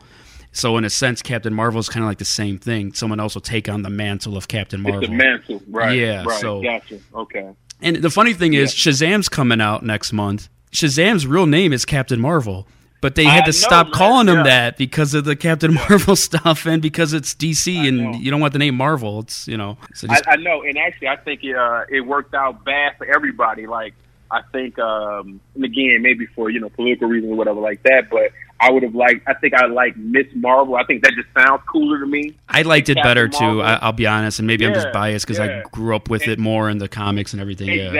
So 0.53 0.77
in 0.77 0.83
a 0.83 0.89
sense, 0.89 1.21
Captain 1.21 1.53
Marvel 1.53 1.79
is 1.79 1.87
kind 1.87 2.03
of 2.03 2.09
like 2.09 2.17
the 2.17 2.25
same 2.25 2.57
thing. 2.59 2.91
Someone 2.93 3.21
else 3.21 3.35
will 3.35 3.41
take 3.41 3.69
on 3.69 3.83
the 3.83 3.89
mantle 3.89 4.35
of 4.35 4.49
Captain 4.49 4.81
Marvel. 4.81 4.99
It's 4.99 5.09
the 5.09 5.15
mantle, 5.15 5.61
right? 5.69 5.97
Yeah, 5.97 6.25
right. 6.25 6.41
so- 6.41 6.61
gotcha. 6.61 6.99
Okay. 7.15 7.49
And 7.81 7.95
the 7.97 8.09
funny 8.09 8.33
thing 8.33 8.53
is, 8.53 8.73
Shazam's 8.73 9.27
coming 9.29 9.59
out 9.59 9.83
next 9.83 10.13
month. 10.13 10.49
Shazam's 10.71 11.25
real 11.25 11.47
name 11.47 11.73
is 11.73 11.83
Captain 11.83 12.19
Marvel, 12.19 12.67
but 13.01 13.15
they 13.15 13.25
had 13.25 13.43
I 13.43 13.45
to 13.45 13.47
know, 13.47 13.51
stop 13.51 13.87
man, 13.87 13.93
calling 13.93 14.27
him 14.27 14.43
that 14.43 14.77
because 14.77 15.13
of 15.13 15.25
the 15.25 15.35
Captain 15.35 15.73
Marvel 15.89 16.15
stuff 16.15 16.65
and 16.65 16.81
because 16.81 17.13
it's 17.13 17.33
DC 17.33 17.75
and 17.75 18.23
you 18.23 18.29
don't 18.29 18.39
want 18.39 18.53
the 18.53 18.59
name 18.59 18.75
Marvel. 18.75 19.19
It's 19.21 19.47
you 19.47 19.57
know. 19.57 19.77
So 19.95 20.07
I, 20.09 20.13
just, 20.13 20.27
I 20.27 20.35
know, 20.35 20.61
and 20.61 20.77
actually, 20.77 21.07
I 21.07 21.17
think 21.17 21.43
it, 21.43 21.55
uh, 21.55 21.85
it 21.89 22.01
worked 22.01 22.33
out 22.35 22.63
bad 22.63 22.97
for 22.97 23.05
everybody. 23.13 23.65
Like, 23.65 23.95
I 24.29 24.41
think, 24.51 24.77
um, 24.77 25.41
and 25.55 25.65
again, 25.65 25.99
maybe 26.01 26.27
for 26.27 26.49
you 26.49 26.59
know 26.59 26.69
political 26.69 27.07
reasons 27.07 27.33
or 27.33 27.35
whatever 27.35 27.59
like 27.59 27.81
that. 27.83 28.09
But 28.11 28.31
I 28.59 28.71
would 28.71 28.83
have 28.83 28.93
liked. 28.93 29.27
I 29.27 29.33
think 29.33 29.55
I 29.55 29.65
like 29.65 29.97
Miss 29.97 30.27
Marvel. 30.35 30.75
I 30.75 30.83
think 30.83 31.03
that 31.03 31.13
just 31.13 31.27
sounds 31.35 31.63
cooler 31.67 31.99
to 31.99 32.05
me. 32.05 32.35
I 32.47 32.61
liked 32.61 32.89
it 32.89 32.95
Captain 32.95 33.09
better 33.09 33.27
too. 33.27 33.39
Marvel. 33.41 33.61
I, 33.63 33.73
I'll 33.81 33.93
be 33.93 34.05
honest, 34.05 34.37
and 34.37 34.47
maybe 34.47 34.65
I'm 34.65 34.75
just 34.75 34.91
biased 34.93 35.25
because 35.25 35.39
yeah. 35.39 35.63
I 35.65 35.69
grew 35.71 35.95
up 35.95 36.09
with 36.09 36.27
it 36.27 36.37
more 36.37 36.69
in 36.69 36.77
the 36.77 36.87
comics 36.87 37.33
and 37.33 37.41
everything. 37.41 37.69
Yeah. 37.69 37.91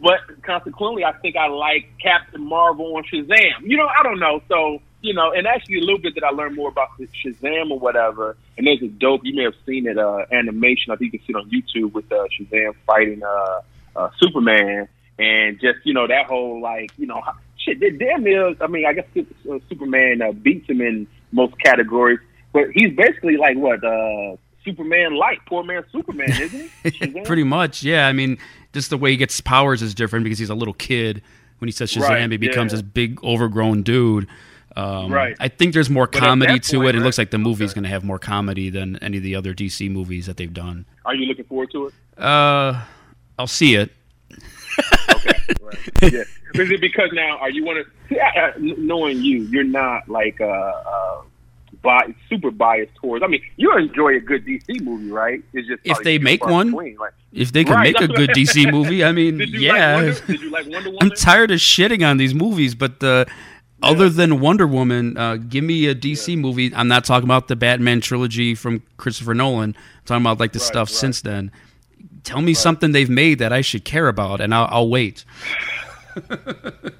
But 0.00 0.42
consequently, 0.42 1.04
I 1.04 1.12
think 1.12 1.36
I 1.36 1.48
like 1.48 1.90
Captain 2.02 2.42
Marvel 2.42 2.96
on 2.96 3.04
Shazam. 3.04 3.62
You 3.62 3.76
know, 3.76 3.86
I 3.86 4.02
don't 4.02 4.20
know. 4.20 4.40
So, 4.48 4.80
you 5.00 5.14
know, 5.14 5.32
and 5.32 5.46
actually 5.46 5.78
a 5.78 5.80
little 5.80 5.98
bit 5.98 6.14
that 6.14 6.24
I 6.24 6.30
learned 6.30 6.56
more 6.56 6.68
about 6.68 6.88
the 6.98 7.08
Shazam 7.24 7.70
or 7.70 7.78
whatever. 7.78 8.36
And 8.56 8.66
there's 8.66 8.82
a 8.82 8.88
dope, 8.88 9.22
you 9.24 9.34
may 9.34 9.44
have 9.44 9.54
seen 9.66 9.86
it, 9.86 9.98
uh, 9.98 10.24
animation. 10.32 10.92
I 10.92 10.96
think 10.96 11.12
you 11.12 11.18
can 11.18 11.26
see 11.26 11.32
it 11.32 11.36
on 11.36 11.50
YouTube 11.50 11.92
with 11.92 12.10
uh, 12.12 12.26
Shazam 12.38 12.74
fighting 12.86 13.22
uh, 13.22 13.60
uh, 13.96 14.10
Superman. 14.18 14.88
And 15.18 15.60
just, 15.60 15.78
you 15.84 15.94
know, 15.94 16.06
that 16.06 16.26
whole, 16.26 16.60
like, 16.60 16.92
you 16.96 17.06
know, 17.06 17.20
shit, 17.58 17.80
damn 17.98 18.22
near, 18.22 18.54
I 18.60 18.66
mean, 18.68 18.86
I 18.86 18.92
guess 18.92 19.06
uh, 19.16 19.58
Superman 19.68 20.22
uh, 20.22 20.32
beats 20.32 20.68
him 20.68 20.80
in 20.80 21.06
most 21.32 21.54
categories. 21.58 22.20
But 22.52 22.68
he's 22.72 22.94
basically 22.94 23.36
like, 23.36 23.56
what, 23.56 23.82
uh, 23.84 24.36
Superman 24.64 25.16
light, 25.16 25.38
poor 25.46 25.62
man 25.64 25.84
Superman, 25.92 26.30
isn't 26.30 26.70
he? 26.82 27.20
Pretty 27.24 27.44
much, 27.44 27.82
yeah. 27.82 28.06
I 28.06 28.12
mean, 28.12 28.38
just 28.72 28.90
the 28.90 28.98
way 28.98 29.10
he 29.10 29.16
gets 29.16 29.40
powers 29.40 29.82
is 29.82 29.94
different 29.94 30.24
because 30.24 30.38
he's 30.38 30.50
a 30.50 30.54
little 30.54 30.74
kid. 30.74 31.22
When 31.58 31.68
he 31.68 31.72
says 31.72 31.92
Shazam, 31.92 32.08
Right, 32.08 32.30
he 32.30 32.36
becomes 32.36 32.72
yeah. 32.72 32.76
this 32.76 32.82
big, 32.82 33.22
overgrown 33.24 33.82
dude. 33.82 34.28
Um, 34.76 35.12
Right. 35.12 35.36
I 35.40 35.48
think 35.48 35.74
there's 35.74 35.90
more 35.90 36.06
comedy 36.06 36.58
to 36.58 36.76
point, 36.76 36.88
it. 36.88 36.94
It 36.94 36.98
right? 36.98 37.04
looks 37.04 37.18
like 37.18 37.30
the 37.30 37.38
movie's 37.38 37.74
going 37.74 37.84
to 37.84 37.90
have 37.90 38.04
more 38.04 38.18
comedy 38.18 38.70
than 38.70 38.96
any 39.02 39.16
of 39.16 39.22
the 39.22 39.34
other 39.34 39.54
DC 39.54 39.90
movies 39.90 40.26
that 40.26 40.36
they've 40.36 40.52
done. 40.52 40.86
Are 41.04 41.14
you 41.14 41.26
looking 41.26 41.46
forward 41.46 41.70
to 41.72 41.86
it? 41.88 41.94
Uh, 42.16 42.84
I'll 43.38 43.46
see 43.46 43.74
it. 43.74 43.90
yeah. 46.02 46.22
Is 46.54 46.70
it 46.70 46.80
because 46.80 47.10
now 47.12 47.38
are 47.38 47.50
you 47.50 47.64
want 47.64 47.86
to 48.08 48.52
knowing 48.58 49.22
you, 49.22 49.42
you're 49.44 49.64
not 49.64 50.08
like 50.08 50.40
uh, 50.40 50.46
uh 50.46 51.22
bi- 51.82 52.14
super 52.28 52.50
biased 52.50 52.94
towards. 52.96 53.22
I 53.22 53.28
mean, 53.28 53.42
you 53.56 53.74
enjoy 53.76 54.16
a 54.16 54.20
good 54.20 54.44
DC 54.44 54.80
movie, 54.82 55.10
right? 55.10 55.42
It's 55.52 55.68
just 55.68 55.80
If 55.84 55.98
they 56.02 56.18
make 56.18 56.44
one, 56.46 56.72
like- 56.72 57.12
if 57.32 57.52
they 57.52 57.64
can 57.64 57.74
Right, 57.74 57.94
make 57.94 58.00
a 58.00 58.12
good 58.12 58.30
DC 58.30 58.70
movie, 58.70 59.04
I 59.04 59.12
mean, 59.18 59.40
yeah. 59.48 60.12
Like 60.50 60.66
Wonder, 60.66 60.90
like? 60.90 60.96
I'm 61.02 61.10
tired 61.10 61.50
of 61.50 61.58
shitting 61.58 62.08
on 62.08 62.16
these 62.16 62.34
movies, 62.34 62.74
but 62.74 63.02
uh, 63.04 63.24
other 63.82 64.08
than 64.08 64.40
Wonder 64.40 64.66
Woman, 64.66 65.16
uh, 65.16 65.36
give 65.36 65.62
me 65.64 65.86
a 65.86 65.94
DC 65.94 66.36
movie. 66.38 66.74
I'm 66.74 66.88
not 66.88 67.04
talking 67.04 67.26
about 67.28 67.48
the 67.48 67.56
Batman 67.56 68.00
trilogy 68.00 68.54
from 68.54 68.82
Christopher 68.96 69.34
Nolan. 69.34 69.70
I'm 69.76 70.04
talking 70.06 70.22
about 70.22 70.40
like 70.40 70.52
the 70.52 70.60
stuff 70.60 70.88
since 70.88 71.20
then. 71.20 71.50
Tell 72.24 72.40
me 72.42 72.54
something 72.54 72.92
they've 72.92 73.08
made 73.10 73.38
that 73.38 73.52
I 73.52 73.60
should 73.60 73.84
care 73.84 74.08
about, 74.08 74.40
and 74.40 74.54
I'll, 74.54 74.68
I'll 74.70 74.88
wait. 74.88 75.24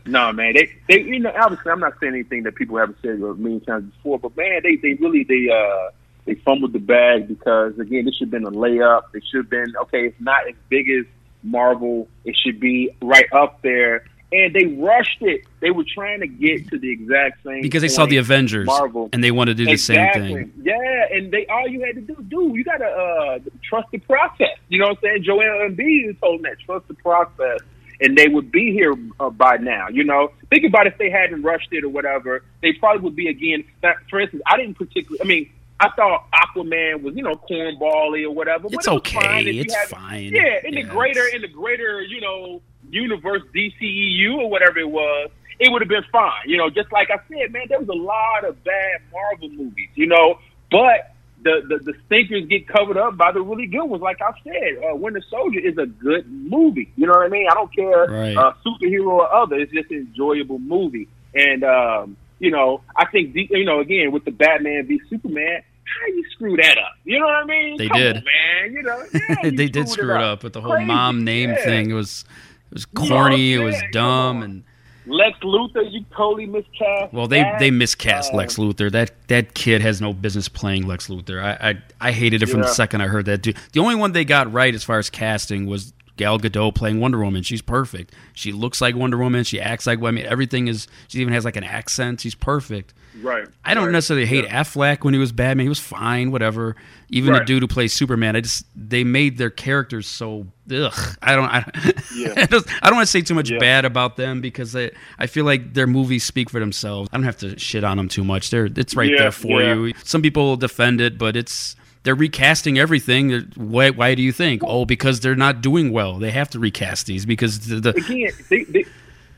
No, 0.07 0.33
man. 0.33 0.55
They, 0.55 0.73
they, 0.89 1.03
you 1.03 1.21
know, 1.21 1.33
obviously, 1.39 1.71
I'm 1.71 1.81
not 1.81 1.95
saying 2.01 2.15
anything 2.15 2.45
that 2.45 2.55
people 2.55 2.79
haven't 2.79 2.99
said 3.03 3.21
a 3.21 3.35
million 3.35 3.61
times 3.61 3.93
before, 3.93 4.19
but 4.19 4.37
man, 4.37 4.61
they, 4.63 4.77
they 4.77 4.95
really, 4.95 5.25
they, 5.25 5.49
uh, 5.53 5.91
they 6.29 6.35
fumbled 6.35 6.75
the 6.75 6.79
bag 6.79 7.27
because 7.27 7.79
again, 7.79 8.05
this 8.05 8.15
should 8.17 8.27
have 8.27 8.31
been 8.31 8.45
a 8.45 8.51
layup. 8.51 9.03
It 9.15 9.25
should 9.31 9.39
have 9.39 9.51
been 9.51 9.75
okay. 9.83 10.09
It's 10.09 10.21
not 10.21 10.47
as 10.47 10.55
big 10.69 10.89
as 10.91 11.07
Marvel. 11.43 12.07
It 12.25 12.37
should 12.37 12.61
be 12.61 12.95
right 13.01 13.27
up 13.33 13.63
there. 13.63 14.05
And 14.31 14.55
they 14.55 14.67
rushed 14.67 15.23
it. 15.23 15.47
They 15.61 15.71
were 15.71 15.87
trying 15.95 16.21
to 16.21 16.27
get 16.27 16.69
to 16.69 16.79
the 16.79 16.91
exact 16.93 17.43
same 17.45 17.63
Because 17.63 17.81
they 17.81 17.89
saw 17.89 18.05
the 18.05 18.19
Avengers 18.19 18.67
Marvel 18.67 19.09
and 19.15 19.25
they 19.25 19.31
want 19.31 19.49
to 19.49 19.55
do 19.55 19.65
the 19.65 19.73
exactly. 19.73 20.35
same 20.35 20.51
thing. 20.51 20.53
Yeah, 20.65 21.17
and 21.17 21.33
they 21.33 21.47
all 21.47 21.67
you 21.67 21.83
had 21.83 21.95
to 21.95 22.03
do, 22.03 22.23
do 22.29 22.53
you 22.55 22.63
gotta 22.63 22.85
uh, 22.85 23.39
trust 23.63 23.89
the 23.91 23.99
process. 23.99 24.59
You 24.69 24.81
know 24.81 24.89
what 24.89 24.99
I'm 24.99 25.03
saying? 25.03 25.23
Joel 25.25 25.71
Embiid 25.71 26.21
told 26.21 26.43
them 26.43 26.43
that 26.43 26.61
trust 26.61 26.89
the 26.89 26.95
process, 26.95 27.61
and 28.01 28.17
they 28.17 28.29
would 28.29 28.51
be 28.53 28.73
here 28.73 28.95
uh, 29.21 29.31
by 29.31 29.57
now. 29.57 29.89
You 29.89 30.05
know, 30.05 30.31
think 30.51 30.65
about 30.65 30.87
if 30.87 30.97
they 30.99 31.11
hadn't 31.11 31.43
rushed 31.43 31.69
it 31.73 31.85
or 31.85 31.89
whatever, 31.89 32.43
they 32.63 32.73
probably 32.75 33.03
would 33.03 33.17
be 33.17 33.29
again. 33.29 33.65
For 34.11 34.21
instance, 34.21 34.43
I 34.47 34.57
didn't 34.57 34.75
particularly. 34.79 35.21
I 35.23 35.25
mean. 35.25 35.51
I 35.81 35.91
thought 35.95 36.27
Aquaman 36.33 37.03
was, 37.03 37.15
you 37.15 37.23
know, 37.23 37.37
cornbally 37.49 38.25
or 38.25 38.33
whatever. 38.35 38.65
but 38.65 38.73
It's 38.73 38.89
it 38.89 38.93
okay. 38.95 39.15
fine 39.21 39.47
It's 39.47 39.73
had- 39.73 39.87
fine. 39.87 40.25
Yeah, 40.35 40.59
in 40.65 40.75
the 40.75 40.81
Yeah, 40.81 40.89
greater, 40.89 41.25
in 41.29 41.41
the 41.41 41.47
greater, 41.47 42.03
you 42.03 42.21
know, 42.21 42.61
universe 42.91 43.43
DCEU 43.55 44.39
or 44.39 44.51
whatever 44.51 44.81
it 44.81 44.91
was, 44.91 45.31
it 45.61 45.71
would 45.71 45.81
have 45.81 45.89
been 45.89 46.03
fine. 46.11 46.33
You 46.47 46.57
know, 46.57 46.69
just 46.69 46.91
like 46.91 47.11
I 47.13 47.19
said, 47.29 47.53
man, 47.53 47.67
there 47.69 47.79
was 47.79 47.89
a 47.91 47.93
lot 47.93 48.45
of 48.45 48.65
bad 48.65 49.03
Marvel 49.13 49.51
movies, 49.51 49.89
you 49.95 50.07
know, 50.09 50.41
but 50.69 51.15
the 51.43 51.63
the, 51.69 51.79
the 51.93 51.95
stinkers 52.07 52.47
get 52.49 52.67
covered 52.69 52.97
up 52.97 53.17
by 53.17 53.33
the 53.33 53.41
really 53.41 53.67
good 53.67 53.85
ones. 53.87 54.03
Like 54.03 54.19
I 54.21 54.33
said, 54.45 54.83
uh, 54.91 54.97
Winter 54.97 55.23
Soldier 55.31 55.61
is 55.61 55.79
a 55.79 55.87
good 55.87 56.31
movie. 56.31 56.93
You 56.97 57.07
know 57.07 57.13
what 57.15 57.27
I 57.27 57.29
mean? 57.29 57.47
I 57.51 57.55
don't 57.55 57.75
care 57.75 58.07
Right. 58.07 58.37
uh, 58.37 58.53
superhero 58.67 59.07
or 59.09 59.35
other. 59.35 59.57
It's 59.57 59.73
just 59.73 59.91
an 59.91 59.99
enjoyable 60.09 60.59
movie. 60.59 61.09
And 61.35 61.63
um, 61.65 62.17
you 62.39 62.51
know, 62.51 62.83
I 62.97 63.07
think 63.07 63.33
the, 63.35 63.47
you 63.51 63.65
know 63.65 63.81
again 63.81 64.13
with 64.13 64.25
the 64.25 64.31
Batman 64.33 64.87
v 64.87 65.01
Superman. 65.11 65.63
How 66.01 66.07
you 66.09 66.23
screw 66.33 66.55
that 66.59 66.77
up? 66.77 66.93
You 67.05 67.19
know 67.19 67.25
what 67.25 67.35
I 67.35 67.45
mean? 67.47 67.79
They 67.79 67.89
Come 67.89 67.97
did. 67.97 68.17
on, 68.19 68.25
man. 68.25 68.73
You 68.75 68.83
know, 68.83 69.05
yeah, 69.31 69.37
you 69.45 69.51
they 69.53 69.69
did 69.69 69.89
screw 69.89 70.15
it 70.15 70.21
up 70.23 70.45
with 70.45 70.53
the 70.53 70.61
whole 70.61 70.73
Crazy. 70.73 70.85
mom 70.87 71.25
name 71.25 71.49
Yeah. 71.51 71.65
thing. 71.65 71.91
It 71.91 71.95
was 71.95 72.25
it 72.71 72.75
was 72.75 72.87
You 72.93 73.09
know 73.09 73.09
corny. 73.09 73.55
It 73.55 73.59
was 73.61 73.81
dumb, 73.91 74.43
and 74.43 74.65
Lex 75.09 75.39
Luthor, 75.41 75.91
you 75.91 76.05
totally 76.17 76.47
miscast. 76.47 77.13
well, 77.13 77.27
they 77.27 77.43
that. 77.43 77.59
they 77.59 77.71
miscast 77.71 78.35
Lex 78.35 78.59
um, 78.59 78.67
Luthor. 78.67 78.91
That 78.91 79.13
that 79.29 79.55
kid 79.55 79.81
has 79.83 80.01
no 80.01 80.13
business 80.13 80.49
playing 80.49 80.87
Lex 80.87 81.09
Luthor. 81.09 81.43
I 81.43 81.71
I, 81.71 82.09
I 82.09 82.13
hated 82.13 82.43
it 82.43 82.47
from 82.47 82.61
the 82.61 82.69
second 82.69 83.01
I 83.01 83.09
heard 83.09 83.27
that. 83.27 83.43
Dude. 83.43 83.57
The 83.73 83.81
only 83.81 83.95
one 83.95 84.13
they 84.13 84.25
got 84.25 84.53
right 84.53 84.75
as 84.75 84.85
far 84.85 84.99
as 84.99 85.11
casting 85.11 85.67
was 85.67 85.93
Gal 86.19 86.39
Gadot 86.39 86.75
playing 86.75 87.01
Wonder 87.01 87.19
Woman. 87.21 87.43
She's 87.43 87.63
perfect. 87.63 88.15
She 88.35 88.53
looks 88.53 88.81
like 88.83 88.95
Wonder 88.95 89.17
Woman. 89.17 89.45
She 89.45 89.59
acts 89.61 89.87
like 89.87 90.03
I 90.03 90.11
mean 90.11 90.27
everything 90.27 90.69
is. 90.69 90.87
She 91.09 91.21
even 91.21 91.33
has 91.33 91.45
like 91.47 91.57
an 91.57 91.65
accent. 91.65 92.21
She's 92.21 92.35
perfect. 92.35 92.93
Right. 93.23 93.49
I 93.65 93.75
don't 93.75 93.87
right. 93.87 93.93
necessarily 93.93 94.27
hate 94.27 94.45
Affleck 94.45 95.03
when 95.03 95.15
he 95.15 95.19
was 95.19 95.33
Batman. 95.33 95.65
He 95.65 95.69
was 95.69 95.81
fine, 95.81 96.31
whatever. 96.31 96.77
Even 97.09 97.33
the 97.33 97.41
dude 97.41 97.63
who 97.63 97.67
plays 97.67 97.93
Superman, 97.95 98.37
I 98.37 98.43
just 98.43 98.67
they 98.77 99.03
made 99.03 99.39
their 99.39 99.49
characters 99.51 100.07
so 100.07 100.47
ugh. 100.73 101.17
I 101.23 101.35
don't. 101.35 101.49
I, 101.49 101.65
Yeah. 102.15 102.35
I, 102.37 102.47
just, 102.47 102.69
I 102.83 102.89
don't 102.89 102.97
want 102.97 103.07
to 103.07 103.11
say 103.11 103.23
too 103.23 103.35
much 103.35 103.49
Yeah. 103.51 103.59
bad 103.59 103.85
about 103.85 104.17
them 104.17 104.41
because 104.41 104.77
I, 104.77 104.91
I 105.19 105.27
feel 105.27 105.45
like 105.45 105.73
their 105.75 105.87
movies 105.87 106.25
speak 106.25 106.51
for 106.51 106.61
themselves. 106.61 107.09
I 107.13 107.17
don't 107.17 107.25
have 107.25 107.39
to 107.39 107.59
shit 107.59 107.83
on 107.85 107.97
them 107.97 108.09
too 108.09 108.25
much. 108.25 108.51
They're 108.51 108.67
it's 108.67 108.95
right 108.95 109.11
Yeah, 109.11 109.19
there 109.19 109.33
for 109.33 109.63
yeah. 109.63 109.75
you. 109.75 109.95
Some 110.05 110.21
people 110.23 110.57
defend 110.57 111.01
it, 111.01 111.17
but 111.17 111.35
it's 111.37 111.77
they're 112.09 112.15
recasting 112.15 112.79
everything. 112.79 113.53
Why, 113.55 113.91
why 113.91 114.15
do 114.15 114.23
you 114.23 114.33
think? 114.33 114.63
Oh, 114.65 114.87
because 114.87 115.21
they're 115.21 115.37
not 115.37 115.61
doing 115.61 115.93
well. 115.93 116.19
They 116.19 116.31
have 116.31 116.49
to 116.51 116.59
recast 116.59 117.05
these 117.05 117.27
because 117.27 117.69
the, 117.69 117.81
the 117.81 117.91
Again, 117.91 118.33
they, 118.49 118.65
they 118.65 118.85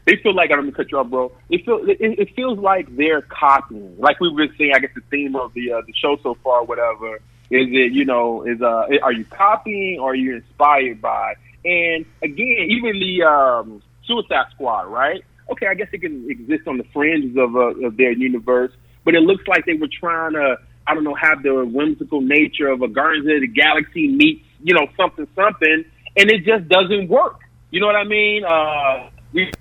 they 0.05 0.15
feel 0.23 0.37
like 0.37 0.53
I'm 0.53 0.61
gonna 0.61 0.71
cut 0.71 0.93
you 0.93 0.99
off, 0.99 1.09
bro. 1.09 1.33
It 1.49 1.65
feel 1.65 1.81
it, 1.91 1.99
it 1.99 2.33
feels 2.37 2.61
like 2.61 2.95
they're 2.95 3.23
copying. 3.23 3.97
Like 3.99 4.21
we 4.21 4.33
were 4.33 4.47
saying, 4.57 4.71
I 4.73 4.79
guess 4.79 4.93
the 4.95 5.01
theme 5.11 5.35
of 5.35 5.53
the 5.53 5.73
uh, 5.73 5.81
the 5.85 5.93
show 6.01 6.17
so 6.23 6.37
far, 6.45 6.63
whatever, 6.63 7.17
is 7.51 7.67
it 7.73 7.91
you 7.91 8.05
know 8.05 8.47
is 8.47 8.63
uh 8.63 8.87
are 9.03 9.13
you 9.13 9.25
copying 9.25 9.99
or 9.99 10.13
are 10.13 10.15
you 10.15 10.37
inspired 10.37 11.01
by? 11.01 11.35
And 11.65 12.07
again, 12.23 12.69
even 12.69 13.01
the 13.01 13.25
um, 13.25 13.83
Suicide 14.07 14.47
Squad, 14.55 14.83
right? 14.83 15.25
Okay, 15.51 15.67
I 15.67 15.75
guess 15.75 15.89
it 15.91 16.03
can 16.03 16.31
exist 16.31 16.69
on 16.69 16.79
the 16.79 16.85
fringes 16.93 17.37
of 17.37 17.57
uh, 17.57 17.85
of 17.85 17.97
their 17.97 18.13
universe, 18.13 18.71
but 19.05 19.17
it 19.17 19.23
looks 19.23 19.49
like 19.49 19.67
they 19.67 19.75
were 19.75 19.89
trying 19.89 20.35
to 20.35 20.59
I 20.91 20.95
don't 20.95 21.05
know 21.05 21.15
have 21.15 21.45
the 21.45 21.65
whimsical 21.65 22.21
nature 22.21 22.67
of 22.69 22.83
a 22.83 22.89
Guardians 22.89 23.29
of 23.29 23.41
the 23.41 23.47
Galaxy 23.47 24.09
meets 24.09 24.45
you 24.61 24.75
know 24.75 24.89
something 24.97 25.29
something, 25.37 25.85
and 26.17 26.31
it 26.31 26.45
just 26.45 26.69
doesn't 26.69 27.09
work. 27.09 27.41
You 27.71 27.81
know 27.81 27.87
what 27.87 27.97
I 27.97 28.05
mean? 28.05 28.45
Uh, 28.45 29.11
we 29.33 29.53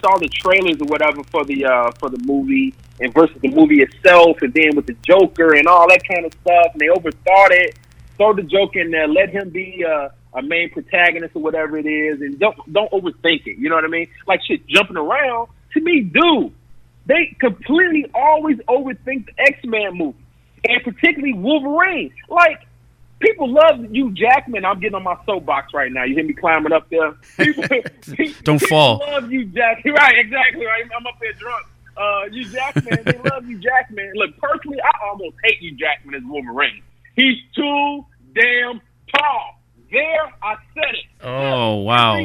saw 0.00 0.16
the 0.16 0.28
trailers 0.28 0.80
or 0.80 0.86
whatever 0.86 1.22
for 1.24 1.44
the 1.44 1.66
uh, 1.66 1.90
for 1.98 2.08
the 2.08 2.18
movie 2.24 2.74
and 3.00 3.12
versus 3.12 3.36
the 3.42 3.50
movie 3.50 3.82
itself, 3.82 4.38
and 4.40 4.54
then 4.54 4.74
with 4.76 4.86
the 4.86 4.96
Joker 5.02 5.54
and 5.54 5.66
all 5.66 5.86
that 5.88 6.00
kind 6.08 6.24
of 6.24 6.32
stuff, 6.40 6.72
and 6.72 6.80
they 6.80 6.88
overthought 6.88 7.50
it. 7.50 7.78
Throw 8.16 8.32
the 8.32 8.42
Joker 8.42 8.80
in 8.80 8.90
there, 8.90 9.06
let 9.06 9.28
him 9.28 9.50
be 9.50 9.84
uh, 9.84 10.08
a 10.32 10.42
main 10.42 10.70
protagonist 10.70 11.36
or 11.36 11.42
whatever 11.42 11.76
it 11.76 11.86
is, 11.86 12.20
and 12.22 12.38
don't 12.38 12.56
don't 12.72 12.90
overthink 12.92 13.46
it. 13.46 13.58
You 13.58 13.68
know 13.68 13.74
what 13.74 13.84
I 13.84 13.88
mean? 13.88 14.08
Like 14.26 14.40
shit, 14.46 14.66
jumping 14.66 14.96
around 14.96 15.48
to 15.74 15.80
me, 15.80 16.00
dude. 16.00 16.54
They 17.06 17.36
completely 17.38 18.06
always 18.14 18.58
overthink 18.68 19.26
the 19.26 19.32
X 19.38 19.58
Men 19.64 19.96
movie, 19.96 20.18
and 20.64 20.82
particularly 20.84 21.34
Wolverine. 21.34 22.12
Like 22.28 22.66
people 23.20 23.52
love 23.52 23.84
Hugh 23.90 24.12
Jackman. 24.12 24.64
I'm 24.64 24.80
getting 24.80 24.94
on 24.94 25.02
my 25.02 25.16
soapbox 25.26 25.74
right 25.74 25.90
now. 25.92 26.04
You 26.04 26.14
hear 26.14 26.24
me 26.24 26.34
climbing 26.34 26.72
up 26.72 26.88
there? 26.90 27.12
People, 27.38 27.64
Don't 28.44 28.58
people 28.58 28.68
fall. 28.68 28.98
Love 29.06 29.28
Hugh 29.30 29.46
Jackman. 29.46 29.94
Right, 29.96 30.18
exactly. 30.18 30.64
Right. 30.66 30.84
I'm 30.96 31.06
up 31.06 31.14
there 31.20 31.32
drunk. 31.34 31.66
uh, 31.96 32.30
Hugh 32.30 32.48
Jackman. 32.50 33.02
they 33.04 33.30
love 33.30 33.44
Hugh 33.46 33.58
Jackman. 33.58 34.12
Look, 34.14 34.36
personally, 34.38 34.78
I 34.82 35.06
almost 35.08 35.36
hate 35.44 35.58
Hugh 35.58 35.76
Jackman 35.76 36.14
as 36.14 36.22
Wolverine. 36.24 36.82
He's 37.16 37.36
too 37.54 38.04
damn 38.34 38.80
tall. 39.14 39.54
There, 39.90 40.32
I 40.42 40.56
said 40.74 40.94
it. 40.94 41.24
Oh 41.26 41.76
wow! 41.76 42.16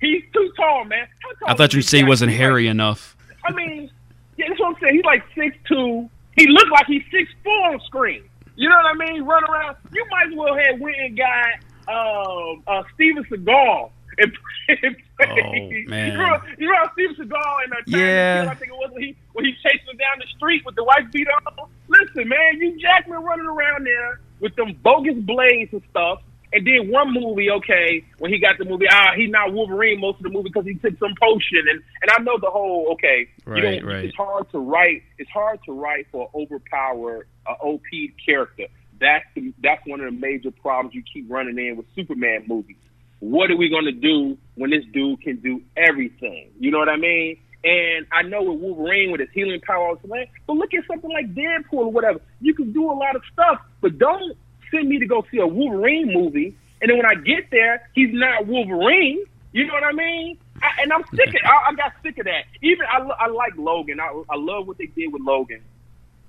He's 0.00 0.22
too 0.32 0.52
tall, 0.56 0.84
man. 0.84 1.06
Tall 1.38 1.48
I 1.48 1.54
thought 1.54 1.72
you'd 1.72 1.82
say 1.82 1.98
he 1.98 2.04
wasn't 2.04 2.32
hairy 2.32 2.66
enough. 2.66 3.16
I 3.44 3.52
mean, 3.52 3.90
yeah, 4.36 4.46
that's 4.48 4.58
what 4.60 4.74
I'm 4.74 4.82
saying. 4.82 4.94
He's 4.96 5.04
like 5.04 5.22
six 5.36 5.56
two. 5.68 6.10
He 6.36 6.46
looked 6.48 6.70
like 6.72 6.86
he's 6.86 7.02
six 7.10 7.30
four 7.42 7.72
on 7.72 7.80
screen. 7.86 8.24
You 8.56 8.68
know 8.68 8.76
what 8.76 8.86
I 8.86 9.12
mean? 9.12 9.24
Run 9.24 9.44
around. 9.44 9.76
You 9.92 10.04
might 10.10 10.28
as 10.28 10.34
well 10.36 10.56
have 10.56 10.80
went 10.80 10.96
and 10.96 11.16
got 11.16 11.54
um, 11.88 12.62
uh, 12.66 12.82
Steven 12.94 13.24
Seagal. 13.24 13.90
And, 14.16 14.32
and 14.82 14.96
Oh, 15.20 15.52
man. 15.88 16.12
You 16.58 16.68
remember 16.68 16.90
Steven 16.94 17.16
Seagal 17.16 17.64
in 17.64 17.70
that 17.70 17.82
Yeah. 17.86 18.48
I 18.50 18.54
think 18.54 18.72
it 18.72 18.74
was 18.74 18.90
when 18.92 19.02
he 19.02 19.16
when 19.32 19.44
he 19.44 19.52
chased 19.54 19.88
him 19.88 19.96
down 19.96 20.18
the 20.18 20.26
street 20.36 20.64
with 20.64 20.74
the 20.74 20.84
white 20.84 21.10
beat 21.12 21.28
on. 21.28 21.68
Listen, 21.88 22.28
man, 22.28 22.56
Hugh 22.60 22.78
Jackman 22.80 23.22
running 23.22 23.46
around 23.46 23.86
there 23.86 24.20
with 24.40 24.54
them 24.56 24.76
bogus 24.82 25.16
blades 25.18 25.72
and 25.72 25.82
stuff. 25.90 26.20
And 26.54 26.64
then 26.64 26.88
one 26.88 27.12
movie, 27.12 27.50
okay, 27.50 28.04
when 28.18 28.32
he 28.32 28.38
got 28.38 28.58
the 28.58 28.64
movie, 28.64 28.86
ah, 28.88 29.08
he's 29.16 29.28
not 29.28 29.52
Wolverine 29.52 30.00
most 30.00 30.18
of 30.18 30.22
the 30.22 30.30
movie 30.30 30.50
because 30.50 30.64
he 30.64 30.74
took 30.74 30.96
some 31.00 31.12
potion, 31.20 31.66
and 31.68 31.82
and 32.00 32.10
I 32.12 32.22
know 32.22 32.38
the 32.40 32.48
whole, 32.48 32.92
okay, 32.92 33.28
Right, 33.44 33.60
don't, 33.60 33.84
right. 33.84 34.04
it's 34.04 34.16
hard 34.16 34.48
to 34.52 34.58
write. 34.60 35.02
It's 35.18 35.30
hard 35.30 35.58
to 35.66 35.72
write 35.72 36.06
for 36.12 36.30
an 36.32 36.40
overpowered, 36.42 37.26
uh, 37.44 37.54
OP 37.60 37.82
character. 38.24 38.66
That's 39.00 39.24
the, 39.34 39.52
that's 39.60 39.84
one 39.84 40.00
of 40.00 40.06
the 40.06 40.18
major 40.18 40.52
problems 40.52 40.94
you 40.94 41.02
keep 41.12 41.28
running 41.28 41.58
in 41.58 41.76
with 41.76 41.86
Superman 41.96 42.44
movies. 42.46 42.76
What 43.18 43.50
are 43.50 43.56
we 43.56 43.68
going 43.68 43.86
to 43.86 43.92
do 43.92 44.38
when 44.54 44.70
this 44.70 44.84
dude 44.92 45.22
can 45.22 45.36
do 45.40 45.60
everything? 45.76 46.50
You 46.60 46.70
know 46.70 46.78
what 46.78 46.88
I 46.88 46.96
mean? 46.96 47.38
And 47.64 48.06
I 48.12 48.22
know 48.22 48.42
with 48.42 48.60
Wolverine 48.60 49.10
with 49.10 49.20
his 49.20 49.30
healing 49.32 49.60
power, 49.66 49.96
but 50.06 50.52
look 50.54 50.74
at 50.74 50.86
something 50.86 51.10
like 51.10 51.34
Deadpool 51.34 51.72
or 51.72 51.90
whatever. 51.90 52.20
You 52.40 52.54
can 52.54 52.72
do 52.72 52.84
a 52.90 52.92
lot 52.92 53.16
of 53.16 53.22
stuff, 53.32 53.60
but 53.80 53.98
don't 53.98 54.36
send 54.74 54.88
me 54.88 54.98
to 54.98 55.06
go 55.06 55.24
see 55.30 55.38
a 55.38 55.46
Wolverine 55.46 56.12
movie, 56.12 56.56
and 56.80 56.90
then 56.90 56.96
when 56.96 57.06
I 57.06 57.14
get 57.14 57.50
there, 57.50 57.88
he's 57.94 58.10
not 58.12 58.46
Wolverine. 58.46 59.24
You 59.52 59.66
know 59.66 59.74
what 59.74 59.84
I 59.84 59.92
mean? 59.92 60.38
I, 60.62 60.82
and 60.82 60.92
I'm 60.92 61.04
sick 61.14 61.28
of. 61.28 61.40
I, 61.44 61.70
I 61.70 61.74
got 61.74 61.92
sick 62.02 62.18
of 62.18 62.24
that. 62.24 62.44
Even 62.62 62.86
I, 62.86 62.98
I 62.98 63.26
like 63.28 63.56
Logan. 63.56 64.00
I, 64.00 64.22
I 64.28 64.36
love 64.36 64.66
what 64.66 64.78
they 64.78 64.86
did 64.86 65.12
with 65.12 65.22
Logan, 65.22 65.62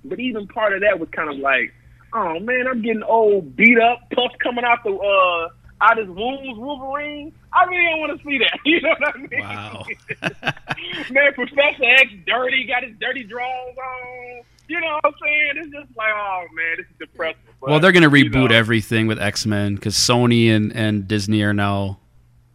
but 0.03 0.19
even 0.19 0.47
part 0.47 0.73
of 0.73 0.81
that 0.81 0.99
was 0.99 1.09
kind 1.09 1.29
of 1.29 1.37
like, 1.37 1.73
oh 2.13 2.39
man, 2.39 2.67
I'm 2.67 2.81
getting 2.81 3.03
old, 3.03 3.55
beat 3.55 3.79
up, 3.79 4.09
puff 4.11 4.31
coming 4.39 4.63
out 4.63 4.83
the 4.83 4.91
uh 4.91 5.49
out 5.81 5.97
his 5.97 6.07
wounds, 6.07 6.57
Wolverine. 6.57 7.33
I 7.53 7.65
really 7.65 7.85
don't 7.85 7.99
want 7.99 8.19
to 8.19 8.27
see 8.27 8.37
that. 8.39 8.59
You 8.65 8.81
know 8.81 8.95
what 8.97 9.15
I 9.15 9.17
mean? 9.17 9.39
Wow. 9.39 9.85
man, 11.11 11.33
Professor 11.33 11.83
X 11.83 12.11
dirty, 12.25 12.65
got 12.65 12.83
his 12.83 12.95
dirty 12.99 13.23
drawers 13.23 13.75
on. 13.77 14.43
You 14.67 14.79
know 14.81 14.87
what 15.01 15.05
I'm 15.05 15.13
saying? 15.23 15.51
It's 15.57 15.71
just 15.71 15.97
like, 15.97 16.11
oh 16.15 16.45
man, 16.53 16.77
this 16.77 16.85
is 16.87 16.93
depressing. 16.99 17.37
But, 17.61 17.69
well, 17.69 17.79
they're 17.79 17.91
going 17.91 18.09
to 18.09 18.17
you 18.17 18.25
reboot 18.29 18.49
know, 18.49 18.55
everything 18.55 19.07
with 19.07 19.19
X 19.19 19.45
Men 19.45 19.75
because 19.75 19.95
Sony 19.95 20.49
and, 20.49 20.75
and 20.75 21.07
Disney 21.07 21.41
are 21.43 21.53
now, 21.53 21.99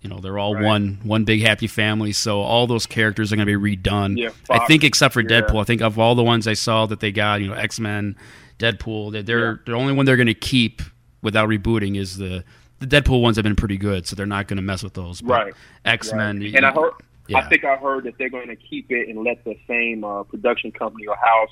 you 0.01 0.09
know, 0.11 0.19
they're 0.19 0.39
all 0.39 0.55
one 0.61 0.99
one 1.03 1.25
big 1.25 1.43
happy 1.43 1.67
family. 1.67 2.13
So 2.13 2.41
all 2.41 2.67
those 2.67 2.87
characters 2.87 3.33
are 3.33 3.37
going 3.37 3.47
to 3.47 3.59
be 3.59 3.77
redone. 3.77 4.17
Yeah, 4.19 4.31
I 4.51 4.65
think 4.67 4.83
except 4.85 5.15
for 5.15 5.21
Yeah. 5.21 5.43
Deadpool. 5.43 5.61
I 5.61 5.65
think 5.65 5.83
of 5.83 5.99
all 5.99 6.15
the 6.15 6.25
ones 6.25 6.47
I 6.49 6.55
saw 6.55 6.87
that 6.87 7.01
they 7.01 7.13
got, 7.13 7.41
you 7.41 7.49
know, 7.49 7.55
X 7.55 7.79
Men, 7.79 8.17
Deadpool. 8.59 9.13
They're, 9.13 9.23
they're 9.23 9.61
the 9.67 9.73
only 9.75 9.93
one 9.93 10.07
they're 10.07 10.17
going 10.17 10.27
to 10.27 10.35
keep 10.35 10.83
without 11.23 11.49
rebooting 11.49 11.97
is 11.99 12.17
the 12.17 12.45
the 12.79 12.87
Deadpool 12.87 13.21
ones 13.21 13.37
have 13.37 13.43
been 13.43 13.57
pretty 13.57 13.77
good, 13.77 14.07
so 14.07 14.17
they're 14.17 14.25
not 14.25 14.49
going 14.49 14.57
to 14.57 14.63
mess 14.63 14.83
with 14.83 14.95
those. 14.95 15.21
But 15.21 15.33
Right. 15.47 15.55
X 15.85 16.13
Men. 16.15 16.41
Right. 16.41 16.55
And 16.55 16.65
I 16.65 16.73
heard, 16.73 16.93
Yeah. 17.29 17.39
I 17.39 17.49
think 17.49 17.65
I 17.65 17.77
heard 17.77 18.05
that 18.05 18.17
they're 18.17 18.31
going 18.31 18.49
to 18.49 18.57
keep 18.57 18.91
it 18.91 19.09
and 19.11 19.23
let 19.23 19.45
the 19.45 19.55
same 19.69 20.03
uh, 20.03 20.23
production 20.23 20.73
company 20.73 21.07
or 21.07 21.15
house 21.17 21.51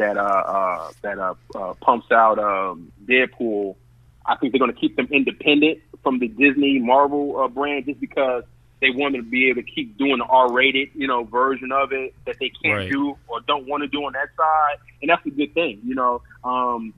that 0.00 0.16
uh, 0.16 0.20
uh, 0.20 0.90
that 1.02 1.18
uh, 1.18 1.34
uh, 1.54 1.74
pumps 1.74 2.10
out 2.10 2.38
um, 2.38 2.90
Deadpool. 3.06 3.76
I 4.26 4.36
think 4.36 4.52
they're 4.52 4.58
going 4.58 4.72
to 4.72 4.78
keep 4.78 4.96
them 4.96 5.08
independent 5.10 5.78
from 6.02 6.18
the 6.18 6.28
Disney 6.28 6.78
Marvel 6.78 7.38
uh, 7.40 7.48
brand, 7.48 7.86
just 7.86 8.00
because 8.00 8.44
they 8.80 8.90
want 8.90 9.14
to 9.14 9.22
be 9.22 9.48
able 9.50 9.62
to 9.62 9.68
keep 9.70 9.98
doing 9.98 10.18
the 10.18 10.24
R-rated, 10.24 10.90
you 10.94 11.06
know, 11.06 11.24
version 11.24 11.70
of 11.72 11.92
it 11.92 12.14
that 12.26 12.36
they 12.40 12.50
can't 12.62 12.78
Right. 12.78 12.90
do 12.90 13.16
or 13.28 13.40
don't 13.46 13.66
want 13.66 13.82
to 13.82 13.88
do 13.88 13.98
on 14.04 14.12
that 14.14 14.28
side, 14.36 14.78
and 15.02 15.10
that's 15.10 15.24
a 15.26 15.30
good 15.30 15.52
thing, 15.54 15.80
you 15.84 15.94
know. 15.94 16.22
Um, 16.44 16.94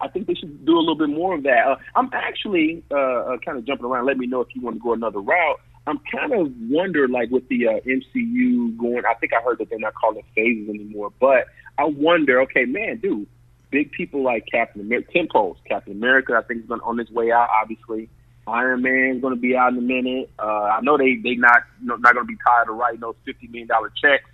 I 0.00 0.08
think 0.08 0.26
they 0.26 0.34
should 0.34 0.64
do 0.64 0.76
a 0.76 0.78
little 0.78 0.94
bit 0.96 1.08
more 1.08 1.34
of 1.34 1.42
that. 1.44 1.66
Uh, 1.66 1.76
I'm 1.96 2.10
actually 2.12 2.84
uh, 2.90 2.94
uh, 2.94 3.38
kind 3.38 3.58
of 3.58 3.64
jumping 3.64 3.86
around. 3.86 4.06
Let 4.06 4.18
me 4.18 4.26
know 4.26 4.40
if 4.40 4.48
you 4.54 4.60
want 4.60 4.76
to 4.76 4.80
go 4.80 4.92
another 4.92 5.20
route. 5.20 5.58
I'm 5.88 6.00
kind 6.12 6.32
of 6.32 6.52
wonder, 6.68 7.08
like 7.08 7.30
with 7.30 7.48
the 7.48 7.68
uh, 7.68 7.80
MCU 7.86 8.76
going. 8.76 9.02
I 9.08 9.14
think 9.14 9.32
I 9.32 9.40
heard 9.40 9.58
that 9.58 9.70
they're 9.70 9.78
not 9.78 9.94
calling 9.94 10.18
it 10.18 10.24
phases 10.34 10.68
anymore. 10.68 11.12
But 11.18 11.46
I 11.78 11.84
wonder, 11.84 12.40
okay, 12.42 12.64
man, 12.64 12.98
dude, 12.98 13.26
big 13.70 13.92
people 13.92 14.22
like 14.22 14.46
Captain 14.50 14.80
America, 14.80 15.12
tempos. 15.14 15.56
Captain 15.66 15.92
America, 15.92 16.34
I 16.36 16.42
think 16.42 16.62
is 16.62 16.66
going 16.66 16.80
on 16.82 16.98
his 16.98 17.10
way 17.10 17.30
out. 17.30 17.48
Obviously, 17.62 18.08
Iron 18.46 18.82
Man's 18.82 19.20
going 19.20 19.34
to 19.34 19.40
be 19.40 19.56
out 19.56 19.72
in 19.72 19.78
a 19.78 19.82
minute. 19.82 20.30
Uh, 20.38 20.42
I 20.44 20.80
know 20.82 20.96
they 20.96 21.16
they 21.16 21.34
not 21.34 21.62
not 21.82 22.02
going 22.02 22.16
to 22.16 22.24
be 22.24 22.36
tired 22.46 22.70
of 22.70 22.76
writing 22.76 23.00
those 23.00 23.16
fifty 23.24 23.48
million 23.48 23.68
dollar 23.68 23.92
checks 24.00 24.30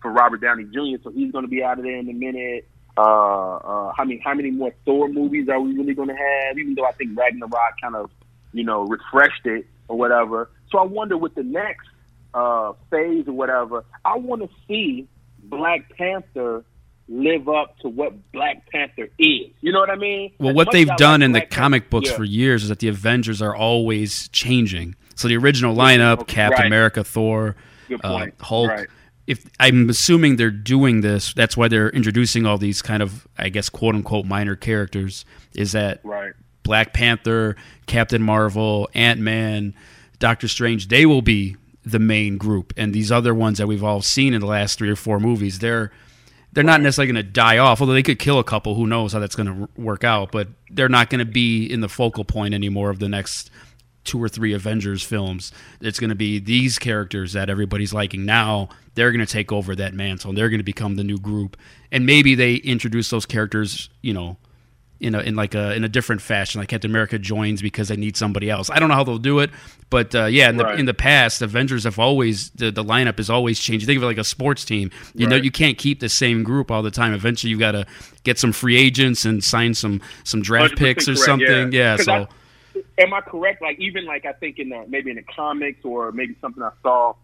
for 0.00 0.10
Robert 0.10 0.40
Downey 0.40 0.64
Jr. 0.64 1.02
So 1.02 1.10
he's 1.10 1.30
going 1.30 1.44
to 1.44 1.48
be 1.48 1.62
out 1.62 1.78
of 1.78 1.84
there 1.84 1.96
in 1.96 2.08
a 2.08 2.12
minute. 2.12 2.68
Uh, 2.98 3.00
uh, 3.00 3.92
how 3.96 4.04
many 4.04 4.20
how 4.22 4.34
many 4.34 4.50
more 4.50 4.72
Thor 4.84 5.08
movies 5.08 5.48
are 5.48 5.60
we 5.60 5.74
really 5.74 5.94
going 5.94 6.08
to 6.08 6.16
have? 6.16 6.58
Even 6.58 6.74
though 6.74 6.84
I 6.84 6.92
think 6.92 7.16
Ragnarok 7.16 7.80
kind 7.80 7.94
of 7.94 8.10
you 8.52 8.64
know 8.64 8.82
refreshed 8.82 9.46
it 9.46 9.66
or 9.88 9.96
whatever. 9.96 10.50
So 10.70 10.78
I 10.78 10.84
wonder 10.84 11.16
with 11.16 11.34
the 11.34 11.44
next 11.44 11.88
uh, 12.34 12.72
phase 12.90 13.28
or 13.28 13.32
whatever, 13.32 13.84
I 14.04 14.16
want 14.16 14.42
to 14.42 14.48
see 14.66 15.08
Black 15.44 15.96
Panther 15.96 16.64
live 17.12 17.48
up 17.48 17.78
to 17.80 17.88
what 17.88 18.14
Black 18.32 18.68
Panther 18.70 19.08
is. 19.18 19.50
You 19.60 19.70
know 19.72 19.80
what 19.80 19.90
I 19.90 19.96
mean? 19.96 20.32
Well, 20.38 20.50
As 20.50 20.56
what 20.56 20.72
they've 20.72 20.88
done 20.96 21.20
like 21.20 21.26
in 21.26 21.32
the 21.32 21.38
Black 21.40 21.50
Panther- 21.50 21.60
comic 21.60 21.90
books 21.90 22.10
Yeah. 22.10 22.16
for 22.16 22.24
years 22.24 22.62
is 22.64 22.68
that 22.70 22.78
the 22.78 22.88
Avengers 22.88 23.42
are 23.42 23.54
always 23.54 24.28
changing. 24.28 24.94
So 25.14 25.28
the 25.28 25.36
original 25.36 25.76
lineup, 25.76 26.26
Captain 26.26 26.60
Right. 26.62 26.66
America, 26.66 27.04
Thor, 27.04 27.54
uh. 28.02 28.26
Hulk. 28.40 28.70
Right. 28.70 28.86
If 29.26 29.44
I'm 29.60 29.88
assuming 29.90 30.36
they're 30.36 30.50
doing 30.50 31.02
this, 31.02 31.32
that's 31.34 31.56
why 31.56 31.68
they're 31.68 31.90
introducing 31.90 32.44
all 32.46 32.58
these 32.58 32.82
kind 32.82 33.02
of, 33.02 33.28
I 33.38 33.50
guess, 33.50 33.68
quote 33.68 33.94
unquote, 33.94 34.24
minor 34.26 34.56
characters. 34.56 35.24
Is 35.54 35.72
that 35.72 36.00
Right. 36.02 36.32
Black 36.64 36.92
Panther, 36.92 37.56
Captain 37.86 38.22
Marvel, 38.22 38.88
Ant 38.94 39.20
Man, 39.20 39.74
Doctor 40.18 40.48
Strange? 40.48 40.88
They 40.88 41.06
will 41.06 41.22
be 41.22 41.56
the 41.84 41.98
main 41.98 42.36
group, 42.38 42.72
and 42.76 42.92
these 42.94 43.12
other 43.12 43.34
ones 43.34 43.58
that 43.58 43.66
we've 43.66 43.82
all 43.84 44.00
seen 44.02 44.34
in 44.34 44.40
the 44.40 44.46
last 44.46 44.78
three 44.78 44.88
or 44.90 44.96
four 44.96 45.18
movies, 45.20 45.58
they're 45.58 45.90
they're 46.52 46.64
not 46.64 46.80
necessarily 46.80 47.12
going 47.12 47.24
to 47.24 47.30
die 47.30 47.58
off. 47.58 47.80
Although 47.80 47.94
they 47.94 48.02
could 48.02 48.18
kill 48.18 48.38
a 48.38 48.44
couple, 48.44 48.74
who 48.74 48.86
knows 48.86 49.12
how 49.12 49.18
that's 49.18 49.36
going 49.36 49.46
to 49.46 49.68
work 49.80 50.04
out? 50.04 50.32
But 50.32 50.48
they're 50.70 50.88
not 50.88 51.10
going 51.10 51.24
to 51.24 51.30
be 51.30 51.66
in 51.66 51.80
the 51.80 51.88
focal 51.88 52.24
point 52.24 52.54
anymore 52.54 52.90
of 52.90 52.98
the 52.98 53.08
next 53.08 53.50
two 54.04 54.22
or 54.22 54.28
three 54.28 54.52
Avengers 54.52 55.02
films. 55.02 55.52
It's 55.80 56.00
going 56.00 56.10
to 56.10 56.16
be 56.16 56.38
these 56.38 56.78
characters 56.78 57.32
that 57.32 57.48
everybody's 57.48 57.94
liking 57.94 58.24
now. 58.24 58.68
They're 58.94 59.12
going 59.12 59.24
to 59.24 59.32
take 59.32 59.52
over 59.52 59.74
that 59.76 59.94
mantle. 59.94 60.30
and 60.30 60.38
They're 60.38 60.50
going 60.50 60.60
to 60.60 60.64
become 60.64 60.96
the 60.96 61.04
new 61.04 61.18
group, 61.18 61.56
and 61.90 62.04
maybe 62.04 62.34
they 62.34 62.56
introduce 62.56 63.10
those 63.10 63.24
characters, 63.24 63.88
you 64.02 64.12
know, 64.12 64.36
in 65.02 65.14
a 65.14 65.20
in 65.20 65.34
like 65.34 65.54
a 65.54 65.74
in 65.74 65.84
a 65.84 65.88
different 65.88 66.22
fashion. 66.22 66.60
Like 66.60 66.68
Captain 66.68 66.90
America 66.90 67.18
joins 67.18 67.60
because 67.60 67.88
they 67.88 67.96
need 67.96 68.16
somebody 68.16 68.48
else. 68.48 68.70
I 68.70 68.78
don't 68.78 68.88
know 68.88 68.94
how 68.94 69.04
they'll 69.04 69.18
do 69.18 69.40
it, 69.40 69.50
but 69.90 70.14
uh, 70.14 70.26
yeah, 70.26 70.48
in 70.48 70.56
the 70.56 70.64
Right. 70.64 70.78
in 70.78 70.86
the 70.86 70.94
past, 70.94 71.42
Avengers 71.42 71.84
have 71.84 71.98
always 71.98 72.50
the, 72.50 72.70
the 72.70 72.84
lineup 72.84 73.18
is 73.18 73.28
always 73.28 73.58
changing. 73.58 73.86
Think 73.86 73.96
of 73.98 74.04
it 74.04 74.06
like 74.06 74.18
a 74.18 74.24
sports 74.24 74.64
team. 74.64 74.90
You 75.14 75.26
know, 75.26 75.36
you 75.36 75.50
can't 75.50 75.76
keep 75.76 76.00
the 76.00 76.08
same 76.08 76.44
group 76.44 76.70
all 76.70 76.82
the 76.82 76.90
time. 76.90 77.12
Eventually, 77.12 77.50
you 77.50 77.58
got 77.58 77.72
to 77.72 77.84
get 78.22 78.38
some 78.38 78.52
free 78.52 78.76
agents 78.76 79.24
and 79.24 79.42
sign 79.42 79.74
some 79.74 80.00
some 80.24 80.40
draft 80.40 80.76
picks 80.76 81.08
or 81.08 81.14
correct, 81.14 81.26
something. 81.26 81.72
Yeah. 81.72 81.96
so. 81.96 82.12
I- 82.12 82.28
am 82.98 83.12
I 83.12 83.20
correct? 83.20 83.60
Like 83.60 83.78
even 83.80 84.06
like 84.06 84.24
I 84.24 84.32
think 84.32 84.58
in 84.58 84.68
the, 84.70 84.84
maybe 84.88 85.10
in 85.10 85.16
the 85.16 85.22
comics 85.24 85.84
or 85.84 86.12
maybe 86.12 86.36
something 86.40 86.62
I 86.62 86.70
saw, 86.82 87.14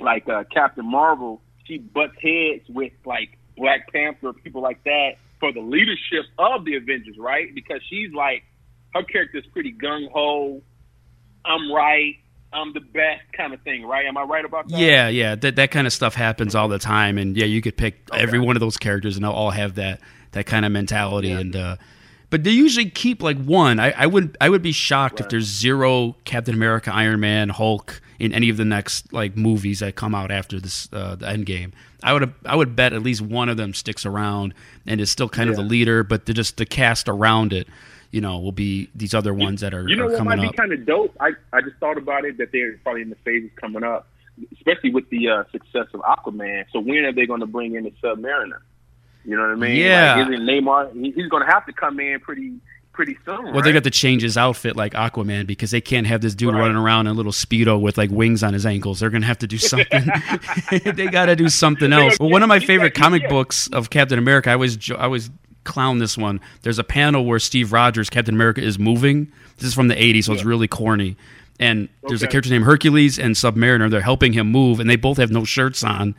like 0.00 0.28
uh, 0.28 0.44
Captain 0.52 0.84
Marvel, 0.84 1.40
she 1.64 1.78
butts 1.78 2.16
heads 2.20 2.64
with 2.68 2.92
like 3.04 3.38
Black 3.56 3.92
Panther, 3.92 4.32
people 4.32 4.60
like 4.62 4.82
that 4.84 5.12
for 5.44 5.52
the 5.52 5.60
leadership 5.60 6.24
of 6.38 6.64
the 6.64 6.76
Avengers, 6.76 7.18
right? 7.18 7.54
Because 7.54 7.80
she's 7.90 8.10
like 8.14 8.44
her 8.94 9.02
character's 9.02 9.44
pretty 9.52 9.74
gung 9.74 10.10
ho. 10.10 10.62
I'm 11.44 11.70
right. 11.70 12.14
I'm 12.50 12.72
the 12.72 12.80
best 12.80 13.24
kind 13.36 13.52
of 13.52 13.60
thing, 13.60 13.84
right? 13.84 14.06
Am 14.06 14.16
I 14.16 14.22
right 14.22 14.44
about 14.44 14.68
that? 14.68 14.78
Yeah, 14.78 15.08
yeah, 15.08 15.34
that 15.34 15.56
that 15.56 15.70
kind 15.70 15.86
of 15.86 15.92
stuff 15.92 16.14
happens 16.14 16.54
all 16.54 16.68
the 16.68 16.78
time, 16.78 17.18
and 17.18 17.36
yeah, 17.36 17.44
you 17.44 17.60
could 17.60 17.76
pick 17.76 18.08
every 18.14 18.38
one 18.38 18.56
of 18.56 18.60
those 18.60 18.78
characters, 18.78 19.16
and 19.16 19.24
they'll 19.24 19.32
all 19.32 19.50
have 19.50 19.74
that 19.74 20.00
that 20.32 20.46
kind 20.46 20.64
of 20.64 20.72
mentality. 20.72 21.30
And 21.30 21.54
uh, 21.54 21.76
but 22.30 22.42
they 22.42 22.50
usually 22.50 22.88
keep 22.88 23.22
like 23.22 23.36
one. 23.36 23.78
I, 23.78 23.90
I 23.90 24.06
would 24.06 24.38
I 24.40 24.48
would 24.48 24.62
be 24.62 24.72
shocked 24.72 25.20
if 25.20 25.28
there's 25.28 25.44
zero 25.44 26.16
Captain 26.24 26.54
America, 26.54 26.90
Iron 26.94 27.20
Man, 27.20 27.50
Hulk 27.50 28.00
in 28.18 28.32
any 28.32 28.48
of 28.48 28.56
the 28.56 28.64
next 28.64 29.12
like 29.12 29.36
movies 29.36 29.80
that 29.80 29.94
come 29.96 30.14
out 30.14 30.30
after 30.30 30.60
this 30.60 30.88
uh, 30.92 31.14
the 31.16 31.28
End 31.28 31.46
Game. 31.46 31.72
I 32.02 32.12
would 32.12 32.32
I 32.44 32.54
would 32.56 32.76
bet 32.76 32.92
at 32.92 33.02
least 33.02 33.20
one 33.22 33.48
of 33.48 33.56
them 33.56 33.74
sticks 33.74 34.04
around 34.06 34.54
and 34.86 35.00
is 35.00 35.10
still 35.10 35.28
kind 35.28 35.48
of 35.50 35.56
the 35.56 35.62
leader, 35.62 36.04
but 36.04 36.26
the, 36.26 36.34
just 36.34 36.56
the 36.58 36.66
cast 36.66 37.08
around 37.08 37.52
it, 37.52 37.66
you 38.10 38.20
know, 38.20 38.38
will 38.38 38.52
be 38.52 38.90
these 38.94 39.14
other 39.14 39.32
ones 39.34 39.60
that 39.62 39.72
are, 39.74 39.88
You 39.88 39.96
know 39.96 40.04
are 40.04 40.08
what 40.10 40.18
coming 40.18 40.38
might 40.38 40.46
up. 40.46 40.52
be 40.52 40.56
kind 40.56 40.72
of 40.72 40.84
dope? 40.86 41.16
I, 41.20 41.30
I 41.52 41.60
just 41.62 41.76
thought 41.76 41.96
about 41.98 42.24
it 42.24 42.36
that 42.38 42.52
they're 42.52 42.76
probably 42.84 43.02
in 43.02 43.10
the 43.10 43.16
phases 43.24 43.50
coming 43.60 43.82
up. 43.84 44.06
especially 44.52 44.90
with 44.92 45.08
the 45.10 45.28
uh, 45.28 45.44
success 45.52 45.86
of 45.94 46.00
Aquaman. 46.00 46.64
So 46.72 46.80
when 46.80 47.04
are 47.04 47.12
they 47.12 47.24
going 47.26 47.40
to 47.40 47.46
bring 47.46 47.74
in 47.74 47.84
the 47.84 47.90
Submariner? 48.02 48.58
You 49.24 49.36
know 49.36 49.42
what 49.42 49.52
I 49.52 49.54
mean? 49.54 49.76
Yeah. 49.76 50.16
Like, 50.16 50.28
isn't 50.32 50.44
Namor? 50.46 50.92
he- 50.92 51.12
He's 51.12 51.28
going 51.28 51.46
to 51.46 51.50
have 51.50 51.64
to 51.66 51.72
come 51.72 51.98
in 52.00 52.20
pretty 52.20 52.52
pretty 52.94 53.18
soon. 53.26 53.44
Well, 53.44 53.52
right? 53.52 53.64
they 53.64 53.72
got 53.72 53.84
to 53.84 53.90
change 53.90 54.22
his 54.22 54.38
outfit 54.38 54.74
like 54.76 54.94
Aquaman 54.94 55.46
because 55.46 55.70
they 55.70 55.82
can't 55.82 56.06
have 56.06 56.22
this 56.22 56.34
dude 56.34 56.54
Right. 56.54 56.60
running 56.60 56.76
around 56.78 57.06
in 57.08 57.12
a 57.12 57.14
little 57.14 57.32
speedo 57.32 57.78
with 57.78 57.98
like 57.98 58.10
wings 58.10 58.42
on 58.42 58.54
his 58.54 58.64
ankles. 58.64 59.00
They're 59.00 59.10
gonna 59.10 59.26
have 59.26 59.38
to 59.40 59.46
do 59.46 59.58
something. 59.58 60.06
they 60.84 61.06
got 61.08 61.26
to 61.26 61.36
do 61.36 61.48
something 61.50 61.92
else. 61.92 62.18
Well, 62.18 62.30
one 62.30 62.42
of 62.42 62.48
my 62.48 62.60
favorite 62.60 62.94
comic 62.94 63.28
books 63.28 63.68
of 63.68 63.90
Captain 63.90 64.18
America, 64.18 64.48
I 64.50 64.54
always 64.54 64.90
I 64.90 65.04
always 65.04 65.28
clown 65.64 65.98
this 65.98 66.16
one. 66.16 66.40
There's 66.62 66.78
a 66.78 66.84
panel 66.84 67.24
where 67.24 67.38
Steve 67.38 67.72
Rogers, 67.72 68.08
Captain 68.08 68.34
America, 68.34 68.62
is 68.62 68.78
moving. 68.78 69.30
This 69.58 69.68
is 69.68 69.74
from 69.74 69.88
the 69.88 69.94
'80s, 69.96 70.24
so 70.24 70.32
it's 70.32 70.44
really 70.44 70.68
corny. 70.68 71.16
And 71.60 71.88
there's 72.08 72.22
a 72.22 72.26
character 72.26 72.50
named 72.50 72.64
Hercules 72.64 73.18
and 73.18 73.34
Submariner. 73.36 73.88
They're 73.90 74.00
helping 74.00 74.32
him 74.32 74.48
move, 74.50 74.80
and 74.80 74.90
they 74.90 74.96
both 74.96 75.18
have 75.18 75.30
no 75.30 75.44
shirts 75.44 75.84
on. 75.84 76.14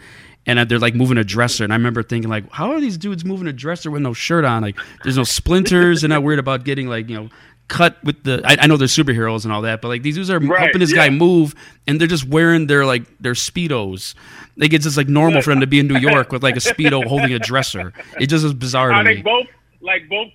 And 0.47 0.59
uh, 0.59 0.65
they're 0.65 0.79
like 0.79 0.93
moving 0.95 1.17
a 1.17 1.23
dresser, 1.23 1.63
and 1.63 1.73
I 1.73 1.75
remember 1.75 2.03
thinking 2.03 2.29
like, 2.29 2.51
how 2.51 2.71
are 2.71 2.79
these 2.79 2.97
dudes 2.97 3.25
moving 3.25 3.47
a 3.47 3.53
dresser 3.53 3.89
with 3.89 4.01
no 4.03 4.13
shirt 4.13 4.45
on? 4.45 4.61
Like, 4.61 4.77
there's 5.03 5.17
no 5.17 5.23
splinters. 5.23 6.01
They're 6.01 6.09
not 6.09 6.21
worried 6.21 6.37
about 6.39 6.63
getting 6.65 6.87
like 6.87 7.09
you 7.09 7.15
know 7.19 7.29
cut 7.67 7.97
with 8.03 8.23
the. 8.23 8.41
I, 8.45 8.57
I 8.61 8.67
know 8.67 8.77
they're 8.77 8.87
superheroes 8.87 9.43
and 9.43 9.51
all 9.51 9.63
that, 9.63 9.81
but 9.81 9.87
like 9.87 10.03
these 10.03 10.15
dudes 10.15 10.29
are 10.29 10.39
Right, 10.39 10.59
helping 10.59 10.79
this 10.81 10.91
yeah. 10.91 11.07
guy 11.07 11.09
move, 11.09 11.55
and 11.87 11.99
they're 11.99 12.07
just 12.07 12.27
wearing 12.27 12.67
their 12.67 12.85
like 12.85 13.05
their 13.19 13.33
speedos. 13.33 14.13
Like 14.55 14.71
it's 14.71 14.83
just 14.85 14.97
like 14.97 15.07
normal 15.07 15.41
for 15.41 15.49
them 15.49 15.61
to 15.61 15.67
be 15.67 15.79
in 15.79 15.87
New 15.87 15.97
York 15.97 16.31
with 16.31 16.43
like 16.43 16.55
a 16.55 16.59
speedo 16.59 17.03
holding 17.05 17.33
a 17.33 17.39
dresser. 17.39 17.91
It 18.19 18.27
just 18.27 18.45
is 18.45 18.53
bizarre 18.53 18.91
to 18.91 19.03
they 19.03 19.15
me. 19.15 19.21
both 19.23 19.47
like 19.81 20.07
both 20.09 20.27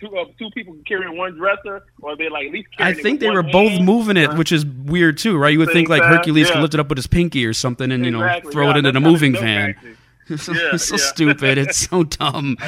two 0.00 0.08
two, 0.08 0.16
uh, 0.16 0.24
two 0.38 0.50
people 0.50 0.76
carrying 0.86 1.16
one 1.16 1.36
dresser, 1.36 1.84
or 2.00 2.12
are 2.12 2.16
they 2.16 2.28
like 2.28 2.46
at 2.46 2.52
least? 2.52 2.68
I 2.78 2.92
Carrying 2.92 2.98
it 2.98 3.02
think 3.02 3.20
they 3.20 3.30
were 3.30 3.42
both 3.42 3.72
hand? 3.72 3.84
moving 3.84 4.16
it, 4.16 4.32
which 4.34 4.52
is 4.52 4.64
weird 4.66 5.18
too, 5.18 5.36
right? 5.36 5.52
You 5.52 5.58
would 5.60 5.70
think 5.70 5.88
like 5.88 6.02
Hercules 6.02 6.50
could 6.50 6.60
lift 6.60 6.74
it 6.74 6.80
up 6.80 6.88
with 6.88 6.98
his 6.98 7.06
pinky 7.06 7.44
or 7.46 7.52
something, 7.52 7.90
and 7.92 8.04
you 8.04 8.10
know 8.10 8.40
throw 8.50 8.64
yeah, 8.66 8.70
it 8.72 8.76
into 8.78 8.92
the 8.92 9.00
moving 9.00 9.32
van. 9.34 9.74
It's 10.28 10.42
so, 10.44 10.52
Yeah, 10.52 10.76
so 10.76 10.96
yeah. 10.96 11.02
stupid. 11.02 11.58
It's 11.58 11.78
so 11.78 12.02
dumb. 12.04 12.56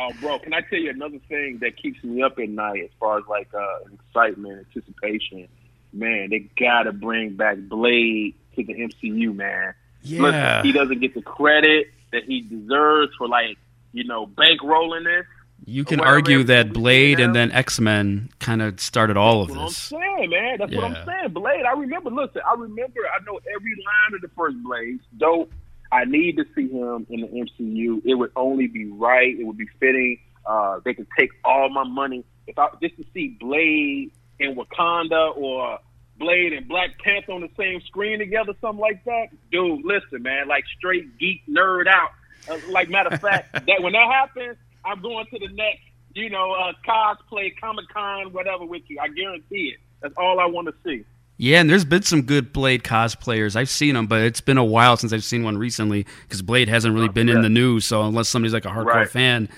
Oh, 0.00 0.12
bro, 0.20 0.38
can 0.38 0.54
I 0.54 0.60
tell 0.60 0.78
you 0.78 0.90
another 0.90 1.18
thing 1.28 1.58
that 1.60 1.76
keeps 1.76 2.02
me 2.04 2.22
up 2.22 2.38
at 2.38 2.48
night 2.48 2.84
as 2.84 2.90
far 3.00 3.18
as 3.18 3.24
like 3.28 3.52
uh, 3.52 3.78
excitement, 3.92 4.64
anticipation? 4.74 5.48
Man, 5.92 6.30
they 6.30 6.48
gotta 6.58 6.92
bring 6.92 7.34
back 7.34 7.58
Blade 7.58 8.34
to 8.54 8.62
the 8.64 8.74
MCU, 8.74 9.34
man. 9.34 9.74
Yeah. 10.02 10.20
Listen, 10.22 10.64
he 10.64 10.72
doesn't 10.72 11.00
get 11.00 11.14
the 11.14 11.22
credit 11.22 11.88
that 12.12 12.22
he 12.24 12.42
deserves 12.42 13.12
for 13.18 13.26
like 13.26 13.58
you 13.92 14.04
know 14.04 14.26
bankrolling 14.28 15.04
this. 15.04 15.26
You 15.64 15.84
can 15.84 16.00
argue 16.00 16.44
that 16.44 16.72
Blade 16.72 17.20
and 17.20 17.34
then 17.34 17.52
X 17.52 17.78
Men 17.80 18.30
kind 18.38 18.62
of 18.62 18.80
started 18.80 19.16
all 19.16 19.42
of 19.42 19.48
That's 19.48 19.90
what 19.90 20.02
I'm 20.02 20.16
saying, 20.18 20.30
man. 20.30 20.56
That's 20.58 20.74
what 20.74 20.84
I'm 20.84 21.06
saying. 21.06 21.32
Blade, 21.32 21.64
I 21.66 21.72
remember. 21.72 22.10
Listen, 22.10 22.42
I 22.48 22.54
remember. 22.54 23.00
I 23.14 23.22
know 23.24 23.38
every 23.54 23.72
line 23.72 24.14
of 24.14 24.22
the 24.22 24.28
first 24.36 24.56
Blade. 24.62 25.00
Dope. 25.16 25.52
I 25.90 26.04
need 26.04 26.36
to 26.36 26.44
see 26.54 26.68
him 26.68 27.06
in 27.08 27.20
the 27.22 27.26
MCU. 27.28 28.02
It 28.04 28.14
would 28.14 28.32
only 28.36 28.66
be 28.66 28.86
right. 28.86 29.38
It 29.38 29.44
would 29.46 29.56
be 29.56 29.68
fitting. 29.80 30.18
Uh, 30.44 30.80
they 30.84 30.94
could 30.94 31.08
take 31.18 31.30
all 31.44 31.68
my 31.70 31.84
money 31.84 32.24
if 32.46 32.58
I 32.58 32.68
just 32.82 32.96
to 32.96 33.04
see 33.12 33.36
Blade 33.40 34.12
in 34.38 34.54
Wakanda 34.54 35.36
or 35.36 35.78
Blade 36.18 36.52
and 36.52 36.66
Black 36.66 36.98
Panther 36.98 37.32
on 37.32 37.42
the 37.42 37.50
same 37.56 37.80
screen 37.82 38.18
together, 38.18 38.52
something 38.60 38.80
like 38.80 39.04
that. 39.04 39.28
Dude, 39.52 39.84
listen, 39.84 40.22
man, 40.22 40.48
like 40.48 40.64
straight 40.76 41.18
geek 41.18 41.42
nerd 41.48 41.86
out. 41.86 42.10
Uh, 42.50 42.58
like 42.70 42.88
matter 42.88 43.10
of 43.10 43.20
fact, 43.20 43.52
that 43.66 43.82
when 43.82 43.92
that 43.92 44.10
happens, 44.10 44.56
I'm 44.88 45.00
going 45.02 45.26
to 45.26 45.38
the 45.38 45.48
next, 45.54 45.82
you 46.14 46.30
know, 46.30 46.52
uh, 46.52 46.72
cosplay, 46.86 47.50
Comic 47.60 47.88
Con, 47.92 48.32
whatever 48.32 48.64
with 48.64 48.82
you. 48.88 48.98
I 49.00 49.08
guarantee 49.08 49.74
it. 49.74 49.80
That's 50.00 50.14
all 50.16 50.40
I 50.40 50.46
want 50.46 50.68
to 50.68 50.74
see. 50.84 51.04
Yeah, 51.40 51.60
and 51.60 51.70
there's 51.70 51.84
been 51.84 52.02
some 52.02 52.22
good 52.22 52.52
Blade 52.52 52.82
cosplayers. 52.82 53.54
I've 53.54 53.68
seen 53.68 53.94
them, 53.94 54.06
but 54.08 54.22
it's 54.22 54.40
been 54.40 54.58
a 54.58 54.64
while 54.64 54.96
since 54.96 55.12
I've 55.12 55.22
seen 55.22 55.44
one 55.44 55.56
recently 55.56 56.04
because 56.22 56.42
Blade 56.42 56.68
hasn't 56.68 56.94
really 56.94 57.08
been 57.08 57.28
in 57.28 57.42
the 57.42 57.48
news. 57.48 57.84
So 57.84 58.02
unless 58.02 58.28
somebody's 58.28 58.52
like 58.52 58.64
a 58.64 58.68
hardcore 58.70 58.86
Right. 58.86 59.08
fan, 59.10 59.48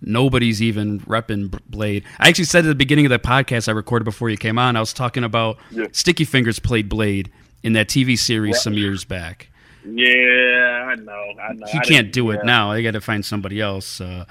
nobody's 0.00 0.60
even 0.60 0.98
repping 1.00 1.56
Blade. 1.68 2.02
I 2.18 2.28
actually 2.28 2.44
said 2.46 2.64
at 2.64 2.68
the 2.68 2.74
beginning 2.74 3.06
of 3.06 3.10
the 3.10 3.20
podcast 3.20 3.68
I 3.68 3.72
recorded 3.72 4.04
before 4.04 4.30
you 4.30 4.36
came 4.36 4.58
on, 4.58 4.74
I 4.74 4.80
was 4.80 4.92
talking 4.92 5.22
about 5.22 5.58
Yeah. 5.70 5.86
Sticky 5.92 6.26
Fingaz 6.26 6.60
played 6.60 6.88
Blade 6.88 7.30
in 7.62 7.72
that 7.74 7.88
TV 7.88 8.16
series 8.18 8.56
Yeah. 8.56 8.60
some 8.60 8.74
years 8.74 9.04
back. 9.04 9.48
Yeah, 9.88 10.88
I 10.90 10.94
know. 10.96 11.12
I 11.40 11.52
know. 11.54 11.66
He 11.70 11.78
I 11.78 11.82
can't 11.84 12.12
do 12.12 12.30
it 12.32 12.44
now. 12.44 12.72
They 12.72 12.82
got 12.82 12.92
to 12.92 13.00
find 13.00 13.24
somebody 13.24 13.60
else. 13.60 14.00
Uh, 14.00 14.24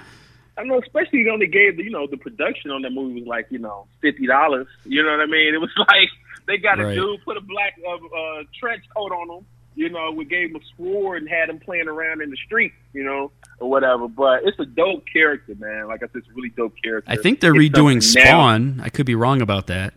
I 0.58 0.64
know, 0.64 0.80
especially 0.80 1.24
they 1.24 1.30
only 1.30 1.48
gave 1.48 1.78
the, 1.78 1.84
you 1.84 1.92
know 1.92 2.08
the 2.08 2.18
production 2.18 2.72
on 2.72 2.82
that 2.84 2.92
movie 2.92 3.20
was 3.20 3.28
like 3.28 3.48
you 3.50 3.60
know 3.60 3.88
fifty 4.02 4.26
dollars. 4.28 4.68
You 4.86 5.04
know 5.04 5.12
what 5.12 5.22
I 5.22 5.26
mean? 5.26 5.54
It 5.54 5.60
was 5.62 5.70
like 5.78 6.10
they 6.48 6.58
got 6.58 6.80
a 6.80 6.86
Right. 6.86 6.96
dude 6.96 7.24
put 7.26 7.38
a 7.38 7.42
black 7.42 7.76
uh, 7.88 7.94
uh, 7.94 8.44
trench 8.60 8.84
coat 8.96 9.12
on 9.12 9.38
him. 9.40 9.46
You 9.76 9.90
know, 9.90 10.12
we 10.12 10.26
gave 10.26 10.50
him 10.50 10.56
a 10.56 10.60
sword 10.76 11.22
and 11.22 11.30
had 11.30 11.50
him 11.50 11.60
playing 11.60 11.88
around 11.88 12.22
in 12.24 12.32
the 12.32 12.38
street. 12.38 12.72
You 12.94 13.04
know, 13.04 13.32
or 13.60 13.70
whatever. 13.70 14.08
But 14.08 14.42
it's 14.46 14.60
a 14.60 14.66
dope 14.66 15.04
character, 15.12 15.54
man. 15.60 15.88
Like 15.88 16.02
I 16.02 16.08
said, 16.08 16.16
it's 16.16 16.28
a 16.30 16.34
really 16.34 16.50
dope 16.50 16.74
character. 16.84 17.12
I 17.12 17.16
think 17.18 17.40
they're 17.42 17.54
It's 17.56 17.74
redoing 17.76 18.02
something 18.02 18.24
now- 18.24 18.30
Spawn. 18.40 18.82
I 18.84 18.90
could 18.90 19.06
be 19.06 19.14
wrong 19.16 19.42
about 19.42 19.68
that. 19.68 19.94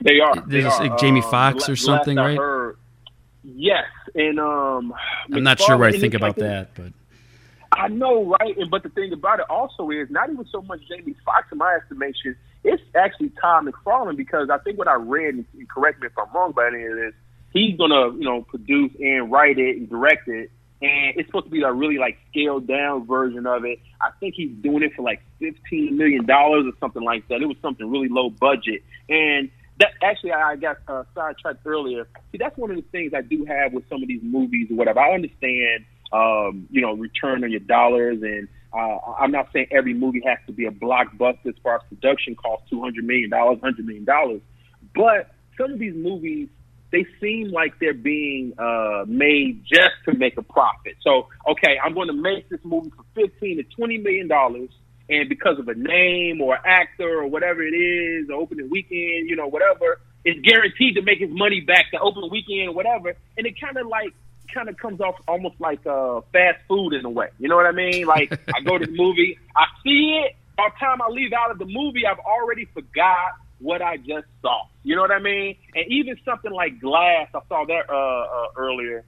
They 0.00 0.18
are. 0.20 0.34
They 0.46 0.60
There's, 0.62 0.74
are. 0.74 0.88
like, 0.88 0.98
Jamie 0.98 1.20
Fox 1.22 1.30
Foxx 1.30 1.68
or 1.68 1.76
something, 1.76 2.16
right? 2.16 2.36
heard- 2.36 2.76
yes, 3.44 3.84
and 4.14 4.38
um, 4.40 4.92
I'm 5.32 5.42
not 5.44 5.60
sure 5.60 5.76
what 5.78 5.94
I 5.94 5.98
think 5.98 6.14
about 6.14 6.36
like 6.38 6.46
that, 6.46 6.74
but 6.74 6.92
I 7.76 7.88
know, 7.88 8.24
right? 8.40 8.56
And 8.56 8.70
but 8.70 8.82
the 8.82 8.88
thing 8.88 9.12
about 9.12 9.40
it 9.40 9.46
also 9.50 9.90
is 9.90 10.08
not 10.10 10.30
even 10.30 10.46
so 10.50 10.62
much 10.62 10.80
Jamie 10.88 11.14
Foxx 11.24 11.48
in 11.52 11.58
my 11.58 11.78
estimation. 11.82 12.36
It's 12.62 12.82
actually 12.94 13.32
Tom 13.40 13.68
McFarlane 13.68 14.16
because 14.16 14.48
I 14.50 14.58
think 14.58 14.78
what 14.78 14.88
I 14.88 14.94
read, 14.94 15.34
and 15.34 15.46
correct 15.68 16.00
me 16.00 16.06
if 16.06 16.18
I'm 16.18 16.32
wrong 16.34 16.52
by 16.52 16.68
any 16.68 16.84
of 16.84 16.96
this, 16.96 17.12
he's 17.52 17.76
gonna 17.76 18.16
you 18.16 18.24
know 18.24 18.42
produce 18.42 18.92
and 19.00 19.30
write 19.30 19.58
it 19.58 19.76
and 19.76 19.88
direct 19.88 20.28
it, 20.28 20.50
and 20.82 21.16
it's 21.16 21.28
supposed 21.28 21.46
to 21.46 21.50
be 21.50 21.62
a 21.62 21.72
really 21.72 21.98
like 21.98 22.18
scaled 22.30 22.66
down 22.66 23.06
version 23.06 23.46
of 23.46 23.64
it. 23.64 23.80
I 24.00 24.10
think 24.20 24.34
he's 24.36 24.50
doing 24.62 24.82
it 24.82 24.92
for 24.94 25.02
like 25.02 25.22
fifteen 25.38 25.96
million 25.96 26.26
dollars 26.26 26.64
or 26.66 26.72
something 26.80 27.02
like 27.02 27.26
that. 27.28 27.42
It 27.42 27.46
was 27.46 27.56
something 27.60 27.90
really 27.90 28.08
low 28.08 28.30
budget, 28.30 28.82
and 29.08 29.50
that 29.80 29.92
actually 30.02 30.32
I 30.32 30.56
got 30.56 30.78
uh, 30.86 31.04
sidetracked 31.14 31.66
earlier. 31.66 32.06
See, 32.32 32.38
that's 32.38 32.56
one 32.56 32.70
of 32.70 32.76
the 32.76 32.84
things 32.92 33.12
I 33.14 33.22
do 33.22 33.44
have 33.44 33.72
with 33.72 33.88
some 33.88 34.02
of 34.02 34.08
these 34.08 34.22
movies 34.22 34.68
or 34.70 34.76
whatever. 34.76 35.00
I 35.00 35.14
understand, 35.14 35.84
um, 36.18 36.68
you 36.70 36.80
know, 36.80 36.92
return 36.94 37.44
on 37.44 37.50
your 37.50 37.66
dollars, 37.76 38.18
and 38.22 38.48
uh, 38.72 38.96
I'm 39.20 39.32
not 39.38 39.46
saying 39.52 39.68
every 39.70 39.94
movie 39.94 40.22
has 40.24 40.38
to 40.46 40.52
be 40.52 40.64
a 40.66 40.70
blockbuster 40.70 41.48
as 41.54 41.58
far 41.62 41.76
as 41.76 41.82
production 41.88 42.34
costs, 42.36 42.70
two 42.70 42.80
hundred 42.80 43.04
million 43.04 43.30
dollars, 43.30 43.58
hundred 43.62 43.84
million 43.86 44.04
dollars, 44.04 44.40
but 44.94 45.20
some 45.58 45.72
of 45.72 45.78
these 45.78 45.94
movies 45.94 46.48
they 46.94 47.04
seem 47.20 47.50
like 47.50 47.72
they're 47.80 47.92
being 48.14 48.52
uh, 48.56 49.04
made 49.08 49.64
just 49.66 49.96
to 50.06 50.16
make 50.16 50.38
a 50.38 50.42
profit. 50.42 50.94
So, 51.02 51.26
okay, 51.52 51.74
I'm 51.82 51.92
going 51.92 52.06
to 52.06 52.14
make 52.30 52.48
this 52.48 52.60
movie 52.62 52.92
for 52.96 53.04
fifteen 53.14 53.56
to 53.56 53.64
twenty 53.76 53.98
million 53.98 54.28
dollars, 54.28 54.70
and 55.08 55.28
because 55.28 55.58
of 55.58 55.66
a 55.66 55.74
name 55.74 56.40
or 56.40 56.56
actor 56.64 57.20
or 57.22 57.26
whatever 57.26 57.62
it 57.62 57.74
is, 57.74 58.28
the 58.28 58.34
opening 58.34 58.70
weekend, 58.70 59.28
you 59.28 59.34
know, 59.34 59.48
whatever, 59.48 60.00
it's 60.24 60.40
guaranteed 60.48 60.94
to 60.94 61.02
make 61.02 61.18
his 61.18 61.30
money 61.30 61.60
back 61.60 61.86
the 61.90 61.98
opening 61.98 62.30
weekend 62.30 62.68
or 62.68 62.74
whatever. 62.74 63.14
And 63.36 63.46
it 63.46 63.60
kind 63.60 63.76
of 63.76 63.86
like 63.88 64.14
kind 64.52 64.68
of 64.68 64.76
comes 64.76 65.00
off 65.00 65.16
almost 65.28 65.60
like 65.60 65.86
uh, 65.86 66.20
fast 66.32 66.58
food 66.68 66.94
in 66.94 67.04
a 67.04 67.10
way. 67.10 67.28
You 67.38 67.48
know 67.48 67.56
what 67.56 67.66
I 67.66 67.72
mean? 67.72 68.06
Like 68.06 68.32
I 68.54 68.60
go 68.62 68.78
to 68.78 68.86
the 68.86 68.92
movie, 68.92 69.38
I 69.56 69.64
see 69.82 70.22
it. 70.24 70.36
By 70.56 70.68
the 70.72 70.78
time 70.78 71.02
I 71.02 71.08
leave 71.08 71.32
out 71.32 71.50
of 71.50 71.58
the 71.58 71.66
movie, 71.66 72.06
I've 72.06 72.20
already 72.20 72.66
forgot 72.66 73.34
what 73.58 73.82
I 73.82 73.96
just 73.96 74.26
saw. 74.42 74.66
You 74.82 74.94
know 74.94 75.02
what 75.02 75.10
I 75.10 75.18
mean? 75.18 75.56
And 75.74 75.84
even 75.88 76.16
something 76.24 76.52
like 76.52 76.80
Glass, 76.80 77.28
I 77.34 77.40
saw 77.48 77.64
that 77.64 77.90
uh, 77.90 77.94
uh, 77.94 78.46
earlier. 78.56 79.04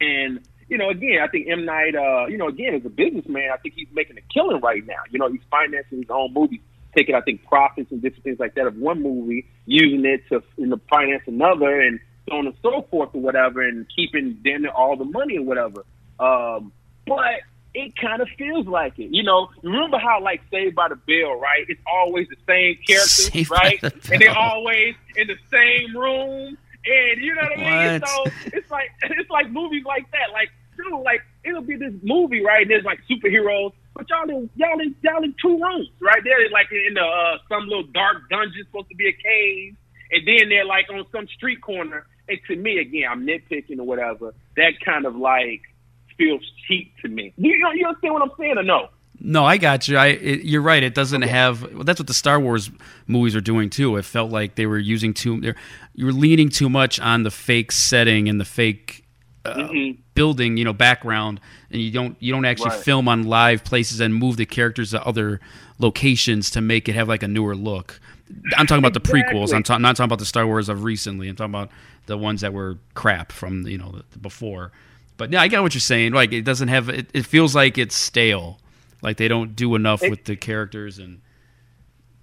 And 0.00 0.40
you 0.68 0.76
know, 0.76 0.90
again, 0.90 1.18
I 1.22 1.28
think 1.28 1.48
M 1.48 1.64
Night, 1.64 1.94
uh, 1.94 2.26
you 2.26 2.36
know, 2.36 2.48
again, 2.48 2.74
as 2.74 2.84
a 2.84 2.90
businessman, 2.90 3.50
I 3.52 3.56
think 3.56 3.74
he's 3.74 3.88
making 3.92 4.18
a 4.18 4.32
killing 4.32 4.60
right 4.60 4.84
now. 4.86 5.00
You 5.10 5.18
know, 5.18 5.30
he's 5.30 5.40
financing 5.50 5.98
his 5.98 6.10
own 6.10 6.34
movies, 6.34 6.60
taking, 6.94 7.14
I 7.14 7.22
think, 7.22 7.44
profits 7.44 7.90
and 7.90 8.02
different 8.02 8.24
things 8.24 8.38
like 8.38 8.54
that 8.56 8.66
of 8.66 8.76
one 8.76 9.02
movie, 9.02 9.46
using 9.64 10.04
it 10.04 10.22
to 10.28 10.42
you 10.56 10.66
know, 10.66 10.80
finance 10.90 11.22
another, 11.26 11.80
and 11.80 12.00
so 12.28 12.36
on 12.36 12.46
and 12.46 12.56
so 12.62 12.86
forth, 12.90 13.10
or 13.14 13.20
whatever, 13.20 13.66
and 13.66 13.86
keeping 13.94 14.38
near 14.44 14.68
all 14.70 14.96
the 14.96 15.04
money 15.04 15.38
or 15.38 15.42
whatever. 15.42 15.84
Um, 16.20 16.72
but 17.06 17.40
it 17.74 17.96
kind 17.96 18.20
of 18.20 18.28
feels 18.36 18.66
like 18.66 18.98
it. 18.98 19.10
You 19.10 19.22
know, 19.22 19.48
remember 19.62 19.98
how 19.98 20.22
like 20.22 20.40
Saved 20.50 20.74
by 20.74 20.88
the 20.88 20.96
Bell, 20.96 21.38
right? 21.38 21.64
It's 21.68 21.80
always 21.86 22.26
the 22.28 22.36
same 22.46 22.78
characters, 22.86 23.30
Saved 23.32 23.50
right? 23.50 23.80
the 23.80 23.92
And 24.12 24.22
they're 24.22 24.36
always 24.36 24.94
in 25.16 25.28
the 25.28 25.36
same 25.50 25.96
room. 25.96 26.56
And 26.86 27.20
you 27.20 27.34
know 27.34 27.42
what 27.42 27.58
I 27.58 27.90
mean? 27.90 28.00
What? 28.00 28.08
So 28.08 28.24
it's 28.52 28.70
like 28.70 28.90
it's 29.02 29.30
like 29.30 29.50
movies 29.50 29.84
like 29.84 30.10
that. 30.12 30.32
Like, 30.32 30.50
dude, 30.76 31.00
like 31.04 31.20
it'll 31.44 31.62
be 31.62 31.76
this 31.76 31.94
movie, 32.02 32.42
right? 32.42 32.62
And 32.62 32.70
there's 32.70 32.84
like 32.84 33.00
superheroes, 33.10 33.72
but 33.94 34.08
y'all 34.08 34.28
in 34.28 34.48
y'all 34.56 34.80
in 34.80 34.94
y'all 35.02 35.22
in 35.22 35.34
two 35.40 35.60
rooms, 35.60 35.88
right? 36.00 36.22
They're 36.24 36.50
like 36.50 36.68
in 36.72 36.94
the 36.94 37.02
uh, 37.02 37.38
some 37.48 37.68
little 37.68 37.86
dark 37.92 38.28
dungeon 38.30 38.64
supposed 38.66 38.88
to 38.88 38.96
be 38.96 39.08
a 39.08 39.12
cave, 39.12 39.76
and 40.10 40.26
then 40.26 40.48
they're 40.48 40.64
like 40.64 40.86
on 40.90 41.04
some 41.12 41.28
street 41.28 41.60
corner. 41.60 42.06
And 42.28 42.38
to 42.48 42.56
me, 42.56 42.78
again, 42.78 43.04
I'm 43.10 43.26
nitpicking 43.26 43.78
or 43.78 43.84
whatever. 43.84 44.34
That 44.56 44.80
kind 44.84 45.06
of 45.06 45.16
like 45.16 45.62
feels 46.16 46.42
cheap 46.66 46.92
to 47.02 47.08
me. 47.08 47.32
You 47.36 47.58
know, 47.58 47.70
you 47.72 47.86
understand 47.86 48.14
what 48.14 48.22
I'm 48.22 48.30
saying 48.38 48.58
or 48.58 48.62
no? 48.62 48.88
No, 49.20 49.44
I 49.44 49.56
got 49.56 49.88
you. 49.88 49.96
I 49.96 50.08
it, 50.08 50.44
you're 50.44 50.62
right. 50.62 50.82
It 50.82 50.94
doesn't 50.94 51.22
have. 51.22 51.62
Well, 51.74 51.82
that's 51.84 51.98
what 51.98 52.06
the 52.06 52.14
Star 52.14 52.38
Wars 52.38 52.70
movies 53.08 53.34
are 53.34 53.40
doing 53.40 53.68
too. 53.70 53.96
It 53.96 54.04
felt 54.04 54.30
like 54.30 54.54
they 54.54 54.66
were 54.66 54.78
using 54.78 55.12
too. 55.12 55.40
You 55.94 56.06
were 56.06 56.12
leaning 56.12 56.48
too 56.50 56.68
much 56.68 57.00
on 57.00 57.24
the 57.24 57.30
fake 57.32 57.72
setting 57.72 58.28
and 58.28 58.40
the 58.40 58.44
fake 58.44 59.04
uh, 59.44 59.54
Mhm. 59.54 59.96
building, 60.14 60.56
you 60.56 60.64
know, 60.64 60.72
background, 60.72 61.40
and 61.70 61.80
you 61.82 61.90
don't 61.90 62.16
you 62.20 62.32
don't 62.32 62.44
actually 62.44 62.70
Right. 62.70 62.78
film 62.84 63.08
on 63.08 63.24
live 63.24 63.64
places 63.64 63.98
and 64.00 64.14
move 64.14 64.36
the 64.36 64.46
characters 64.46 64.90
to 64.90 65.04
other 65.04 65.40
locations 65.78 66.50
to 66.50 66.60
make 66.60 66.88
it 66.88 66.94
have 66.94 67.08
like 67.08 67.22
a 67.22 67.28
newer 67.28 67.56
look. 67.56 68.00
I'm 68.56 68.66
talking 68.66 68.84
about 68.84 68.94
the 68.94 69.00
prequels. 69.00 69.54
I'm 69.54 69.62
ta- 69.62 69.78
not 69.78 69.96
talking 69.96 70.04
about 70.08 70.18
the 70.18 70.26
Star 70.26 70.46
Wars 70.46 70.68
of 70.68 70.84
recently. 70.84 71.28
I'm 71.28 71.36
talking 71.36 71.52
about 71.54 71.70
the 72.08 72.18
ones 72.18 72.40
that 72.40 72.52
were 72.52 72.78
crap 72.94 73.30
from 73.32 73.66
you 73.66 73.78
know 73.78 73.92
the, 73.92 74.04
the 74.10 74.18
before. 74.18 74.72
But 75.16 75.32
yeah, 75.32 75.40
I 75.40 75.48
got 75.48 75.62
what 75.62 75.74
you're 75.74 75.80
saying. 75.80 76.12
Like 76.12 76.32
it 76.32 76.42
doesn't 76.42 76.68
have. 76.68 76.88
It, 76.88 77.08
it 77.14 77.24
feels 77.26 77.54
like 77.54 77.78
it's 77.78 77.94
stale. 77.96 78.58
Like 79.02 79.16
they 79.16 79.28
don't 79.28 79.54
do 79.54 79.74
enough 79.76 80.02
It- 80.02 80.10
with 80.10 80.24
the 80.24 80.34
characters 80.36 80.98
and 80.98 81.20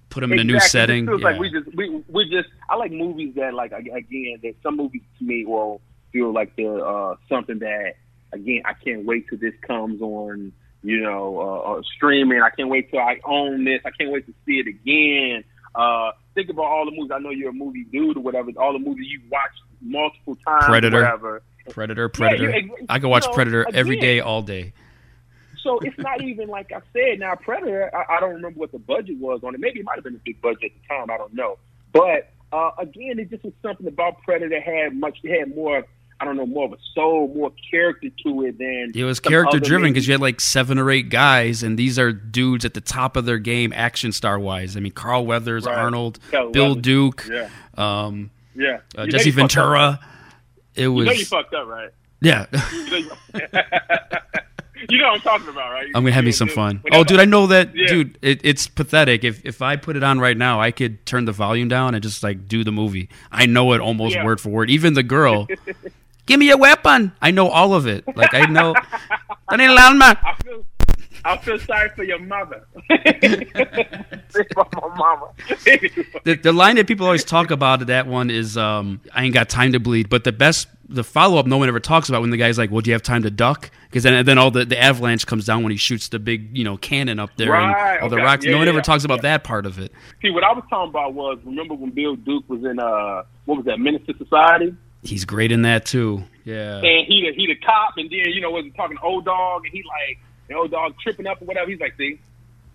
put 0.10 0.22
them 0.22 0.32
in 0.34 0.40
a 0.40 0.44
new 0.44 0.56
Exactly. 0.56 0.68
It 0.68 0.72
setting. 0.72 1.06
feels 1.08 1.22
Yeah. 1.22 1.28
like 1.32 1.40
we 1.40 1.50
just 1.52 1.76
we 1.76 2.04
we 2.10 2.30
just 2.30 2.50
I 2.70 2.76
like 2.76 2.92
movies 2.92 3.36
that 3.36 3.54
like 3.54 3.72
again 3.72 4.40
that 4.44 4.56
some 4.64 4.78
movies 4.78 5.02
to 5.20 5.24
me 5.26 5.46
will 5.46 5.82
feel 6.12 6.32
like 6.34 6.56
they're 6.56 6.86
uh, 6.86 7.16
something 7.30 7.60
that 7.60 7.94
again 8.34 8.62
I 8.66 8.74
can't 8.74 9.06
wait 9.06 9.28
till 9.30 9.38
this 9.38 9.54
comes 9.68 10.02
on 10.02 10.52
you 10.84 11.02
know 11.02 11.40
uh, 11.40 11.72
uh, 11.74 11.82
streaming. 11.96 12.42
I 12.42 12.50
can't 12.50 12.70
wait 12.70 12.92
till 12.92 13.00
I 13.00 13.20
own 13.26 13.66
this. 13.66 13.82
I 13.86 13.92
can't 13.92 14.12
wait 14.12 14.26
to 14.28 14.34
see 14.46 14.60
it 14.60 14.68
again. 14.68 15.44
Uh, 15.74 16.12
think 16.34 16.50
about 16.50 16.66
all 16.66 16.86
the 16.86 16.92
movies. 16.92 17.12
I 17.14 17.20
know 17.20 17.32
you're 17.32 17.50
a 17.50 17.54
movie 17.54 17.84
dude 17.92 18.16
or 18.18 18.22
whatever. 18.22 18.50
All 18.58 18.72
the 18.74 18.80
movies 18.80 19.08
you've 19.10 19.30
watched 19.30 19.60
multiple 19.86 20.38
times. 20.46 20.66
Predator. 20.66 21.02
Whatever. 21.02 21.42
Predator, 21.70 22.10
Predator. 22.10 22.58
you- 22.58 22.76
I 22.90 23.00
could 23.00 23.10
watch 23.10 23.26
know, 23.26 23.34
Predator 23.34 23.66
every 23.74 23.98
again. 23.98 24.08
day, 24.08 24.20
all 24.20 24.42
day. 24.42 24.74
So 25.64 25.80
it's 25.80 25.98
not 25.98 26.22
even 26.22 26.48
like 26.48 26.72
I 26.72 26.80
said. 26.94 27.20
Now 27.20 27.34
Predator, 27.36 27.90
I, 27.96 28.18
I 28.18 28.20
don't 28.20 28.36
remember 28.36 28.60
what 28.60 28.72
the 28.72 28.78
budget 28.80 29.18
was 29.18 29.40
on 29.44 29.56
it. 29.56 29.60
Maybe 29.60 29.80
it 29.80 29.86
might 29.86 29.96
have 29.96 30.04
been 30.04 30.16
a 30.16 30.20
big 30.24 30.40
budget 30.42 30.66
at 30.66 30.72
the 30.82 30.88
time. 30.88 31.10
I 31.10 31.18
don't 31.18 31.34
know. 31.34 31.58
But 31.92 32.32
uh, 32.52 32.72
again, 32.78 33.18
it 33.20 33.32
just 33.32 33.44
was 33.44 33.54
something 33.64 33.88
about 33.88 34.22
Predator 34.22 34.62
had 34.62 34.96
much. 34.96 35.18
It 35.24 35.40
had 35.40 35.56
more. 35.56 35.84
I 36.18 36.24
don't 36.24 36.38
know, 36.38 36.46
more 36.46 36.64
of 36.68 36.72
a 36.72 36.78
soul, 36.94 37.28
more 37.36 37.52
character 37.70 38.08
to 38.24 38.44
it 38.46 38.58
than 38.58 38.94
It 38.96 39.04
was 39.04 39.20
character 39.20 39.60
driven 39.60 39.92
because 39.92 40.08
you 40.08 40.14
had 40.14 40.22
like 40.22 40.40
seven 40.40 40.80
or 40.80 40.90
eight 40.90 41.10
guys, 41.10 41.62
and 41.62 41.78
these 41.78 42.00
are 42.00 42.14
dudes 42.14 42.64
at 42.64 42.74
the 42.74 42.80
top 42.80 43.18
of 43.18 43.26
their 43.26 43.38
game, 43.38 43.74
action 43.76 44.14
star 44.14 44.40
wise. 44.40 44.78
I 44.78 44.80
mean, 44.80 44.94
Carl 44.94 45.26
Weathers, 45.26 45.66
Right. 45.66 45.78
Arnold, 45.78 46.20
Carl 46.32 46.52
Bill 46.52 46.68
Weathers. 46.70 46.82
Duke, 46.84 47.28
Yeah. 47.30 47.50
um, 47.78 48.30
Yeah. 48.56 48.80
uh, 48.98 49.06
Jesse 49.08 49.30
you 49.30 49.34
Ventura. 49.34 50.00
It 50.76 50.84
You 50.84 50.94
was 50.94 51.06
know 51.08 51.12
you 51.14 51.26
fucked 51.26 51.54
up, 51.54 51.68
right? 51.68 51.90
yeah. 52.22 52.46
You 52.74 52.90
know, 52.90 52.98
you, 52.98 53.12
you 54.90 55.04
what 55.04 55.14
I'm 55.16 55.20
talking 55.22 55.50
about, 55.50 55.72
right? 55.72 55.86
I'm 55.96 56.04
gonna 56.04 56.12
have 56.12 56.26
me 56.26 56.32
some 56.32 56.48
you- 56.50 56.54
fun. 56.54 56.82
Oh, 56.92 57.04
dude, 57.04 57.20
I 57.20 57.26
know 57.26 57.48
that, 57.48 57.76
Yeah. 57.76 57.88
dude. 57.88 58.18
It, 58.22 58.42
it's 58.44 58.68
pathetic. 58.68 59.24
If 59.24 59.46
if 59.46 59.62
I 59.62 59.76
put 59.78 59.96
it 59.96 60.04
on 60.04 60.20
right 60.20 60.38
now, 60.38 60.60
I 60.62 60.72
could 60.72 61.06
turn 61.06 61.26
the 61.26 61.32
volume 61.32 61.68
down 61.70 61.96
and 61.96 62.04
just 62.04 62.24
like 62.24 62.48
do 62.48 62.64
the 62.64 62.72
movie. 62.72 63.10
I 63.32 63.46
know 63.46 63.74
it 63.74 63.82
almost 63.82 64.16
Yeah. 64.16 64.26
word 64.26 64.40
for 64.42 64.50
word. 64.50 64.70
Even 64.70 64.94
the 64.94 65.04
girl, 65.04 65.48
give 66.26 66.40
me 66.40 66.50
a 66.52 66.58
weapon. 66.58 67.14
I 67.22 67.32
know 67.32 67.48
all 67.50 67.74
of 67.74 67.88
it. 67.88 68.04
Like 68.16 68.34
I 68.34 68.46
know. 68.48 68.76
Daniel 69.50 69.78
Alma. 69.80 70.18
I 70.24 70.36
feel, 70.44 70.66
I 71.26 71.38
feel 71.38 71.58
sorry 71.60 71.90
for 71.90 72.04
your 72.04 72.20
mother. 72.20 72.66
for 74.54 74.68
my 74.74 74.96
mama. 74.96 75.32
the, 76.24 76.40
the 76.42 76.54
line 76.54 76.76
that 76.76 76.88
people 76.88 77.06
always 77.06 77.24
talk 77.24 77.50
about 77.50 77.88
that 77.88 78.06
one 78.06 78.30
is 78.30 78.58
um, 78.58 79.02
I 79.14 79.24
ain't 79.24 79.34
got 79.34 79.50
time 79.50 79.72
to 79.72 79.80
bleed. 79.80 80.08
But 80.08 80.24
the 80.24 80.32
best, 80.32 80.68
the 80.88 81.04
follow 81.04 81.40
up, 81.40 81.48
no 81.48 81.58
one 81.58 81.68
ever 81.68 81.80
talks 81.80 82.10
about 82.10 82.22
when 82.22 82.30
the 82.30 82.38
guy's 82.38 82.60
like, 82.60 82.70
"Well, 82.70 82.82
do 82.82 82.92
you 82.92 82.94
have 82.94 83.02
time 83.02 83.24
to 83.24 83.32
duck?" 83.32 83.72
Because 83.90 84.04
then, 84.04 84.24
then 84.26 84.38
all 84.38 84.52
the, 84.52 84.66
the 84.66 84.80
avalanche 84.80 85.26
comes 85.26 85.46
down 85.46 85.64
when 85.64 85.72
he 85.72 85.78
shoots 85.78 86.10
the 86.10 86.20
big, 86.20 86.56
you 86.56 86.64
know, 86.64 86.78
cannon 86.78 87.20
up 87.20 87.32
there 87.38 87.52
Right, 87.52 87.96
and 87.96 88.04
all 88.04 88.10
the 88.10 88.18
rocks. 88.18 88.46
Yeah, 88.46 88.52
no 88.52 88.58
one 88.58 88.68
yeah, 88.68 88.70
ever 88.70 88.80
yeah. 88.80 88.84
talks 88.84 89.04
about 89.04 89.24
that 89.24 89.44
part 89.44 89.66
of 89.66 89.80
it. 89.80 89.92
See, 90.22 90.30
what 90.30 90.44
I 90.44 90.54
was 90.54 90.64
talking 90.70 90.90
about 90.90 91.16
was 91.16 91.40
remember 91.44 91.74
when 91.74 91.90
Bill 91.90 92.16
Duke 92.16 92.48
was 92.48 92.64
in 92.64 92.80
uh 92.80 93.24
what 93.46 93.58
was 93.58 93.66
that 93.66 93.80
Menace 93.80 94.06
to 94.08 94.18
Society, 94.18 94.76
He's 95.02 95.26
great 95.26 95.52
in 95.52 95.62
that 95.64 95.86
too. 95.86 96.24
Yeah. 96.44 96.78
and 96.78 97.08
he 97.08 97.22
the 97.28 97.34
he 97.36 97.48
the 97.48 97.56
cop, 97.56 97.94
and 97.98 98.10
then 98.10 98.32
you 98.32 98.42
know 98.42 98.52
was 98.52 98.66
talking 98.76 98.98
to 98.98 99.04
old 99.04 99.26
dog, 99.26 99.64
and 99.66 99.74
he 99.74 99.84
like 99.84 100.20
old 100.54 100.72
dog 100.72 100.96
tripping 101.02 101.28
up 101.28 101.42
or 101.42 101.46
whatever. 101.46 101.70
He's 101.70 101.80
like, 101.80 101.96
see, 101.98 102.20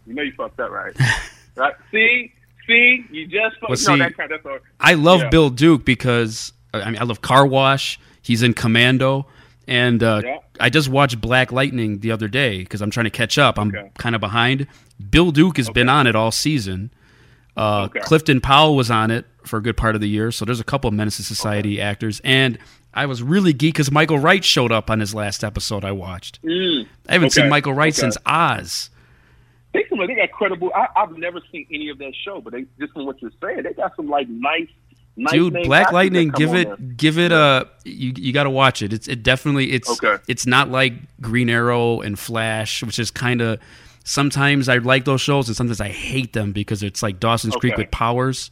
you 0.07 0.15
know 0.15 0.23
you 0.23 0.33
fucked 0.33 0.59
up, 0.59 0.71
right? 0.71 0.95
right? 1.57 1.75
See, 1.91 2.33
see, 2.67 3.05
you 3.11 3.27
just 3.27 3.57
fucked. 3.61 3.63
Well, 3.63 3.71
no, 3.71 3.77
see, 3.77 3.99
that 3.99 4.17
kind. 4.17 4.31
That's 4.31 4.45
all. 4.45 4.59
I 4.81 4.95
love 4.95 5.21
yeah. 5.21 5.29
Bill 5.29 5.51
Duke 5.51 5.85
because 5.85 6.53
I 6.75 6.91
mean 6.91 7.01
I 7.01 7.05
love 7.05 7.23
Car 7.23 7.47
Wash. 7.47 8.01
He's 8.23 8.43
in 8.43 8.55
Commando, 8.55 9.27
and 9.67 10.03
uh, 10.03 10.23
Yeah. 10.25 10.39
I 10.59 10.69
just 10.69 10.89
watched 10.89 11.21
Black 11.21 11.53
Lightning 11.53 12.01
the 12.01 12.13
other 12.13 12.29
day 12.29 12.59
because 12.59 12.83
I'm 12.83 12.91
trying 12.91 13.05
to 13.05 13.11
catch 13.11 13.39
up. 13.39 13.59
I'm 13.59 13.73
kind 13.97 14.15
of 14.15 14.21
behind. 14.21 14.67
Bill 15.11 15.31
Duke 15.31 15.57
has 15.57 15.71
been 15.71 15.89
on 15.89 16.07
it 16.07 16.15
all 16.15 16.31
season. 16.31 16.91
Uh, 17.57 17.85
Okay. 17.85 18.01
Clifton 18.01 18.41
Powell 18.41 18.77
was 18.77 18.91
on 18.91 19.11
it 19.11 19.27
for 19.45 19.57
a 19.59 19.63
good 19.63 19.77
part 19.77 19.95
of 19.95 20.01
the 20.01 20.09
year, 20.09 20.31
so 20.31 20.45
there's 20.45 20.61
a 20.61 20.65
couple 20.65 20.89
of 20.89 20.95
Menace 20.95 21.17
to 21.17 21.25
Society 21.25 21.81
actors, 21.81 22.21
and 22.25 22.59
I 22.93 23.07
was 23.07 23.23
really 23.23 23.53
geeked 23.55 23.61
because 23.75 23.91
Michael 23.91 24.19
Wright 24.19 24.45
showed 24.45 24.73
up 24.73 24.91
on 24.91 25.01
his 25.01 25.15
last 25.15 25.43
episode 25.45 25.85
I 25.85 25.93
watched. 25.93 26.43
Mm. 26.43 26.87
I 27.09 27.13
haven't 27.13 27.27
Okay. 27.27 27.43
seen 27.43 27.49
Michael 27.49 27.73
Wright 27.73 27.93
Okay. 27.93 28.01
since 28.01 28.17
Oz. 28.27 28.91
They, 29.73 29.85
they 29.89 30.15
got 30.17 30.33
credible. 30.33 30.73
I, 30.75 30.89
I've 30.97 31.17
never 31.17 31.41
seen 31.53 31.67
any 31.73 31.89
of 31.91 31.99
that 31.99 32.13
show, 32.25 32.41
but 32.41 32.53
they, 32.53 32.67
just 32.81 32.93
from 32.93 33.07
what 33.07 33.23
you're 33.23 33.31
saying, 33.43 33.63
they 33.63 33.73
got 33.73 33.95
some 33.95 34.09
like 34.09 34.29
nice, 34.29 34.67
nice. 35.17 35.33
Dude, 35.33 35.55
Black 35.65 35.93
Lightning, 35.93 36.31
give 36.31 36.55
it, 36.55 36.67
there. 36.67 36.77
give 36.77 37.19
it 37.19 37.31
a. 37.31 37.69
You 37.85 38.13
you 38.17 38.33
got 38.33 38.45
to 38.45 38.51
watch 38.51 38.83
it. 38.83 38.93
It's 38.93 39.07
it 39.07 39.23
definitely 39.23 39.71
it's 39.71 39.89
Okay. 39.89 40.21
it's 40.27 40.45
not 40.45 40.71
like 40.71 40.95
Green 41.21 41.49
Arrow 41.49 42.01
and 42.01 42.19
Flash, 42.19 42.83
which 42.83 42.99
is 42.99 43.11
kind 43.13 43.41
of. 43.41 43.61
Sometimes 44.05 44.69
I 44.69 44.79
like 44.79 45.05
those 45.05 45.21
shows, 45.21 45.49
and 45.49 45.57
sometimes 45.57 45.81
I 45.81 45.89
hate 45.89 46.33
them 46.33 46.53
because 46.53 46.83
it's 46.83 47.03
like 47.03 47.21
Dawson's 47.21 47.55
Creek 47.57 47.77
with 47.77 47.91
powers. 47.91 48.51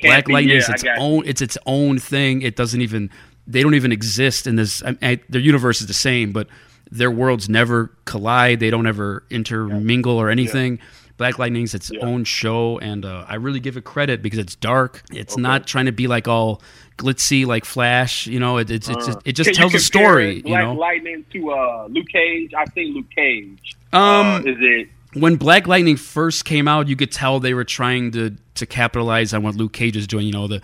Can't 0.00 0.10
Black 0.10 0.26
be- 0.26 0.32
Lightning 0.32 0.56
is 0.56 0.68
yeah, 0.68 0.72
I 0.72 0.74
its 0.74 1.00
own. 1.00 1.22
It's 1.26 1.42
its 1.42 1.58
own 1.66 1.98
thing. 1.98 2.42
It 2.42 2.56
doesn't 2.56 2.80
even. 2.80 3.10
They 3.46 3.62
don't 3.62 3.74
even 3.74 3.92
exist 3.92 4.46
in 4.46 4.56
this. 4.56 4.82
I, 4.82 4.96
I, 5.02 5.20
their 5.28 5.40
universe 5.40 5.80
is 5.80 5.86
the 5.86 5.92
same, 5.92 6.32
but 6.32 6.48
their 6.90 7.10
worlds 7.10 7.48
never 7.48 7.90
collide. 8.04 8.60
They 8.60 8.70
don't 8.70 8.86
ever 8.86 9.24
intermingle 9.30 10.16
or 10.16 10.30
anything. 10.30 10.78
Black 11.16 11.38
Lightning's 11.38 11.74
its 11.74 11.92
own 12.00 12.24
show, 12.24 12.78
and 12.80 13.04
uh, 13.04 13.24
I 13.28 13.36
really 13.36 13.60
give 13.60 13.76
it 13.76 13.84
credit 13.84 14.20
because 14.22 14.38
it's 14.38 14.56
dark. 14.56 15.02
It's 15.12 15.36
not 15.36 15.66
trying 15.66 15.86
to 15.86 15.92
be 15.92 16.08
like 16.08 16.26
all 16.26 16.60
glitzy 16.98 17.46
like 17.46 17.64
Flash. 17.64 18.26
You 18.26 18.40
know, 18.40 18.58
it, 18.58 18.70
it's 18.70 18.88
it's 18.88 19.08
Uh, 19.08 19.20
it 19.24 19.32
just 19.32 19.54
tells 19.54 19.74
a 19.74 19.78
story. 19.78 20.36
You 20.36 20.42
Black 20.42 20.64
know, 20.64 20.74
Lightning 20.74 21.24
to 21.32 21.50
uh, 21.52 21.86
Luke 21.90 22.08
Cage. 22.12 22.52
I've 22.56 22.72
seen 22.74 22.94
Luke 22.94 23.06
Cage. 23.14 23.76
Um, 23.92 24.26
uh, 24.26 24.38
is 24.40 24.56
it? 24.60 24.88
when 25.14 25.36
Black 25.36 25.68
Lightning 25.68 25.96
first 25.96 26.44
came 26.44 26.66
out, 26.66 26.88
you 26.88 26.96
could 26.96 27.12
tell 27.12 27.38
they 27.38 27.54
were 27.54 27.64
trying 27.64 28.10
to 28.12 28.34
to 28.56 28.66
capitalize 28.66 29.32
on 29.32 29.42
what 29.44 29.54
Luke 29.54 29.72
Cage 29.72 29.96
is 29.96 30.08
doing. 30.08 30.26
You 30.26 30.32
know 30.32 30.48
the, 30.48 30.60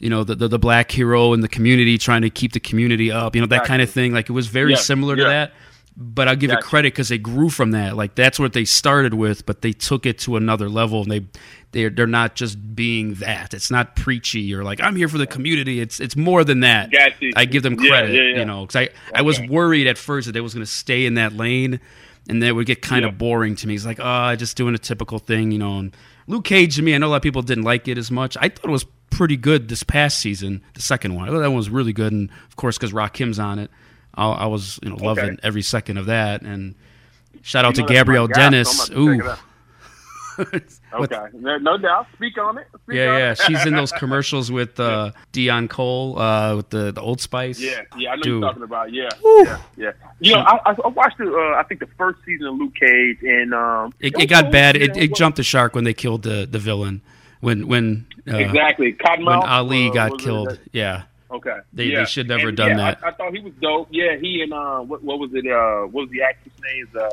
you 0.00 0.10
know 0.10 0.24
the 0.24 0.34
the, 0.34 0.48
the 0.48 0.58
black 0.58 0.90
hero 0.90 1.32
in 1.32 1.40
the 1.42 1.48
community, 1.48 1.96
trying 1.96 2.22
to 2.22 2.30
keep 2.30 2.52
the 2.54 2.60
community 2.60 3.12
up. 3.12 3.36
You 3.36 3.40
know 3.40 3.46
that 3.46 3.64
kind 3.64 3.80
of 3.82 3.88
thing. 3.90 4.12
Like 4.12 4.28
it 4.28 4.32
was 4.32 4.48
very 4.48 4.72
Yeah, 4.72 4.78
similar 4.78 5.14
to 5.14 5.22
yeah. 5.22 5.28
that. 5.28 5.52
But 5.94 6.26
I'll 6.26 6.36
give 6.36 6.50
it 6.50 6.60
credit 6.60 6.94
because 6.94 7.10
they 7.10 7.18
grew 7.18 7.50
from 7.50 7.72
that. 7.72 7.96
Like 7.96 8.14
that's 8.14 8.38
what 8.38 8.54
they 8.54 8.64
started 8.64 9.12
with, 9.12 9.44
but 9.44 9.60
they 9.60 9.72
took 9.72 10.06
it 10.06 10.18
to 10.20 10.36
another 10.36 10.70
level. 10.70 11.02
And 11.02 11.10
they 11.10 11.26
they're 11.72 11.90
they're 11.90 12.06
not 12.06 12.34
just 12.34 12.74
being 12.74 13.14
that. 13.14 13.52
It's 13.52 13.70
not 13.70 13.94
preachy 13.94 14.54
or 14.54 14.64
like 14.64 14.80
I'm 14.80 14.96
here 14.96 15.08
for 15.08 15.18
the 15.18 15.26
community. 15.26 15.80
It's 15.80 16.00
it's 16.00 16.16
more 16.16 16.44
than 16.44 16.60
that. 16.60 16.90
Gotcha. 16.90 17.32
I 17.36 17.44
give 17.44 17.62
them 17.62 17.76
credit. 17.76 18.14
yeah, 18.14 18.22
yeah. 18.22 18.38
You 18.38 18.44
know, 18.46 18.62
because 18.66 18.76
I 18.76 18.88
I 19.14 19.22
was 19.22 19.38
worried 19.40 19.86
at 19.86 19.98
first 19.98 20.26
that 20.26 20.32
they 20.32 20.40
was 20.40 20.54
going 20.54 20.64
to 20.64 20.70
stay 20.70 21.04
in 21.04 21.14
that 21.14 21.34
lane, 21.34 21.78
and 22.28 22.42
that 22.42 22.54
would 22.54 22.66
get 22.66 22.80
kind 22.80 23.04
of 23.04 23.18
boring 23.18 23.56
to 23.56 23.66
me. 23.66 23.74
It's 23.74 23.84
like, 23.84 24.00
oh, 24.00 24.34
just 24.36 24.56
doing 24.56 24.74
a 24.74 24.78
typical 24.78 25.18
thing, 25.18 25.50
you 25.50 25.58
know. 25.58 25.78
And 25.78 25.96
Luke 26.26 26.44
Cage 26.44 26.76
to 26.76 26.82
me, 26.82 26.94
I 26.94 26.98
know 26.98 27.08
a 27.08 27.10
lot 27.10 27.16
of 27.16 27.22
people 27.22 27.42
didn't 27.42 27.64
like 27.64 27.88
it 27.88 27.98
as 27.98 28.10
much. 28.10 28.36
I 28.38 28.48
thought 28.48 28.64
it 28.64 28.70
was 28.70 28.86
pretty 29.10 29.36
good 29.36 29.68
this 29.68 29.82
past 29.82 30.20
season, 30.20 30.62
the 30.74 30.82
second 30.82 31.14
one. 31.14 31.28
I 31.28 31.32
thought 31.32 31.40
that 31.40 31.48
one 31.48 31.56
was 31.56 31.70
really 31.70 31.92
good, 31.92 32.12
and 32.12 32.30
of 32.48 32.56
course, 32.56 32.78
because 32.78 32.92
Rakim's 32.92 33.38
on 33.38 33.58
it, 33.58 33.70
I, 34.14 34.26
I 34.30 34.46
was 34.46 34.78
you 34.82 34.90
know 34.90 34.96
loving 34.96 35.38
every 35.42 35.62
second 35.62 35.96
of 35.98 36.06
that. 36.06 36.42
And 36.42 36.74
shout 37.42 37.64
out 37.64 37.76
You 37.76 37.86
to 37.86 37.92
Gabrielle 37.92 38.28
so 38.28 38.32
Dennis. 38.34 38.88
about 38.88 38.96
to 38.96 39.18
check 39.18 39.26
it 39.26 39.38
Ooh. 39.38 40.62
Okay, 40.94 41.16
no, 41.34 41.78
doubt. 41.78 42.06
Speak 42.14 42.36
on 42.36 42.58
it. 42.58 42.66
Speak 42.84 42.96
Yeah, 42.96 43.08
on 43.14 43.18
yeah. 43.18 43.30
it. 43.32 43.38
She's 43.38 43.64
in 43.64 43.74
those 43.74 43.92
commercials 43.98 44.52
with 44.52 44.78
uh, 44.78 45.12
Deon 45.32 45.70
Cole 45.70 46.18
uh, 46.18 46.56
with 46.56 46.68
the, 46.68 46.92
the 46.92 47.00
Old 47.00 47.20
Spice. 47.20 47.58
Yeah, 47.58 47.80
yeah, 47.96 48.10
I 48.10 48.16
know 48.16 48.22
Dude. 48.22 48.32
you're 48.40 48.40
talking 48.50 48.62
about. 48.62 48.92
Yeah, 48.92 49.08
yeah, 49.24 49.58
yeah. 49.76 49.92
You 50.20 50.34
know, 50.34 50.40
I, 50.40 50.74
I 50.84 50.88
watched 50.88 51.16
the, 51.18 51.32
uh, 51.32 51.58
I 51.58 51.62
think 51.62 51.80
the 51.80 51.86
first 51.98 52.18
season 52.26 52.46
of 52.46 52.56
Luke 52.56 52.74
Cage, 52.74 53.18
and 53.22 53.54
um, 53.54 53.94
It, 54.00 54.14
was 54.14 54.24
it 54.24 54.26
got 54.28 54.44
cool, 54.44 54.52
bad. 54.52 54.76
It, 54.76 54.96
it 54.96 55.14
jumped 55.14 55.36
the 55.36 55.42
shark 55.42 55.74
when 55.74 55.84
they 55.84 55.94
killed 55.94 56.24
the, 56.24 56.46
the 56.50 56.58
villain. 56.58 57.00
When 57.40 57.66
when 57.68 58.06
uh, 58.30 58.36
exactly. 58.36 58.92
Cottonmouth, 58.92 59.40
when 59.40 59.48
Ali 59.48 59.90
got 59.90 60.18
killed. 60.18 60.58
Yeah, 60.72 61.02
Okay, 61.32 61.56
They- 61.72 61.84
yeah. 61.86 62.00
they 62.00 62.04
should 62.04 62.28
never 62.28 62.48
And, 62.48 62.56
done 62.56 62.70
yeah, 62.70 62.76
that. 62.76 62.98
I, 63.02 63.08
I 63.08 63.12
thought 63.12 63.32
he 63.34 63.40
was 63.40 63.54
dope. 63.62 63.88
Yeah, 63.90 64.16
he 64.20 64.42
and 64.42 64.52
uh, 64.52 64.80
what 64.80 65.02
what 65.02 65.18
was 65.18 65.30
it? 65.32 65.46
Uh, 65.46 65.86
what 65.86 66.02
was 66.02 66.10
the 66.10 66.20
actress 66.22 66.52
name? 66.62 66.88
Uh, 66.94 67.08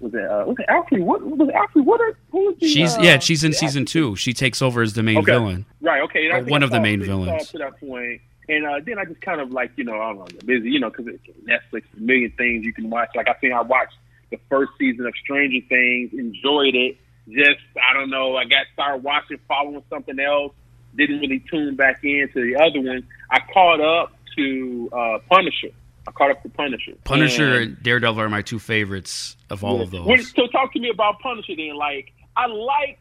was 0.00 0.12
it 0.14 0.24
uh, 0.30 0.44
was 0.46 0.56
it 0.58 0.66
Alfred? 0.68 1.00
What 1.02 1.22
was 1.22 1.48
it 1.48 1.54
Alfred? 1.54 1.86
What? 1.86 2.00
are- 2.02 2.16
Who 2.32 2.46
was 2.46 2.56
the, 2.60 2.68
she's 2.68 2.96
uh, 2.96 3.00
yeah 3.00 3.18
she's 3.18 3.44
in 3.44 3.52
season 3.54 3.86
two. 3.86 4.14
She 4.16 4.34
takes 4.34 4.60
over 4.60 4.82
as 4.82 4.92
the 4.92 5.02
main 5.02 5.18
Okay. 5.18 5.32
villain. 5.32 5.64
Right. 5.80 6.02
Okay. 6.02 6.26
Or 6.30 6.42
one 6.44 6.62
of 6.62 6.70
the 6.70 6.80
main 6.80 7.02
villains. 7.02 7.48
To 7.52 7.58
that 7.58 7.80
point, 7.80 8.20
and 8.48 8.66
uh, 8.66 8.80
then 8.84 8.98
I 8.98 9.04
just 9.06 9.22
kind 9.22 9.40
of 9.40 9.52
like 9.52 9.72
you 9.76 9.84
know 9.84 9.94
I 9.98 10.08
don't 10.12 10.18
know, 10.18 10.24
got 10.26 10.44
busy, 10.46 10.70
you 10.70 10.78
know, 10.80 10.90
because 10.90 11.06
Netflix, 11.06 11.84
a 11.96 12.00
million 12.00 12.32
things 12.36 12.64
you 12.66 12.74
can 12.74 12.90
watch. 12.90 13.08
Like 13.16 13.28
I 13.28 13.32
think 13.34 13.54
I 13.54 13.62
watched 13.62 13.94
the 14.30 14.38
first 14.50 14.72
season 14.78 15.06
of 15.06 15.14
Stranger 15.24 15.66
Things. 15.68 16.12
Enjoyed 16.12 16.74
it. 16.74 16.98
Just 17.28 17.60
I 17.82 17.94
don't 17.94 18.10
know. 18.10 18.36
I 18.36 18.44
got 18.44 18.66
started 18.74 19.02
watching, 19.02 19.38
following 19.48 19.82
something 19.88 20.18
else. 20.20 20.52
Didn't 20.96 21.20
really 21.20 21.42
tune 21.50 21.74
back 21.76 22.00
into 22.02 22.42
the 22.44 22.56
other 22.62 22.80
one. 22.80 23.06
I 23.30 23.40
caught 23.52 23.80
up 23.80 24.12
to 24.36 24.90
uh, 24.92 25.18
Punisher. 25.30 25.68
I 26.06 26.10
caught 26.10 26.30
up 26.32 26.42
to 26.42 26.48
Punisher. 26.48 26.92
Punisher 27.04 27.54
And- 27.54 27.62
and 27.76 27.82
Daredevil 27.82 28.20
are 28.20 28.28
my 28.28 28.42
two 28.42 28.58
favorites 28.58 29.36
of 29.50 29.62
all 29.64 29.80
of 29.80 29.90
those. 29.90 30.30
So 30.34 30.46
talk 30.48 30.72
to 30.74 30.80
me 30.80 30.90
about 30.90 31.20
Punisher 31.20 31.54
then. 31.56 31.76
Like 31.76 32.12
I 32.36 32.46
like 32.46 32.98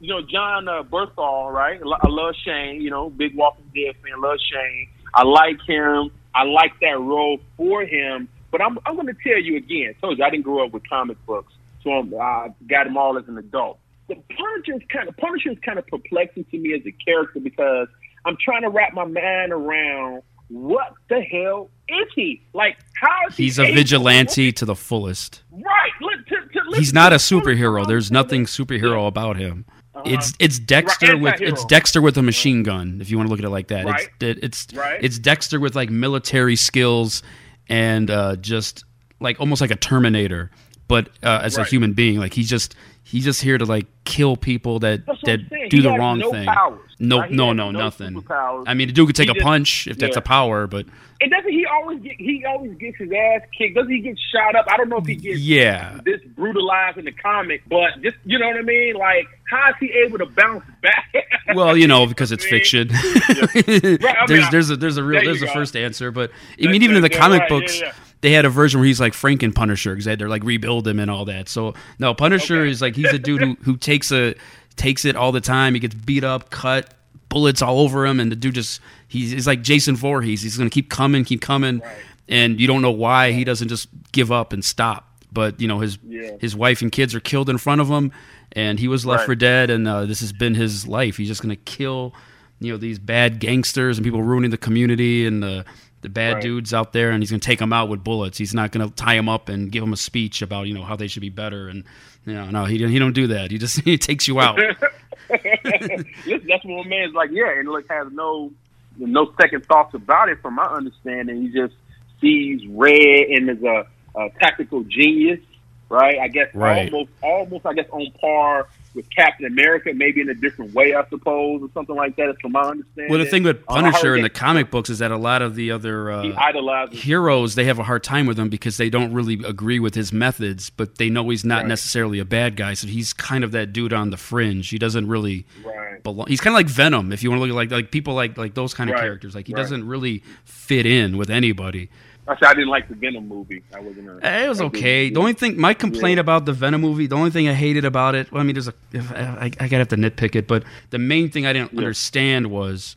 you 0.00 0.08
know 0.08 0.20
John 0.22 0.68
uh, 0.68 0.82
Bernthal, 0.84 1.52
right? 1.52 1.80
I 1.80 2.08
love 2.08 2.34
Shane. 2.44 2.80
You 2.80 2.90
know, 2.90 3.10
big 3.10 3.34
Walking 3.34 3.64
Dead 3.74 3.94
fan. 4.02 4.20
Love 4.20 4.38
Shane. 4.52 4.88
I 5.14 5.22
like 5.24 5.58
him. 5.66 6.10
I 6.34 6.44
like 6.44 6.78
that 6.80 6.98
role 6.98 7.38
for 7.56 7.82
him. 7.84 8.28
But 8.50 8.60
I'm 8.62 8.78
I'm 8.86 8.94
going 8.94 9.06
to 9.08 9.14
tell 9.22 9.40
you 9.40 9.56
again. 9.56 9.94
I 9.96 10.00
told 10.00 10.18
you 10.18 10.24
I 10.24 10.30
didn't 10.30 10.44
grow 10.44 10.64
up 10.64 10.72
with 10.72 10.88
comic 10.88 11.16
books, 11.26 11.52
so 11.82 11.90
I'm, 11.90 12.14
I 12.14 12.48
got 12.68 12.84
them 12.84 12.96
all 12.96 13.18
as 13.18 13.26
an 13.28 13.36
adult. 13.38 13.78
The 14.08 14.16
Punisher 14.16 14.74
is 14.74 14.82
kind 14.92 15.08
of 15.08 15.16
Punisher 15.16 15.50
is 15.50 15.58
kind 15.64 15.78
of 15.78 15.86
perplexing 15.86 16.44
to 16.50 16.58
me 16.58 16.74
as 16.74 16.82
a 16.86 16.92
character 17.04 17.40
because 17.40 17.88
I'm 18.26 18.36
trying 18.44 18.62
to 18.62 18.68
wrap 18.70 18.92
my 18.94 19.04
mind 19.04 19.52
around 19.52 20.22
what 20.48 20.92
the 21.08 21.20
hell 21.22 21.70
is 21.88 22.06
he? 22.14 22.42
Like 22.52 22.76
how 23.00 23.28
is 23.28 23.36
he 23.36 23.44
He's 23.44 23.58
a 23.58 23.72
vigilante 23.72 24.52
to 24.52 24.64
the 24.64 24.74
fullest. 24.76 25.42
Right. 25.50 25.90
To, 26.28 26.36
to, 26.36 26.76
He's 26.76 26.92
not 26.92 27.12
a 27.12 27.16
superhero. 27.16 27.86
There's 27.86 28.10
nothing 28.10 28.44
superhero 28.44 29.06
about 29.06 29.36
him. 29.36 29.64
It's 30.04 30.34
it's 30.38 30.58
Dexter 30.58 31.12
Right, 31.16 31.20
with 31.20 31.40
it's 31.40 31.64
Dexter 31.64 32.02
with 32.02 32.18
a 32.18 32.22
machine 32.22 32.62
gun. 32.62 32.98
If 33.00 33.10
you 33.10 33.16
want 33.16 33.28
to 33.28 33.30
look 33.30 33.38
at 33.38 33.44
it 33.46 33.50
like 33.50 33.68
that, 33.68 33.86
Right. 33.86 34.08
it's 34.20 34.66
it's 34.68 34.74
Right. 34.76 35.02
it's 35.02 35.18
Dexter 35.18 35.58
with 35.60 35.74
like 35.74 35.88
military 35.88 36.56
skills 36.56 37.22
and 37.68 38.10
uh, 38.10 38.36
just 38.36 38.84
like 39.20 39.40
almost 39.40 39.60
like 39.62 39.70
a 39.70 39.76
Terminator, 39.76 40.50
but 40.88 41.08
uh, 41.22 41.40
as 41.42 41.56
a 41.56 41.64
human 41.64 41.94
being. 41.94 42.18
Like 42.18 42.34
he's 42.34 42.50
just 42.50 42.74
he's 43.14 43.24
just 43.24 43.40
here 43.40 43.56
to 43.58 43.64
like 43.64 43.86
kill 44.04 44.36
people 44.36 44.80
that 44.80 45.06
that 45.24 45.38
do 45.70 45.76
He 45.76 45.80
the 45.82 45.90
wrong 45.90 46.18
no 46.18 46.32
thing. 46.32 46.46
powers, 46.46 46.80
no, 46.98 47.20
right? 47.20 47.30
No, 47.30 47.52
no, 47.52 47.70
no 47.70 47.78
nothing. 47.80 48.14
superpowers. 48.14 48.64
I 48.66 48.74
mean, 48.74 48.88
the 48.88 48.92
dude 48.92 49.06
could 49.06 49.16
take 49.16 49.26
He 49.28 49.30
a 49.30 49.34
just- 49.34 49.44
punch 49.44 49.86
if 49.86 49.98
that's 49.98 50.16
a 50.16 50.20
power, 50.20 50.66
but 50.66 50.86
And 51.20 51.30
doesn't 51.30 51.50
he 51.52 51.64
always 51.64 52.00
get 52.00 52.16
he 52.18 52.44
always 52.44 52.74
gets 52.76 52.98
his 52.98 53.10
ass 53.12 53.42
kicked? 53.56 53.76
Doesn't 53.76 53.92
he 53.92 54.00
get 54.00 54.18
shot 54.32 54.56
up? 54.56 54.66
I 54.68 54.76
don't 54.76 54.88
know 54.88 54.98
if 54.98 55.06
he 55.06 55.14
gets 55.14 55.38
yeah. 55.40 55.98
this 56.04 56.20
brutalized 56.36 56.98
in 56.98 57.04
the 57.04 57.12
comic, 57.12 57.62
but 57.68 58.02
just 58.02 58.16
you 58.24 58.38
know 58.38 58.48
what 58.48 58.56
I 58.56 58.62
mean? 58.62 58.94
Like 58.96 59.26
how 59.50 59.70
is 59.70 59.76
he 59.80 59.90
able 60.04 60.18
to 60.18 60.26
bounce 60.26 60.64
back? 60.82 61.06
Well, 61.54 61.76
you 61.76 61.86
know, 61.86 62.06
because 62.06 62.32
it's 62.32 62.44
fiction. 62.44 62.88
mean, 63.54 63.98
there's 64.26 64.44
I- 64.44 64.50
there's 64.50 64.70
a 64.70 64.76
there's 64.76 64.96
a 64.96 65.04
real 65.04 65.20
there 65.20 65.26
there's 65.26 65.42
a 65.42 65.46
go. 65.46 65.52
first 65.52 65.76
answer, 65.76 66.10
but 66.10 66.30
I 66.30 66.32
That's- 66.56 66.72
mean, 66.72 66.82
even 66.82 66.96
in 66.96 67.02
the 67.02 67.10
comic 67.10 67.40
right, 67.42 67.50
yeah, 67.50 67.58
books, 67.60 67.80
yeah. 67.80 67.92
They 68.24 68.32
had 68.32 68.46
a 68.46 68.48
version 68.48 68.80
where 68.80 68.86
he's 68.86 69.00
like 69.00 69.12
Franken 69.12 69.54
Punisher 69.54 69.92
because 69.92 70.06
they 70.06 70.12
had 70.12 70.18
to 70.20 70.28
like 70.28 70.42
rebuild 70.44 70.88
him 70.88 70.98
and 70.98 71.10
all 71.10 71.26
that. 71.26 71.46
So 71.50 71.74
no, 71.98 72.14
Punisher 72.14 72.64
is 72.64 72.80
like 72.80 72.96
he's 72.96 73.12
a 73.12 73.18
dude 73.18 73.42
who 73.42 73.54
who 73.62 73.76
takes 73.76 74.10
a 74.10 74.34
takes 74.76 75.04
it 75.04 75.14
all 75.14 75.30
the 75.30 75.42
time. 75.42 75.74
He 75.74 75.80
gets 75.80 75.94
beat 75.94 76.24
up, 76.24 76.48
cut, 76.48 76.94
bullets 77.28 77.60
all 77.60 77.80
over 77.80 78.06
him, 78.06 78.20
and 78.20 78.32
the 78.32 78.36
dude 78.36 78.54
just 78.54 78.80
he's, 79.08 79.30
he's 79.32 79.46
like 79.46 79.60
Jason 79.62 79.94
Voorhees. 79.94 80.40
He's 80.40 80.56
gonna 80.56 80.70
keep 80.70 80.88
coming, 80.88 81.24
keep 81.24 81.42
coming, 81.42 81.82
and 82.26 82.58
you 82.58 82.66
don't 82.66 82.80
know 82.80 82.90
why 82.90 83.32
he 83.32 83.44
doesn't 83.44 83.68
just 83.68 83.88
give 84.12 84.32
up 84.32 84.54
and 84.54 84.64
stop. 84.64 85.06
But 85.30 85.60
you 85.60 85.68
know 85.68 85.80
his 85.80 85.98
Yeah. 86.02 86.30
his 86.40 86.56
wife 86.56 86.80
and 86.80 86.90
kids 86.90 87.14
are 87.14 87.20
killed 87.20 87.50
in 87.50 87.58
front 87.58 87.82
of 87.82 87.88
him, 87.88 88.10
and 88.52 88.80
he 88.80 88.88
was 88.88 89.04
left 89.04 89.20
Right. 89.20 89.26
for 89.26 89.34
dead. 89.34 89.68
And 89.68 89.86
uh, 89.86 90.06
this 90.06 90.20
has 90.20 90.32
been 90.32 90.54
his 90.54 90.86
life. 90.88 91.18
He's 91.18 91.28
just 91.28 91.42
gonna 91.42 91.56
kill 91.56 92.14
you 92.60 92.72
know 92.72 92.78
these 92.78 92.98
bad 92.98 93.38
gangsters 93.38 93.98
and 93.98 94.04
people 94.04 94.22
ruining 94.22 94.50
the 94.50 94.56
community 94.56 95.26
and 95.26 95.42
the 95.42 95.64
the 96.04 96.08
bad 96.08 96.34
Right. 96.34 96.42
dudes 96.42 96.72
out 96.72 96.92
there, 96.92 97.10
and 97.10 97.20
he's 97.22 97.30
gonna 97.30 97.40
take 97.40 97.58
them 97.58 97.72
out 97.72 97.88
with 97.88 98.04
bullets. 98.04 98.38
He's 98.38 98.54
not 98.54 98.70
gonna 98.70 98.90
tie 98.90 99.16
them 99.16 99.28
up 99.28 99.48
and 99.48 99.72
give 99.72 99.82
them 99.82 99.92
a 99.92 99.96
speech 99.96 100.40
about 100.42 100.68
you 100.68 100.74
know 100.74 100.84
how 100.84 100.94
they 100.94 101.08
should 101.08 101.22
be 101.22 101.30
better. 101.30 101.66
And 101.68 101.82
you 102.24 102.34
know, 102.34 102.48
no, 102.50 102.64
he 102.66 102.78
he 102.86 102.98
don't 103.00 103.12
do 103.14 103.26
that. 103.28 103.50
He 103.50 103.58
just 103.58 103.80
he 103.84 103.98
takes 103.98 104.28
you 104.28 104.38
out. 104.40 104.58
That's 105.28 106.64
what 106.64 106.86
a 106.86 106.88
man's 106.88 107.14
like. 107.14 107.30
Yeah, 107.32 107.58
and 107.58 107.68
like 107.68 107.86
has 107.88 108.08
no 108.12 108.52
no 108.98 109.32
second 109.40 109.66
thoughts 109.66 109.94
about 109.94 110.28
it. 110.28 110.40
From 110.42 110.54
my 110.54 110.64
understanding, 110.66 111.42
he 111.42 111.48
just 111.48 111.74
sees 112.20 112.60
red 112.68 113.26
and 113.30 113.50
is 113.50 113.62
a, 113.62 113.86
a 114.16 114.30
tactical 114.40 114.84
genius, 114.84 115.40
right? 115.88 116.18
I 116.18 116.28
guess 116.28 116.54
Right. 116.54 116.92
almost 116.92 117.10
almost 117.22 117.66
I 117.66 117.72
guess 117.74 117.86
on 117.90 118.06
par 118.20 118.68
with 118.94 119.08
Captain 119.10 119.44
America, 119.46 119.90
maybe 119.94 120.20
in 120.20 120.28
a 120.28 120.34
different 120.34 120.72
way, 120.74 120.94
I 120.94 121.04
suppose, 121.08 121.62
or 121.62 121.68
something 121.74 121.96
like 121.96 122.16
that. 122.16 122.28
Is 122.30 122.36
from 122.40 122.52
my 122.52 122.62
understanding. 122.62 123.10
Well, 123.10 123.18
the 123.18 123.26
thing 123.26 123.42
with 123.42 123.56
I 123.68 123.74
don't 123.74 123.84
know 123.84 123.90
how 123.90 123.96
Punisher 123.98 124.14
he 124.14 124.20
in 124.20 124.22
the 124.22 124.30
comic 124.30 124.70
books 124.70 124.88
is 124.90 125.00
that 125.00 125.10
a 125.10 125.16
lot 125.16 125.42
of 125.42 125.54
the 125.56 125.70
other 125.72 126.10
uh, 126.10 126.88
heroes 126.92 127.54
they 127.54 127.64
have 127.64 127.78
a 127.78 127.82
hard 127.84 128.02
time 128.02 128.26
with 128.26 128.38
him 128.38 128.48
because 128.48 128.76
they 128.76 128.90
don't 128.90 129.12
really 129.12 129.34
agree 129.44 129.78
with 129.80 129.94
his 129.94 130.12
methods, 130.12 130.70
but 130.70 130.98
they 130.98 131.10
know 131.10 131.28
he's 131.30 131.44
not 131.44 131.62
Right. 131.62 131.68
necessarily 131.68 132.18
a 132.18 132.24
bad 132.24 132.56
guy. 132.56 132.74
So 132.74 132.86
he's 132.88 133.12
kind 133.12 133.44
of 133.44 133.52
that 133.52 133.72
dude 133.72 133.92
on 133.92 134.10
the 134.10 134.16
fringe. 134.16 134.68
He 134.70 134.78
doesn't 134.78 135.06
really 135.08 135.46
Right. 135.64 136.02
belong. 136.02 136.26
He's 136.28 136.40
kind 136.40 136.54
of 136.54 136.58
like 136.58 136.68
Venom, 136.68 137.12
if 137.12 137.22
you 137.22 137.30
want 137.30 137.40
to 137.40 137.42
look 137.46 137.50
at 137.50 137.56
like 137.56 137.70
like 137.70 137.90
people 137.90 138.14
like 138.14 138.36
like 138.38 138.54
those 138.54 138.74
kind 138.74 138.90
of 138.90 138.94
Right. 138.94 139.02
characters. 139.02 139.34
Like 139.34 139.46
he 139.46 139.52
doesn't 139.54 139.86
really 139.86 140.22
fit 140.44 140.86
in 140.86 141.16
with 141.16 141.30
anybody. 141.30 141.88
Actually, 142.26 142.46
I 142.48 142.54
didn't 142.54 142.68
like 142.68 142.88
the 142.88 142.94
Venom 142.94 143.28
movie. 143.28 143.62
I 143.74 143.80
wasn't. 143.80 144.08
A, 144.08 144.26
Eh, 144.26 144.44
It 144.46 144.48
was 144.48 144.60
I 144.60 144.64
okay. 144.64 145.10
The 145.10 145.20
only 145.20 145.34
thing, 145.34 145.60
my 145.60 145.74
complaint 145.74 146.16
Yeah. 146.16 146.22
about 146.22 146.46
the 146.46 146.54
Venom 146.54 146.80
movie, 146.80 147.06
the 147.06 147.16
only 147.16 147.30
thing 147.30 147.48
I 147.48 147.52
hated 147.52 147.84
about 147.84 148.14
it, 148.14 148.32
well, 148.32 148.40
I 148.40 148.44
mean, 148.44 148.54
there's 148.54 148.68
a, 148.68 148.74
I, 148.94 149.46
I 149.60 149.68
gotta 149.68 149.78
have 149.78 149.88
to 149.88 149.96
nitpick 149.96 150.34
it, 150.34 150.46
but 150.48 150.64
the 150.90 150.98
main 150.98 151.30
thing 151.30 151.44
I 151.44 151.52
didn't 151.52 151.76
understand 151.76 152.46
was 152.46 152.96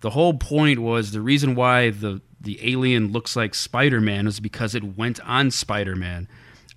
the 0.00 0.10
whole 0.10 0.34
point 0.34 0.80
was 0.80 1.12
the 1.12 1.20
reason 1.20 1.54
why 1.54 1.90
the 1.90 2.20
the 2.40 2.58
alien 2.72 3.12
looks 3.12 3.34
like 3.34 3.54
Spider 3.54 4.00
Man 4.00 4.26
is 4.26 4.40
because 4.40 4.74
it 4.74 4.96
went 4.96 5.18
on 5.20 5.50
Spider 5.50 5.96
Man. 5.96 6.28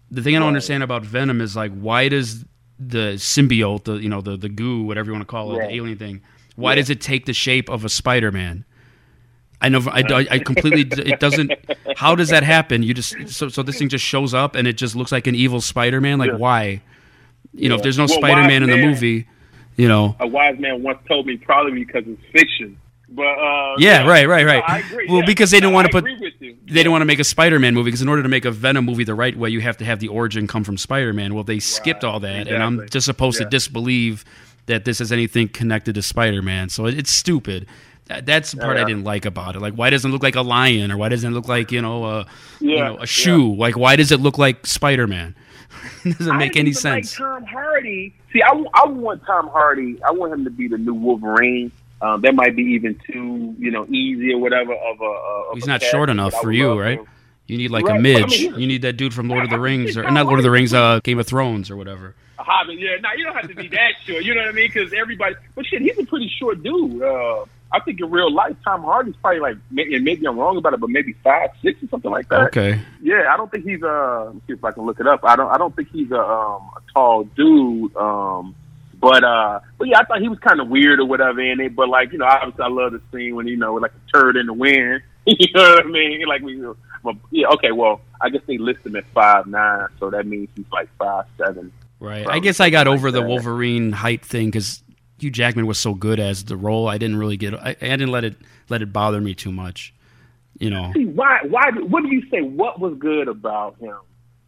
The 0.10 0.22
thing 0.24 0.36
I 0.36 0.40
don't 0.40 0.48
understand 0.48 0.82
about 0.84 1.04
Venom 1.06 1.42
is 1.42 1.56
like, 1.56 1.72
why 1.74 2.08
does 2.10 2.46
the 2.80 3.16
symbiote, 3.18 3.84
the 3.84 3.94
you 3.96 4.10
know, 4.10 4.22
the 4.22 4.38
the 4.38 4.50
goo, 4.50 4.84
whatever 4.84 5.08
you 5.08 5.14
want 5.14 5.24
to 5.24 5.26
call 5.32 5.54
it, 5.54 5.58
Right. 5.60 5.70
the 5.70 5.76
alien 5.76 5.98
thing, 5.98 6.22
why 6.56 6.72
Yeah. 6.72 6.76
does 6.76 6.90
it 6.92 7.02
take 7.02 7.26
the 7.26 7.34
shape 7.34 7.68
of 7.70 7.84
a 7.84 7.90
Spider 7.90 8.32
Man? 8.32 8.64
I 9.62 9.70
know. 9.70 9.82
I, 9.92 10.26
I, 10.32 10.40
completely. 10.40 10.88
It 11.12 11.20
doesn't. 11.20 11.52
How 11.98 12.16
does 12.16 12.30
that 12.30 12.44
happen? 12.44 12.82
You 12.82 12.94
just 12.94 13.16
so 13.30 13.50
so 13.50 13.62
this 13.62 13.78
thing 13.78 13.90
just 13.90 14.06
shows 14.06 14.34
up 14.34 14.56
and 14.56 14.68
it 14.68 14.74
just 14.78 14.96
looks 14.96 15.12
like 15.12 15.28
an 15.28 15.36
evil 15.36 15.60
Spider-Man. 15.62 16.18
Like 16.18 16.32
Yeah. 16.32 16.38
why? 16.38 16.82
You 17.54 17.68
know, 17.70 17.76
if 17.76 17.82
there's 17.84 17.98
no 17.98 18.06
Well, 18.06 18.20
Spider-Man 18.20 18.64
in 18.64 18.70
the 18.70 18.78
movie, 18.78 19.28
you 19.76 19.88
know. 19.88 20.16
A 20.20 20.28
wise 20.28 20.58
man 20.60 20.82
once 20.84 21.00
told 21.08 21.26
me 21.26 21.38
probably 21.38 21.84
because 21.84 22.04
it's 22.08 22.22
fiction. 22.32 22.78
But 23.12 23.24
uh, 23.24 23.76
Yeah, 23.80 24.06
right, 24.08 24.28
right, 24.28 24.46
No, 24.46 24.54
right. 24.54 24.64
I 24.68 24.80
agree, 24.80 25.08
well, 25.10 25.22
yeah. 25.22 25.26
because 25.26 25.50
they 25.50 25.58
didn't 25.58 25.72
No, 25.72 25.76
want 25.76 25.88
to 25.88 25.92
put. 25.92 26.06
They 26.40 26.54
didn't 26.68 26.92
want 26.92 27.02
to 27.02 27.06
make 27.06 27.18
a 27.20 27.24
Spider-Man 27.24 27.74
movie 27.74 27.86
because 27.88 28.04
in 28.04 28.08
order 28.08 28.22
to 28.24 28.30
make 28.30 28.46
a 28.46 28.52
Venom 28.52 28.86
movie 28.86 29.04
the 29.04 29.16
right 29.16 29.36
way, 29.36 29.50
you 29.50 29.62
have 29.62 29.78
to 29.78 29.86
have 29.86 30.00
the 30.00 30.10
origin 30.10 30.46
come 30.48 30.64
from 30.64 30.78
Spider-Man. 30.78 31.34
Well, 31.34 31.44
they 31.44 31.58
skipped 31.60 32.04
all 32.04 32.20
that, 32.20 32.48
and 32.48 32.62
I'm 32.64 32.88
just 32.90 33.06
supposed 33.08 33.40
Yeah. 33.40 33.46
to 33.46 33.50
disbelieve 33.50 34.24
that 34.68 34.86
this 34.86 35.02
is 35.02 35.12
anything 35.12 35.48
connected 35.48 35.96
to 35.96 36.04
Spider-Man. 36.04 36.70
So 36.70 36.86
it, 36.86 36.96
it's 37.00 37.10
stupid. 37.12 37.66
That- 38.10 38.26
That's 38.26 38.52
the 38.52 38.58
part 38.58 38.78
I 38.78 38.84
didn't 38.84 39.06
like 39.06 39.26
about 39.26 39.56
it. 39.56 39.62
Like, 39.62 39.76
why 39.76 39.90
doesn't 39.90 40.10
it 40.10 40.14
look 40.14 40.24
like 40.24 40.36
a 40.36 40.42
lion, 40.42 40.92
or 40.92 40.98
why 40.98 41.10
doesn't 41.10 41.32
it 41.32 41.36
look 41.36 41.48
like 41.48 41.72
you 41.72 41.82
know, 41.82 42.04
a 42.06 42.26
you 42.60 42.76
know, 42.78 42.98
a 43.00 43.08
shoe? 43.08 43.56
Like, 43.56 43.78
why 43.78 43.96
does 43.96 44.12
it 44.12 44.20
look 44.20 44.38
like 44.38 44.66
Spider-Man? 44.66 45.36
doesn't 46.04 46.38
make 46.38 46.58
any 46.58 46.74
sense. 46.74 47.18
Like 47.20 47.28
Tom 47.30 47.44
Hardy. 47.46 48.14
See, 48.34 48.42
I, 48.42 48.50
I 48.74 48.88
want 48.88 49.24
Tom 49.26 49.48
Hardy. 49.50 50.02
I 50.04 50.12
want 50.12 50.34
him 50.34 50.44
to 50.44 50.50
be 50.50 50.68
the 50.68 50.78
new 50.78 50.94
Wolverine. 50.94 51.72
Um, 52.02 52.22
that 52.22 52.34
might 52.34 52.56
be 52.56 52.64
even 52.64 53.00
too, 53.12 53.56
you 53.60 53.72
know, 53.72 53.86
easy 53.88 54.34
or 54.34 54.40
whatever. 54.40 54.74
Of 54.74 55.02
a, 55.02 55.04
of 55.06 55.56
He's 55.56 55.66
a 55.66 55.68
not 55.68 55.82
short 55.84 56.10
enough 56.10 56.34
for 56.42 56.52
you, 56.52 56.80
right? 56.80 57.00
him. 57.00 57.06
You 57.48 57.58
need 57.58 57.72
like 57.72 57.86
Right, 57.86 58.00
a 58.00 58.02
but 58.04 58.10
I 58.10 58.20
mean, 58.20 58.22
midge. 58.22 58.40
you 58.40 58.68
need 58.68 58.82
that 58.84 58.94
dude 58.94 59.14
from 59.14 59.28
Lord 59.28 59.44
of 59.44 59.50
the 59.50 59.60
Rings, 59.68 59.98
or 59.98 60.10
not 60.10 60.26
Lord 60.28 60.40
of 60.40 60.44
the 60.44 60.52
Rings, 60.52 60.74
uh, 60.74 61.00
Game 61.04 61.20
of 61.20 61.28
Thrones, 61.28 61.70
or 61.70 61.76
whatever. 61.78 62.16
A 62.38 62.44
Hobbit, 62.44 62.80
yeah. 62.80 62.96
Now 63.02 63.10
you 63.18 63.24
don't 63.26 63.36
have 63.36 63.50
to 63.50 63.56
be 63.56 63.68
that 63.70 63.92
short. 64.06 64.24
You 64.24 64.34
know 64.36 64.42
what 64.42 64.50
I 64.50 64.54
mean? 64.54 64.70
Because 64.74 64.94
everybody, 64.94 65.36
but 65.56 65.66
shit, 65.66 65.82
he's 65.82 65.98
a 66.00 66.06
pretty 66.06 66.32
short 66.40 66.64
dude. 66.64 67.02
Uh, 67.02 67.46
I 67.72 67.80
think 67.82 68.00
in 68.00 68.10
real 68.10 68.34
life, 68.34 68.56
Tom 68.64 68.84
Hardy's 68.84 69.16
probably 69.22 69.40
like, 69.42 69.58
and 69.70 70.04
maybe 70.04 70.26
I'm 70.26 70.40
wrong 70.40 70.58
about 70.58 70.74
it, 70.74 70.80
but 70.80 70.90
maybe 70.90 71.14
five, 71.24 71.50
six, 71.62 71.82
or 71.84 71.88
something 71.90 72.10
like 72.10 72.28
that. 72.30 72.48
Okay. 72.48 72.82
Yeah, 73.02 73.32
I 73.32 73.38
don't 73.38 73.52
think 73.52 73.64
he's 73.66 73.84
uh. 73.84 74.26
Let 74.26 74.36
me 74.36 74.42
see 74.48 74.54
if 74.54 74.64
I 74.64 74.72
can 74.72 74.86
look 74.86 75.00
it 75.00 75.08
up. 75.08 75.22
I 75.24 75.36
don't. 75.36 75.52
I 75.52 75.58
don't 75.58 75.76
think 75.76 75.90
he's 75.92 76.12
a 76.12 76.20
um 76.20 76.70
a 76.76 76.82
tall 76.94 77.24
dude. 77.26 77.96
Um, 77.96 78.56
but 79.00 79.24
uh, 79.24 79.60
but 79.78 79.88
yeah, 79.88 80.00
I 80.00 80.04
thought 80.06 80.22
he 80.22 80.30
was 80.30 80.40
kind 80.40 80.60
of 80.60 80.68
weird 80.68 81.00
or 81.00 81.06
whatever 81.06 81.40
in 81.42 81.60
it. 81.60 81.76
But 81.76 81.90
like 81.90 82.12
you 82.12 82.18
know, 82.18 82.26
obviously 82.26 82.64
I 82.64 82.70
love 82.70 82.94
the 82.94 83.02
scene 83.12 83.36
when 83.36 83.48
you 83.48 83.56
know 83.56 83.76
like 83.76 83.92
a 83.92 84.18
turd 84.18 84.36
in 84.36 84.48
the 84.48 84.54
wind. 84.54 85.04
you 85.26 85.48
know 85.54 85.62
what 85.62 85.86
I 85.86 85.88
mean? 85.88 86.28
Like 86.28 86.42
we. 86.42 86.60
Yeah. 87.32 87.48
Okay. 87.50 87.72
Well, 87.72 88.02
I 88.20 88.30
guess 88.30 88.42
they 88.48 88.58
list 88.58 88.86
him 88.86 88.96
at 88.96 89.06
five 89.14 89.46
nine, 89.46 89.88
so 90.00 90.10
that 90.10 90.26
means 90.26 90.50
he's 90.56 90.66
like 90.72 90.90
five 90.98 91.26
seven. 91.38 91.72
Right. 92.00 92.28
I 92.28 92.40
guess 92.40 92.60
I 92.60 92.70
got 92.70 92.88
over 92.88 93.12
like 93.12 93.22
the. 93.22 93.28
Wolverine 93.28 93.92
height 93.92 94.26
thing 94.26 94.48
because 94.48 94.82
Hugh 95.20 95.32
Jackman 95.32 95.66
was 95.68 95.78
so 95.80 95.94
good 95.94 96.20
as 96.20 96.46
the 96.46 96.58
role. 96.58 96.88
I 96.88 96.98
didn't 96.98 97.18
really 97.18 97.38
get. 97.38 97.54
I, 97.54 97.70
I 97.70 97.74
didn't 97.74 98.12
let 98.12 98.24
it 98.24 98.36
let 98.70 98.82
it 98.82 98.92
bother 98.94 99.20
me 99.22 99.36
too 99.36 99.52
much. 99.52 99.94
You 100.60 100.70
know. 100.70 100.92
See, 100.96 101.06
why? 101.06 101.40
Why? 101.48 101.72
What 101.72 102.04
do 102.04 102.10
you 102.14 102.24
say? 102.30 102.42
What 102.42 102.80
was 102.80 102.96
good 103.00 103.28
about 103.28 103.78
him 103.80 103.98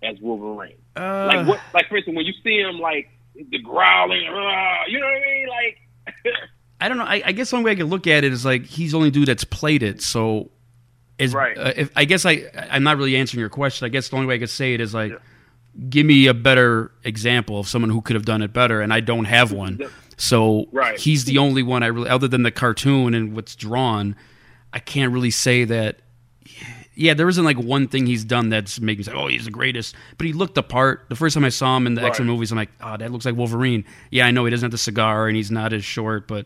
as 0.04 0.18
Wolverine? 0.20 0.76
Uh, 0.96 1.26
like 1.28 1.48
what? 1.48 1.60
Like 1.74 1.88
for 1.90 1.98
instance, 1.98 2.16
when 2.16 2.26
you 2.26 2.34
see 2.44 2.60
him 2.60 2.80
like 2.80 3.10
the 3.36 3.60
growling, 3.60 4.26
uh, 4.28 4.76
you 4.88 5.00
know 5.00 5.06
what 5.06 5.16
I 5.16 5.22
mean? 5.26 5.48
Like. 5.48 6.26
I 6.82 6.90
don't 6.90 6.98
know. 6.98 7.04
I, 7.06 7.22
I 7.26 7.32
guess 7.32 7.54
one 7.54 7.62
way 7.62 7.72
I 7.72 7.76
could 7.76 7.90
look 7.90 8.08
at 8.08 8.24
it 8.24 8.34
is 8.34 8.44
like 8.44 8.66
he's 8.66 8.92
the 8.92 8.98
only 8.98 9.12
dude 9.12 9.28
that's 9.28 9.44
played 9.44 9.84
it. 9.84 10.02
So, 10.02 10.50
is 11.20 11.32
Right. 11.32 11.56
uh, 11.56 11.74
if 11.76 11.92
I 11.96 12.06
guess 12.06 12.26
I 12.26 12.46
I'm 12.72 12.82
not 12.82 12.98
really 12.98 13.16
answering 13.16 13.40
your 13.40 13.50
question. 13.50 13.86
I 13.86 13.90
guess 13.90 14.10
the 14.10 14.16
only 14.16 14.28
way 14.28 14.36
I 14.36 14.40
could 14.40 14.50
say 14.50 14.74
it 14.74 14.82
is 14.82 14.92
like 14.94 15.14
give 15.90 16.06
me 16.08 16.26
a 16.26 16.34
better 16.34 16.92
example 17.04 17.60
of 17.60 17.68
someone 17.68 17.92
who 17.92 18.02
could 18.02 18.16
have 18.16 18.26
done 18.26 18.42
it 18.42 18.52
better, 18.52 18.82
and 18.82 18.92
I 18.92 19.00
don't 19.00 19.26
have 19.26 19.52
one. 19.52 19.80
So 20.22 20.68
Right. 20.72 21.00
he's 21.00 21.26
the 21.26 21.40
only 21.40 21.64
one 21.64 21.82
I 21.84 21.88
really, 21.88 22.10
other 22.10 22.28
than 22.28 22.44
the 22.44 22.52
cartoon 22.52 23.14
and 23.16 23.36
what's 23.36 23.56
drawn, 23.56 24.16
I 24.72 24.80
can't 24.80 25.12
really 25.12 25.32
say 25.32 25.64
that. 25.66 26.00
Yeah, 26.94 27.14
there 27.16 27.28
isn't 27.30 27.44
like 27.44 27.58
one 27.58 27.88
thing 27.88 28.06
he's 28.06 28.24
done 28.24 28.50
that's 28.50 28.80
making 28.80 29.00
me 29.00 29.04
say, 29.06 29.14
"Oh, 29.14 29.28
he's 29.28 29.46
the 29.46 29.52
greatest." 29.52 29.96
But 30.18 30.28
he 30.28 30.34
looked 30.34 30.56
the 30.56 30.62
part. 30.62 31.06
The 31.10 31.16
first 31.16 31.34
time 31.34 31.44
I 31.46 31.50
saw 31.50 31.76
him 31.78 31.88
in 31.88 31.96
the 31.96 32.02
Right. 32.02 32.10
X 32.10 32.20
Men 32.20 32.28
movies, 32.28 32.52
I'm 32.52 32.58
like, 32.58 32.70
"Oh, 32.82 32.98
that 32.98 33.12
looks 33.12 33.26
like 33.26 33.36
Wolverine." 33.36 33.86
Yeah, 34.12 34.28
I 34.28 34.32
know 34.32 34.46
he 34.46 34.52
doesn't 34.52 34.66
have 34.66 34.72
the 34.72 34.78
cigar 34.78 35.28
and 35.28 35.36
he's 35.36 35.50
not 35.50 35.74
as 35.74 35.84
short, 35.84 36.28
but 36.28 36.46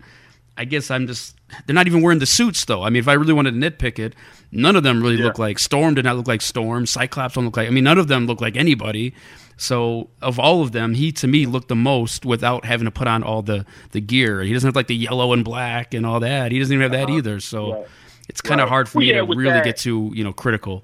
I 0.58 0.66
guess 0.66 0.90
I'm 0.92 1.08
just. 1.08 1.36
They're 1.68 1.74
not 1.76 1.88
even 1.88 2.02
wearing 2.02 2.20
the 2.20 2.26
suits 2.26 2.66
though. 2.66 2.84
I 2.84 2.90
mean, 2.90 3.00
if 3.02 3.08
I 3.08 3.14
really 3.14 3.34
wanted 3.34 3.52
to 3.52 3.58
nitpick 3.60 4.00
it, 4.00 4.16
none 4.52 4.76
of 4.76 4.84
them 4.84 5.02
really 5.02 5.18
look 5.18 5.38
like 5.38 5.60
Storm. 5.60 5.94
Did 5.96 6.06
not 6.06 6.16
look 6.18 6.28
like 6.28 6.42
Storm. 6.42 6.86
Cyclops 6.86 7.36
don't 7.36 7.46
look 7.46 7.58
like. 7.58 7.68
I 7.68 7.72
mean, 7.72 7.84
none 7.84 7.98
of 7.98 8.08
them 8.08 8.26
look 8.26 8.42
like 8.42 8.56
anybody. 8.56 9.14
So 9.58 10.10
of 10.22 10.40
all 10.40 10.62
of 10.62 10.72
them, 10.72 10.94
he 10.96 11.12
to 11.14 11.28
me 11.28 11.46
looked 11.46 11.68
the 11.70 11.76
most 11.76 12.26
without 12.26 12.66
having 12.66 12.86
to 12.86 12.92
put 12.92 13.08
on 13.08 13.22
all 13.24 13.42
the 13.42 13.66
the 13.92 14.02
gear. 14.02 14.42
He 14.44 14.54
doesn't 14.54 14.68
have 14.68 14.76
like 14.76 14.88
the 14.88 14.96
yellow 14.96 15.34
and 15.34 15.44
black 15.46 15.94
and 15.94 16.06
all 16.06 16.20
that. 16.22 16.52
He 16.52 16.60
doesn't 16.60 16.74
even 16.74 16.82
have 16.84 16.92
that 16.92 17.10
Uh-huh. 17.10 17.18
either. 17.18 17.40
So 17.40 17.74
Right. 17.74 17.88
it's 18.30 18.42
kind 18.42 18.60
of 18.60 18.66
Right. 18.66 18.70
hard 18.70 18.90
for 18.90 18.98
Well, 19.00 19.08
me 19.08 19.14
yeah, 19.14 19.22
to 19.22 19.26
really 19.36 19.52
that- 19.52 19.66
get 19.66 19.78
too 19.78 20.12
you 20.14 20.24
know 20.24 20.34
critical. 20.34 20.84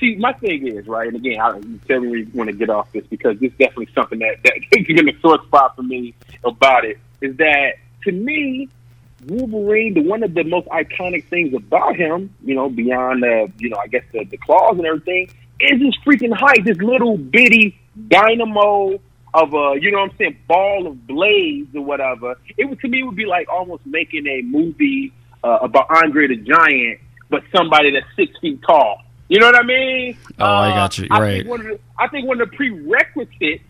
See, 0.00 0.16
my 0.16 0.32
thing 0.32 0.66
is 0.66 0.86
right, 0.86 1.08
and 1.08 1.16
again, 1.16 1.38
I 1.38 1.52
definitely 1.86 2.26
want 2.32 2.48
to 2.48 2.56
get 2.56 2.70
off 2.70 2.90
this 2.92 3.06
because 3.08 3.38
this 3.38 3.52
is 3.52 3.58
definitely 3.58 3.88
something 3.94 4.18
that 4.20 4.42
that 4.44 4.54
has 4.76 4.86
been 4.86 5.08
a 5.10 5.20
sore 5.20 5.42
spot 5.44 5.76
for 5.76 5.82
me 5.82 6.14
about 6.42 6.86
it. 6.86 6.98
Is 7.20 7.36
that 7.36 7.74
to 8.04 8.12
me, 8.12 8.68
Wolverine, 9.26 9.94
the 9.94 10.02
one 10.02 10.22
of 10.22 10.34
the 10.34 10.44
most 10.44 10.66
iconic 10.68 11.26
things 11.28 11.54
about 11.54 11.96
him, 11.96 12.34
you 12.44 12.54
know, 12.54 12.68
beyond 12.68 13.22
the, 13.22 13.50
you 13.58 13.68
know, 13.68 13.76
I 13.76 13.86
guess 13.86 14.02
the, 14.12 14.24
the 14.24 14.36
claws 14.36 14.76
and 14.78 14.86
everything, 14.86 15.30
is 15.60 15.80
his 15.80 15.96
freaking 16.04 16.32
height, 16.32 16.64
this 16.64 16.78
little 16.78 17.16
bitty 17.16 17.78
dynamo 18.08 18.98
of 19.34 19.54
a, 19.54 19.76
you 19.80 19.90
know 19.90 20.00
what 20.00 20.10
I'm 20.10 20.16
saying, 20.18 20.38
ball 20.48 20.86
of 20.86 21.06
blades 21.06 21.74
or 21.74 21.82
whatever. 21.82 22.36
It 22.58 22.66
would 22.66 22.80
to 22.80 22.88
me 22.88 23.02
would 23.02 23.16
be 23.16 23.26
like 23.26 23.48
almost 23.48 23.86
making 23.86 24.26
a 24.26 24.42
movie 24.42 25.12
uh, 25.44 25.58
about 25.62 25.86
Andre 25.88 26.26
the 26.28 26.36
Giant, 26.36 27.00
but 27.30 27.42
somebody 27.54 27.92
that's 27.92 28.06
six 28.16 28.38
feet 28.40 28.60
tall. 28.66 29.02
You 29.28 29.40
know 29.40 29.46
what 29.46 29.56
I 29.58 29.62
mean? 29.62 30.18
Oh, 30.38 30.44
I 30.44 30.74
got 30.74 30.98
you. 30.98 31.08
I 31.10 31.20
Right. 31.20 31.36
Think 31.36 31.48
one 31.48 31.60
of 31.60 31.66
the, 31.66 31.80
I 31.98 32.08
think 32.08 32.28
one 32.28 32.40
of 32.40 32.50
the 32.50 32.56
prerequisites 32.56 33.64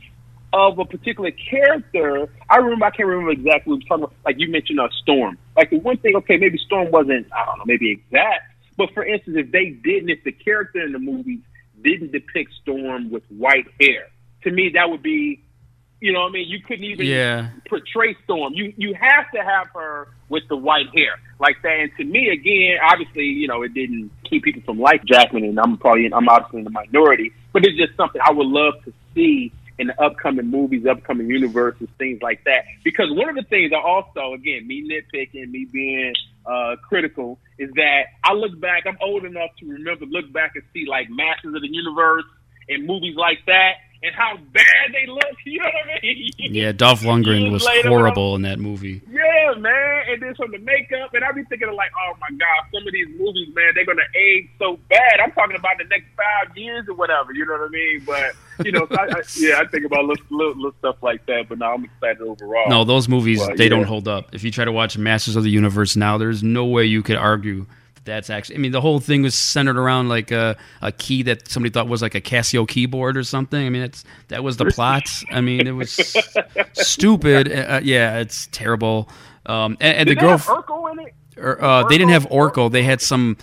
of 0.53 0.79
a 0.79 0.85
particular 0.85 1.31
character, 1.31 2.29
I 2.49 2.57
remember, 2.57 2.85
I 2.87 2.91
can't 2.91 3.09
remember 3.09 3.31
exactly 3.33 3.73
what 3.73 3.79
we 3.79 3.85
were 3.85 3.89
talking 3.89 4.05
about. 4.05 4.15
Like 4.25 4.37
you 4.39 4.51
mentioned, 4.51 4.79
a 4.81 4.89
Storm. 5.03 5.39
Like 5.57 5.71
the 5.71 5.79
one 5.79 5.97
thing, 5.99 6.17
okay, 6.17 6.37
maybe 6.37 6.59
Storm 6.67 6.91
wasn't, 6.91 7.27
I 7.33 7.45
don't 7.47 7.59
know, 7.59 7.65
maybe 7.67 7.91
exact. 7.91 8.53
But 8.77 8.93
for 8.95 9.05
instance, 9.05 9.37
if 9.39 9.51
they 9.51 9.71
didn't, 9.71 10.11
if 10.11 10.25
the 10.25 10.33
character 10.33 10.85
in 10.85 10.93
the 10.93 10.99
movie 10.99 11.41
didn't 11.83 12.13
depict 12.13 12.53
Storm 12.63 13.11
with 13.11 13.23
white 13.29 13.67
hair, 13.81 14.09
to 14.45 14.51
me 14.51 14.71
that 14.75 14.91
would 14.91 15.03
be, 15.03 15.43
you 16.01 16.13
know, 16.13 16.21
what 16.23 16.31
I 16.31 16.33
mean, 16.33 16.49
you 16.49 16.61
couldn't 16.61 16.85
even 16.85 17.07
Yeah. 17.07 17.51
portray 17.69 18.17
Storm. 18.25 18.55
You 18.55 18.73
you 18.77 18.95
have 18.95 19.31
to 19.33 19.43
have 19.43 19.69
her 19.75 20.09
with 20.29 20.43
the 20.49 20.57
white 20.57 20.89
hair 20.95 21.21
like 21.39 21.63
that. 21.63 21.79
And 21.81 21.91
to 21.97 22.05
me, 22.05 22.29
again, 22.29 22.79
obviously, 22.83 23.25
you 23.25 23.47
know, 23.47 23.63
it 23.63 23.73
didn't 23.73 24.11
keep 24.29 24.43
people 24.43 24.63
from 24.65 24.81
like 24.81 25.05
Jackman, 25.05 25.45
and 25.45 25.59
I'm 25.61 25.77
probably 25.79 26.11
I'm 26.13 26.29
obviously 26.29 26.59
in 26.59 26.65
the 26.65 26.71
minority, 26.71 27.33
but 27.53 27.65
it's 27.65 27.77
just 27.79 27.97
something 27.97 28.21
I 28.25 28.33
would 28.33 28.47
love 28.47 28.75
to 28.85 28.93
see 29.15 29.53
in 29.83 29.89
the 29.89 30.03
upcoming 30.03 30.47
movies, 30.47 30.87
upcoming 30.87 31.29
universes, 31.29 31.89
things 31.99 32.23
like 32.23 32.45
that. 32.45 32.65
Because 32.85 33.07
one 33.11 33.29
of 33.29 33.35
the 33.35 33.43
things 33.43 33.73
I 33.73 33.81
also, 33.81 34.33
again, 34.33 34.67
me 34.67 34.89
nitpicking, 34.89 35.51
me 35.51 35.67
being 35.71 36.15
uh, 36.47 36.77
critical, 36.89 37.39
is 37.59 37.71
that 37.75 38.05
I 38.25 38.33
look 38.33 38.59
back. 38.61 38.85
I'm 38.87 38.97
old 39.03 39.25
enough 39.25 39.51
to 39.59 39.67
remember, 39.67 40.07
look 40.07 40.33
back 40.33 40.53
and 40.55 40.65
see 40.73 40.87
like 40.89 41.11
Masters 41.11 41.55
of 41.55 41.61
the 41.61 41.69
Universe 41.69 42.25
and 42.69 42.87
movies 42.87 43.17
like 43.17 43.39
that, 43.47 43.73
and 44.03 44.15
how 44.15 44.37
bad 44.53 44.93
they 44.93 45.07
look. 45.07 45.23
You 45.45 45.59
know 45.59 45.65
what 45.67 45.99
I 45.99 46.01
mean? 46.03 46.31
Yeah, 46.39 46.73
Dolph 46.73 47.01
Lundgren 47.01 47.51
was 47.51 47.67
horrible 47.85 48.37
in 48.37 48.43
that 48.43 48.59
movie. 48.59 49.03
Yeah, 49.11 49.55
man. 49.59 49.92
And 50.13 50.23
then 50.23 50.35
from 50.35 50.51
the 50.51 50.59
makeup, 50.59 51.15
and 51.15 51.25
I 51.25 51.33
be 51.33 51.45
thinking 51.45 51.69
of 51.69 51.75
like, 51.75 51.91
oh 51.97 52.15
my 52.21 52.29
god, 52.31 52.69
some 52.73 52.87
of 52.87 52.93
these 52.93 53.09
movies, 53.19 53.49
man, 53.55 53.73
they're 53.75 53.87
gonna 53.87 54.03
age 54.15 54.49
so 54.59 54.79
bad. 54.89 55.21
I'm 55.23 55.33
talking 55.33 55.57
about 55.57 55.79
the 55.79 55.85
next 55.85 56.07
five 56.17 56.57
years 56.57 56.87
or 56.89 56.95
whatever. 56.95 57.33
You 57.33 57.47
know 57.47 57.53
what 57.53 57.63
I 57.63 57.69
mean? 57.69 58.03
But 58.05 58.67
you 58.67 58.73
know, 58.73 58.87
so 58.89 58.97
I, 58.97 59.05
I, 59.05 59.23
yeah, 59.37 59.61
I 59.61 59.67
think 59.67 59.85
about 59.85 60.05
little, 60.05 60.25
little, 60.31 60.55
little 60.55 60.75
stuff 60.79 60.97
like 61.03 61.25
that. 61.27 61.49
But 61.49 61.59
now 61.59 61.75
I'm 61.75 61.85
excited 61.85 62.21
overall. 62.21 62.69
No, 62.69 62.85
those 62.85 63.09
movies 63.09 63.45
But, 63.45 63.57
they 63.57 63.65
yeah. 63.65 63.71
don't 63.71 63.85
hold 63.85 64.09
up. 64.09 64.35
If 64.35 64.45
you 64.45 64.51
try 64.51 64.65
to 64.65 64.73
watch 64.73 64.99
Masters 64.99 65.37
of 65.37 65.45
the 65.45 65.51
Universe 65.51 65.97
now, 65.97 66.19
there's 66.19 66.43
no 66.43 66.65
way 66.65 66.85
you 66.85 67.03
could 67.03 67.17
argue 67.17 67.67
that 68.05 68.13
that's 68.13 68.31
actually. 68.31 68.57
I 68.57 68.59
mean, 68.59 68.73
the 68.73 68.81
whole 68.81 69.01
thing 69.01 69.23
was 69.23 69.37
centered 69.39 69.77
around 69.77 70.09
like 70.09 70.31
a, 70.31 70.57
a 70.81 70.93
key 70.93 71.23
that 71.25 71.49
somebody 71.49 71.73
thought 71.73 71.89
was 71.89 72.03
like 72.03 72.15
a 72.15 72.21
Casio 72.21 72.67
keyboard 72.67 73.17
or 73.17 73.25
something. 73.25 73.65
I 73.65 73.71
mean, 73.71 73.83
it's 73.83 74.05
that 74.29 74.43
was 74.43 74.57
the 74.57 74.67
plot. 74.67 75.09
I 75.31 75.41
mean, 75.41 75.67
it 75.67 75.73
was 75.73 75.93
stupid. 76.73 77.53
Uh, 77.53 77.81
yeah, 77.83 78.19
it's 78.19 78.49
terrible. 78.53 79.09
Um, 79.47 79.77
and, 79.81 79.99
and 79.99 80.09
the 80.09 80.15
they 80.15 80.21
girl. 80.21 80.31
have 80.39 80.47
Orko 80.47 80.93
in 80.93 80.99
it? 81.01 81.15
or, 81.37 81.63
uh, 81.63 81.83
they 81.89 81.99
didn't 81.99 82.13
have 82.13 82.27
Orko. 82.29 82.71
They 82.71 82.83
had 82.83 83.01
some. 83.01 83.37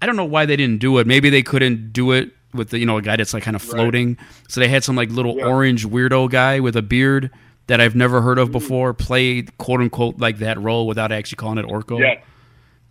I 0.00 0.06
don't 0.06 0.16
know 0.16 0.24
why 0.24 0.46
they 0.46 0.56
didn't 0.56 0.78
do 0.78 0.98
it. 0.98 1.06
Maybe 1.06 1.30
they 1.30 1.42
couldn't 1.42 1.92
do 1.92 2.12
it 2.12 2.30
with 2.54 2.70
the 2.70 2.78
you 2.78 2.86
know 2.86 2.96
a 2.98 3.02
guy 3.02 3.16
that's 3.16 3.34
like 3.34 3.42
kind 3.42 3.56
of 3.56 3.62
floating. 3.62 4.16
So 4.48 4.60
they 4.60 4.68
had 4.68 4.84
some 4.84 4.96
like 4.96 5.10
little 5.10 5.40
orange 5.42 5.86
weirdo 5.86 6.30
guy 6.30 6.60
with 6.60 6.76
a 6.76 6.82
beard 6.82 7.30
that 7.68 7.80
I've 7.80 7.94
never 7.94 8.20
heard 8.20 8.38
of 8.38 8.50
before 8.50 8.92
play 8.94 9.42
quote 9.58 9.80
unquote 9.80 10.18
like 10.18 10.38
that 10.38 10.60
role 10.60 10.86
without 10.86 11.12
actually 11.12 11.36
calling 11.36 11.58
it 11.58 11.66
Orko. 11.66 12.00
Yeah, 12.00 12.20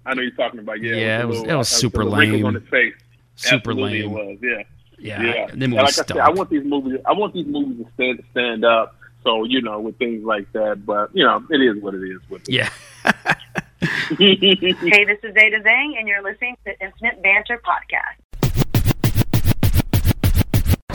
I 0.05 0.13
know 0.13 0.21
you're 0.21 0.31
talking 0.31 0.59
about. 0.59 0.81
Yeah, 0.81 0.95
Yeah, 0.95 1.21
it 1.21 1.27
with 1.27 1.37
was- 1.39 1.43
the 1.43 1.49
it 1.49 1.55
was 1.55 1.71
uh, 1.73 1.75
super 1.75 2.05
lame. 2.05 2.45
on 2.45 2.53
his 2.55 2.63
face. 2.69 2.93
Super 3.35 3.71
Absolutely 3.71 4.03
lame. 4.03 4.11
It 4.11 4.13
was. 4.13 4.37
Yeah. 4.41 4.63
Yeah, 4.99 5.23
Yeah. 5.23 5.47
And 5.51 5.59
movie 5.59 5.75
like 5.77 5.87
I 5.87 5.91
said. 5.91 6.11
I 6.17 6.29
want 6.29 6.49
these 6.51 6.63
movies. 6.63 6.99
I 7.05 7.13
want 7.13 7.33
these 7.33 7.47
movies 7.47 7.85
to 7.85 7.91
stand 7.95 8.23
stand 8.31 8.63
up. 8.65 8.95
So 9.23 9.43
you 9.43 9.61
know, 9.61 9.79
with 9.79 9.97
things 9.97 10.23
like 10.23 10.51
that. 10.53 10.85
But 10.85 11.09
you 11.13 11.23
know, 11.23 11.43
it 11.49 11.57
is 11.57 11.81
what 11.81 11.93
it 11.93 12.03
is. 12.03 12.19
With 12.29 12.47
it. 12.47 12.53
Yeah. 12.53 12.69
hey, 14.17 14.35
this 14.35 15.19
is 15.23 15.33
Zeta 15.33 15.59
Zang, 15.65 15.97
and 15.97 16.07
you're 16.07 16.23
listening 16.23 16.57
to 16.65 16.71
Infinite 16.83 17.21
Banter 17.21 17.61
Podcast. 17.65 18.17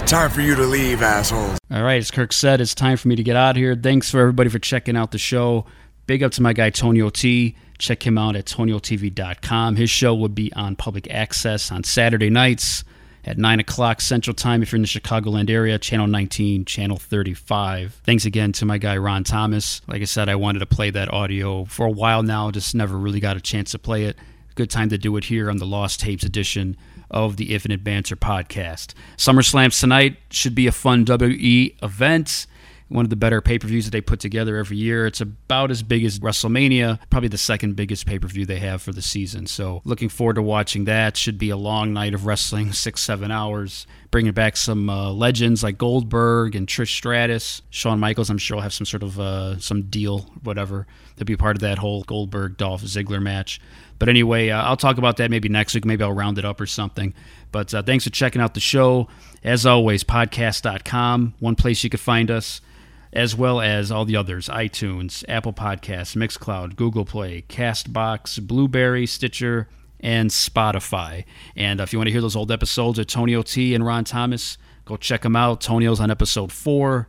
Time 0.07 0.31
for 0.31 0.41
you 0.41 0.55
to 0.55 0.62
leave, 0.62 1.03
assholes. 1.03 1.59
All 1.68 1.83
right, 1.83 1.97
as 1.97 2.12
Kirk 2.12 2.33
said, 2.33 2.61
it's 2.61 2.77
time 2.77 2.97
for 2.97 3.09
me 3.09 3.16
to 3.16 3.24
get 3.24 3.35
out 3.35 3.51
of 3.51 3.57
here. 3.57 3.74
Thanks 3.74 4.09
for 4.09 4.20
everybody 4.20 4.49
for 4.51 4.61
checking 4.61 4.97
out 4.97 5.11
the 5.11 5.18
show. 5.18 5.66
Big 6.07 6.22
up 6.22 6.31
to 6.33 6.43
my 6.43 6.53
guy 6.53 6.70
Tonio 6.70 7.11
T. 7.11 7.57
Check 7.79 8.07
him 8.07 8.16
out 8.16 8.37
at 8.37 8.45
toniotv.com. 8.45 9.77
His 9.77 9.91
show 9.91 10.14
will 10.14 10.29
be 10.29 10.53
on 10.53 10.77
public 10.77 11.11
access 11.11 11.72
on 11.72 11.83
Saturday 11.83 12.31
nights 12.31 12.85
at 13.27 13.37
9 13.37 13.61
o'clock 13.61 14.01
Central 14.01 14.35
Time 14.35 14.62
if 14.62 14.70
you're 14.70 14.77
in 14.77 14.83
the 14.83 14.89
Chicagoland 14.89 15.51
area, 15.51 15.79
Channel 15.79 16.07
19, 16.07 16.64
Channel 16.64 16.97
35. 16.97 18.01
Thanks 18.05 18.24
again 18.24 18.53
to 18.53 18.64
my 18.64 18.79
guy 18.79 18.97
Ron 18.97 19.24
Thomas. 19.24 19.83
Like 19.89 20.01
I 20.01 20.05
said, 20.05 20.29
I 20.29 20.37
wanted 20.37 20.61
to 20.61 20.66
play 20.66 20.91
that 20.91 21.12
audio 21.12 21.64
for 21.64 21.87
a 21.87 21.91
while 21.91 22.22
now, 22.22 22.51
just 22.51 22.74
never 22.74 22.97
really 22.97 23.20
got 23.20 23.37
a 23.37 23.41
chance 23.41 23.72
to 23.72 23.79
play 23.79 24.05
it. 24.05 24.16
Good 24.55 24.70
time 24.70 24.89
to 24.91 24.99
do 24.99 25.16
it 25.16 25.24
here 25.24 25.51
on 25.51 25.59
the 25.59 25.66
Lost 25.66 26.01
Tapes 26.01 26.24
edition 26.24 26.77
of 27.11 27.37
the 27.37 27.53
Infinite 27.53 27.85
Banter 27.85 28.16
podcast. 28.16 28.95
SummerSlams 29.16 29.79
tonight 29.79 30.16
should 30.31 30.55
be 30.55 30.66
a 30.66 30.72
fun 30.72 31.05
WE 31.05 31.77
event. 31.83 32.47
One 32.89 33.05
of 33.05 33.11
the 33.11 33.16
better 33.16 33.41
pay 33.41 33.59
per 33.59 33.66
views 33.66 33.84
that 33.84 33.91
they 33.91 34.01
put 34.01 34.20
together 34.20 34.57
every 34.57 34.76
year. 34.76 35.07
It's 35.07 35.20
about 35.20 35.70
as 35.72 35.82
big 35.82 36.05
as 36.05 36.20
WrestleMania, 36.20 37.01
probably 37.11 37.28
the 37.28 37.39
second 37.39 37.74
biggest 37.74 38.07
pay 38.07 38.18
per 38.18 38.28
view 38.28 38.47
they 38.47 38.61
have 38.61 38.80
for 38.80 38.93
the 38.93 39.03
season. 39.03 39.47
So, 39.47 39.82
looking 39.84 40.09
forward 40.09 40.34
to 40.34 40.43
watching 40.43 40.84
that. 40.84 41.16
Should 41.16 41.37
be 41.39 41.51
a 41.51 41.57
long 41.57 41.93
night 41.93 42.14
of 42.14 42.26
wrestling, 42.26 42.72
six, 42.74 43.03
seven 43.03 43.30
hours. 43.30 43.87
Bringing 44.12 44.32
back 44.32 44.57
some 44.57 44.89
uh, 44.89 45.11
legends 45.11 45.62
like 45.62 45.78
Goldberg 45.78 46.55
and 46.55 46.66
Trish 46.66 46.95
Stratus. 46.95 47.61
Shawn 47.70 47.99
Michaels, 47.99 48.30
I'm 48.30 48.39
sure, 48.39 48.57
will 48.57 48.62
have 48.62 48.72
some 48.72 48.87
sort 48.87 49.03
of 49.03 49.18
uh, 49.18 49.59
some 49.59 49.82
deal, 49.82 50.30
whatever, 50.43 50.87
to 51.16 51.24
be 51.24 51.37
part 51.37 51.57
of 51.57 51.61
that 51.61 51.78
whole 51.78 52.05
Goldberg 52.05 52.57
Dolph 52.57 52.82
Ziggler 52.82 53.20
match. 53.20 53.61
But 53.99 54.09
anyway, 54.09 54.51
uh, 54.51 54.62
I'll 54.62 54.76
talk 54.76 54.99
about 54.99 55.16
that 55.18 55.30
maybe 55.30 55.49
next 55.49 55.74
week. 55.74 55.84
Maybe 55.84 56.05
I'll 56.05 56.12
round 56.12 56.39
it 56.39 56.45
up 56.45 56.61
or 56.61 56.66
something. 56.66 57.14
But 57.53 57.72
uh, 57.72 57.82
thanks 57.82 58.05
for 58.05 58.11
checking 58.11 58.43
out 58.43 58.55
the 58.55 58.61
show. 58.61 59.09
As 59.43 59.64
always, 59.64 60.05
podcast.com, 60.05 61.34
one 61.39 61.55
place 61.55 61.82
you 61.84 61.91
can 61.91 61.99
find 61.99 62.30
us, 62.30 62.61
as 63.17 63.35
well 63.35 63.62
as 63.62 63.91
all 63.91 64.05
the 64.05 64.14
others 64.14 64.47
iTunes, 64.49 65.25
Apple 65.27 65.55
Podcasts, 65.55 66.14
Mixcloud, 66.14 66.77
Google 66.77 67.07
Play, 67.07 67.45
Castbox, 67.49 68.47
Blubrry, 68.47 69.07
Stitcher, 69.07 69.69
and 70.01 70.29
Spotify. 70.29 71.25
And 71.57 71.81
uh, 71.81 71.85
if 71.85 71.95
you 71.95 71.99
want 71.99 72.09
to 72.09 72.12
hear 72.12 72.21
those 72.21 72.37
old 72.37 72.53
episodes 72.53 72.99
of 72.99 73.07
Tonio 73.07 73.41
T 73.41 73.75
and 73.75 73.87
Ron 73.87 74.05
Thomas, 74.05 74.59
go 74.85 74.99
check 74.99 75.23
them 75.23 75.35
out. 75.35 75.62
Tonio's 75.62 75.99
on 75.99 76.11
episode 76.11 76.53
four, 76.53 77.09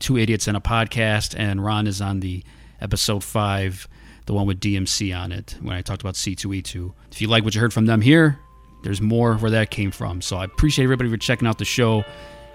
Two 0.00 0.18
Idiots 0.18 0.48
and 0.48 0.56
a 0.56 0.60
Podcast, 0.60 1.38
and 1.38 1.64
Ron 1.64 1.86
is 1.86 2.00
on 2.00 2.18
the 2.18 2.42
episode 2.80 3.22
five, 3.22 3.86
the 4.26 4.34
one 4.34 4.44
with 4.48 4.58
DMC 4.58 5.16
on 5.16 5.30
it, 5.30 5.56
when 5.62 5.76
I 5.76 5.82
talked 5.82 6.02
about 6.02 6.14
C2E2. 6.14 6.92
If 7.12 7.20
you 7.20 7.28
like 7.28 7.44
what 7.44 7.54
you 7.54 7.60
heard 7.60 7.72
from 7.72 7.86
them 7.86 8.00
here, 8.00 8.40
there's 8.82 9.00
more 9.00 9.36
where 9.36 9.52
that 9.52 9.70
came 9.70 9.92
from. 9.92 10.20
So 10.20 10.36
I 10.36 10.44
appreciate 10.44 10.82
everybody 10.82 11.10
for 11.10 11.16
checking 11.16 11.46
out 11.46 11.58
the 11.58 11.64
show 11.64 12.04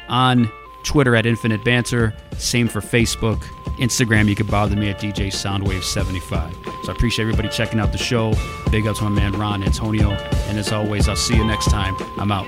on 0.09 0.51
Twitter 0.83 1.15
at 1.15 1.25
Infinite 1.25 1.63
Banter. 1.63 2.13
Same 2.37 2.67
for 2.67 2.81
Facebook. 2.81 3.41
Instagram, 3.77 4.27
you 4.27 4.35
can 4.35 4.45
bother 4.47 4.75
me 4.75 4.89
at 4.89 4.99
DJ 4.99 5.27
Soundwave75. 5.27 6.85
So 6.85 6.91
I 6.91 6.95
appreciate 6.95 7.23
everybody 7.23 7.49
checking 7.49 7.79
out 7.79 7.91
the 7.91 7.97
show. 7.97 8.33
Big 8.71 8.85
up 8.87 8.97
to 8.97 9.03
my 9.03 9.09
man 9.09 9.33
Ron 9.33 9.63
Antonio. 9.63 10.11
And 10.11 10.59
as 10.59 10.71
always, 10.71 11.07
I'll 11.07 11.15
see 11.15 11.35
you 11.35 11.45
next 11.45 11.69
time. 11.69 11.95
I'm 12.17 12.31
out. 12.31 12.47